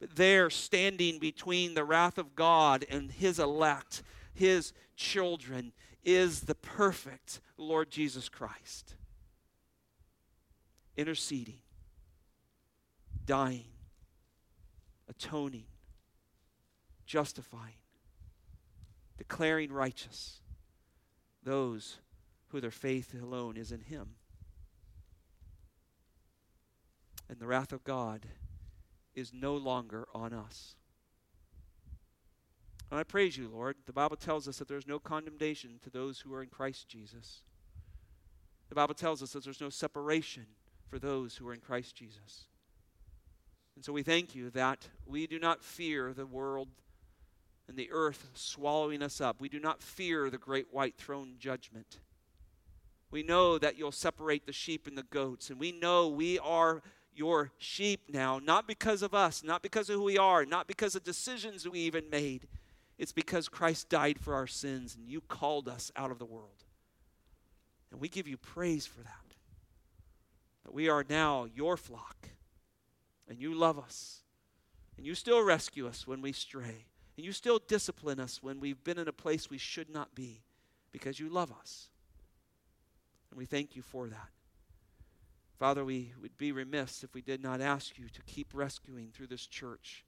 But 0.01 0.17
there, 0.17 0.49
standing 0.49 1.19
between 1.19 1.75
the 1.75 1.85
wrath 1.85 2.17
of 2.17 2.35
God 2.35 2.87
and 2.89 3.13
His 3.13 3.39
elect, 3.39 4.03
His 4.33 4.73
children, 4.97 5.73
is 6.03 6.41
the 6.41 6.55
perfect 6.55 7.43
Lord 7.59 7.91
Jesus 7.91 8.31
Christ. 8.31 8.95
Interceding, 10.97 11.61
dying, 13.27 13.69
atoning, 15.11 15.67
justifying, 17.09 17.81
declaring 19.17 19.73
righteous 19.73 20.43
those 21.43 21.97
who 22.49 22.61
their 22.61 22.71
faith 22.71 23.15
alone 23.21 23.57
is 23.57 23.73
in 23.73 23.81
Him. 23.81 24.11
And 27.29 27.41
the 27.41 27.47
wrath 27.47 27.73
of 27.73 27.83
God 27.83 28.27
is 29.15 29.33
no 29.33 29.57
longer 29.57 30.07
on 30.15 30.33
us. 30.33 30.77
And 32.91 33.01
I 33.01 33.03
praise 33.03 33.37
you, 33.37 33.49
Lord. 33.49 33.77
The 33.87 33.93
Bible 33.93 34.17
tells 34.17 34.47
us 34.47 34.59
that 34.59 34.69
there's 34.69 34.87
no 34.87 34.99
condemnation 34.99 35.81
to 35.83 35.91
those 35.91 36.21
who 36.21 36.33
are 36.35 36.43
in 36.43 36.49
Christ 36.49 36.89
Jesus. 36.89 37.43
The 38.69 38.75
Bible 38.75 38.95
tells 38.95 39.23
us 39.23 39.33
that 39.33 39.45
there's 39.45 39.61
no 39.61 39.71
separation 39.71 40.47
for 40.89 40.99
those 40.99 41.37
who 41.37 41.49
are 41.49 41.55
in 41.55 41.61
Christ 41.61 41.97
Jesus. 41.97 42.47
And 43.77 43.85
so 43.85 43.93
we 43.93 44.03
thank 44.03 44.35
you 44.35 44.51
that 44.51 44.89
we 45.07 45.27
do 45.27 45.39
not 45.39 45.65
fear 45.65 46.13
the 46.13 46.27
world 46.27 46.69
and 47.69 47.77
the 47.77 47.91
earth 47.93 48.31
swallowing 48.35 49.03
us 49.03 49.21
up. 49.21 49.41
We 49.41 49.49
do 49.49 49.61
not 49.61 49.83
fear 49.83 50.31
the 50.31 50.39
great 50.39 50.73
white 50.73 50.97
throne 50.97 51.35
judgment. 51.39 52.01
We 53.11 53.23
know 53.23 53.59
that 53.59 53.79
you'll 53.79 53.93
separate 53.93 54.47
the 54.47 54.53
sheep 54.53 54.87
and 54.87 54.97
the 54.97 55.03
goats, 55.03 55.51
and 55.51 55.61
we 55.61 55.73
know 55.73 56.09
we 56.09 56.39
are 56.39 56.83
your 57.15 57.53
sheep 57.59 58.03
now, 58.09 58.39
not 58.39 58.67
because 58.67 59.03
of 59.03 59.15
us, 59.15 59.43
not 59.43 59.63
because 59.63 59.91
of 59.91 59.97
who 59.97 60.05
we 60.05 60.19
are, 60.19 60.45
not 60.45 60.67
because 60.67 60.95
of 60.95 61.05
decisions 61.05 61.69
we 61.69 61.81
even 61.81 62.09
made. 62.11 62.47
It's 62.97 63.13
because 63.13 63.49
Christ 63.49 63.89
died 63.89 64.19
for 64.19 64.35
our 64.35 64.47
sins 64.47 64.97
and 64.97 65.09
you 65.09 65.21
called 65.21 65.69
us 65.69 65.91
out 65.97 66.11
of 66.11 66.19
the 66.19 66.25
world. 66.25 66.65
And 67.91 68.01
we 68.01 68.09
give 68.09 68.29
you 68.29 68.37
praise 68.37 68.87
for 68.87 69.01
that. 69.01 69.35
That 70.65 70.75
we 70.75 70.89
are 70.89 71.05
now 71.09 71.47
your 71.55 71.77
flock, 71.77 72.29
and 73.29 73.41
you 73.41 73.55
love 73.55 73.79
us, 73.79 74.23
and 74.97 75.07
you 75.07 75.15
still 75.15 75.43
rescue 75.43 75.87
us 75.87 76.07
when 76.07 76.21
we 76.21 76.33
stray. 76.33 76.88
And 77.19 77.25
you 77.25 77.33
still 77.33 77.59
discipline 77.67 78.21
us 78.21 78.45
when 78.45 78.61
we've 78.61 78.85
been 78.85 78.97
in 78.97 79.09
a 79.09 79.13
place 79.13 79.51
we 79.51 79.59
should 79.59 79.91
not 79.91 80.15
be 80.15 80.45
because 80.93 81.19
you 81.19 81.29
love 81.29 81.51
us. 81.51 81.89
And 83.33 83.37
we 83.37 83.45
thank 83.45 83.75
you 83.75 83.83
for 83.83 84.09
that. 84.09 84.29
Father, 85.59 85.85
we 85.85 86.13
would 86.23 86.39
be 86.39 86.53
remiss 86.53 87.03
if 87.03 87.15
we 87.15 87.21
did 87.21 87.43
not 87.43 87.61
ask 87.61 87.99
you 87.99 88.09
to 88.09 88.23
keep 88.23 88.55
rescuing 88.55 89.11
through 89.11 89.27
this 89.27 89.49
church, 89.49 90.05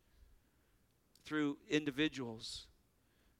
through 1.24 1.58
individuals. 1.68 2.68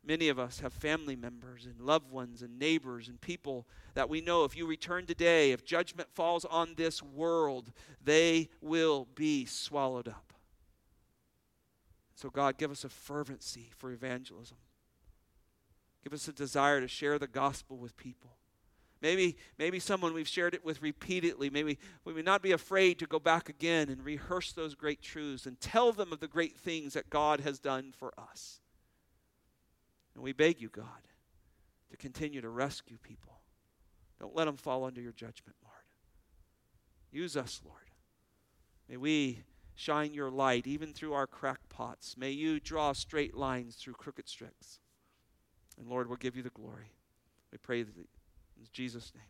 Many 0.04 0.30
of 0.30 0.40
us 0.40 0.58
have 0.58 0.72
family 0.72 1.14
members 1.14 1.64
and 1.64 1.80
loved 1.80 2.10
ones 2.10 2.42
and 2.42 2.58
neighbors 2.58 3.06
and 3.06 3.20
people 3.20 3.68
that 3.94 4.08
we 4.08 4.20
know 4.20 4.42
if 4.42 4.56
you 4.56 4.66
return 4.66 5.06
today, 5.06 5.52
if 5.52 5.64
judgment 5.64 6.08
falls 6.12 6.44
on 6.44 6.74
this 6.74 7.04
world, 7.04 7.70
they 8.02 8.48
will 8.60 9.06
be 9.14 9.44
swallowed 9.44 10.08
up. 10.08 10.29
So, 12.20 12.28
God, 12.28 12.58
give 12.58 12.70
us 12.70 12.84
a 12.84 12.90
fervency 12.90 13.70
for 13.78 13.90
evangelism. 13.90 14.58
Give 16.04 16.12
us 16.12 16.28
a 16.28 16.34
desire 16.34 16.78
to 16.78 16.86
share 16.86 17.18
the 17.18 17.26
gospel 17.26 17.78
with 17.78 17.96
people. 17.96 18.36
Maybe, 19.00 19.38
maybe 19.56 19.78
someone 19.78 20.12
we've 20.12 20.28
shared 20.28 20.52
it 20.52 20.62
with 20.62 20.82
repeatedly. 20.82 21.48
Maybe 21.48 21.78
we 22.04 22.12
may 22.12 22.20
not 22.20 22.42
be 22.42 22.52
afraid 22.52 22.98
to 22.98 23.06
go 23.06 23.18
back 23.18 23.48
again 23.48 23.88
and 23.88 24.04
rehearse 24.04 24.52
those 24.52 24.74
great 24.74 25.00
truths 25.00 25.46
and 25.46 25.58
tell 25.62 25.92
them 25.92 26.12
of 26.12 26.20
the 26.20 26.28
great 26.28 26.58
things 26.58 26.92
that 26.92 27.08
God 27.08 27.40
has 27.40 27.58
done 27.58 27.94
for 27.96 28.12
us. 28.20 28.60
And 30.14 30.22
we 30.22 30.34
beg 30.34 30.60
you, 30.60 30.68
God, 30.68 30.84
to 31.90 31.96
continue 31.96 32.42
to 32.42 32.50
rescue 32.50 32.98
people. 33.02 33.40
Don't 34.20 34.36
let 34.36 34.44
them 34.44 34.58
fall 34.58 34.84
under 34.84 35.00
your 35.00 35.12
judgment, 35.12 35.56
Lord. 35.62 35.74
Use 37.10 37.34
us, 37.34 37.62
Lord. 37.64 37.78
May 38.90 38.98
we 38.98 39.44
shine 39.80 40.12
your 40.12 40.30
light 40.30 40.66
even 40.66 40.92
through 40.92 41.14
our 41.14 41.26
crackpots. 41.26 42.14
May 42.18 42.32
you 42.32 42.60
draw 42.60 42.92
straight 42.92 43.34
lines 43.34 43.76
through 43.76 43.94
crooked 43.94 44.28
sticks. 44.28 44.78
And 45.78 45.88
Lord, 45.88 46.06
we'll 46.06 46.18
give 46.18 46.36
you 46.36 46.42
the 46.42 46.50
glory. 46.50 46.92
We 47.50 47.56
pray 47.56 47.80
in 47.80 47.86
Jesus' 48.72 49.12
name. 49.14 49.24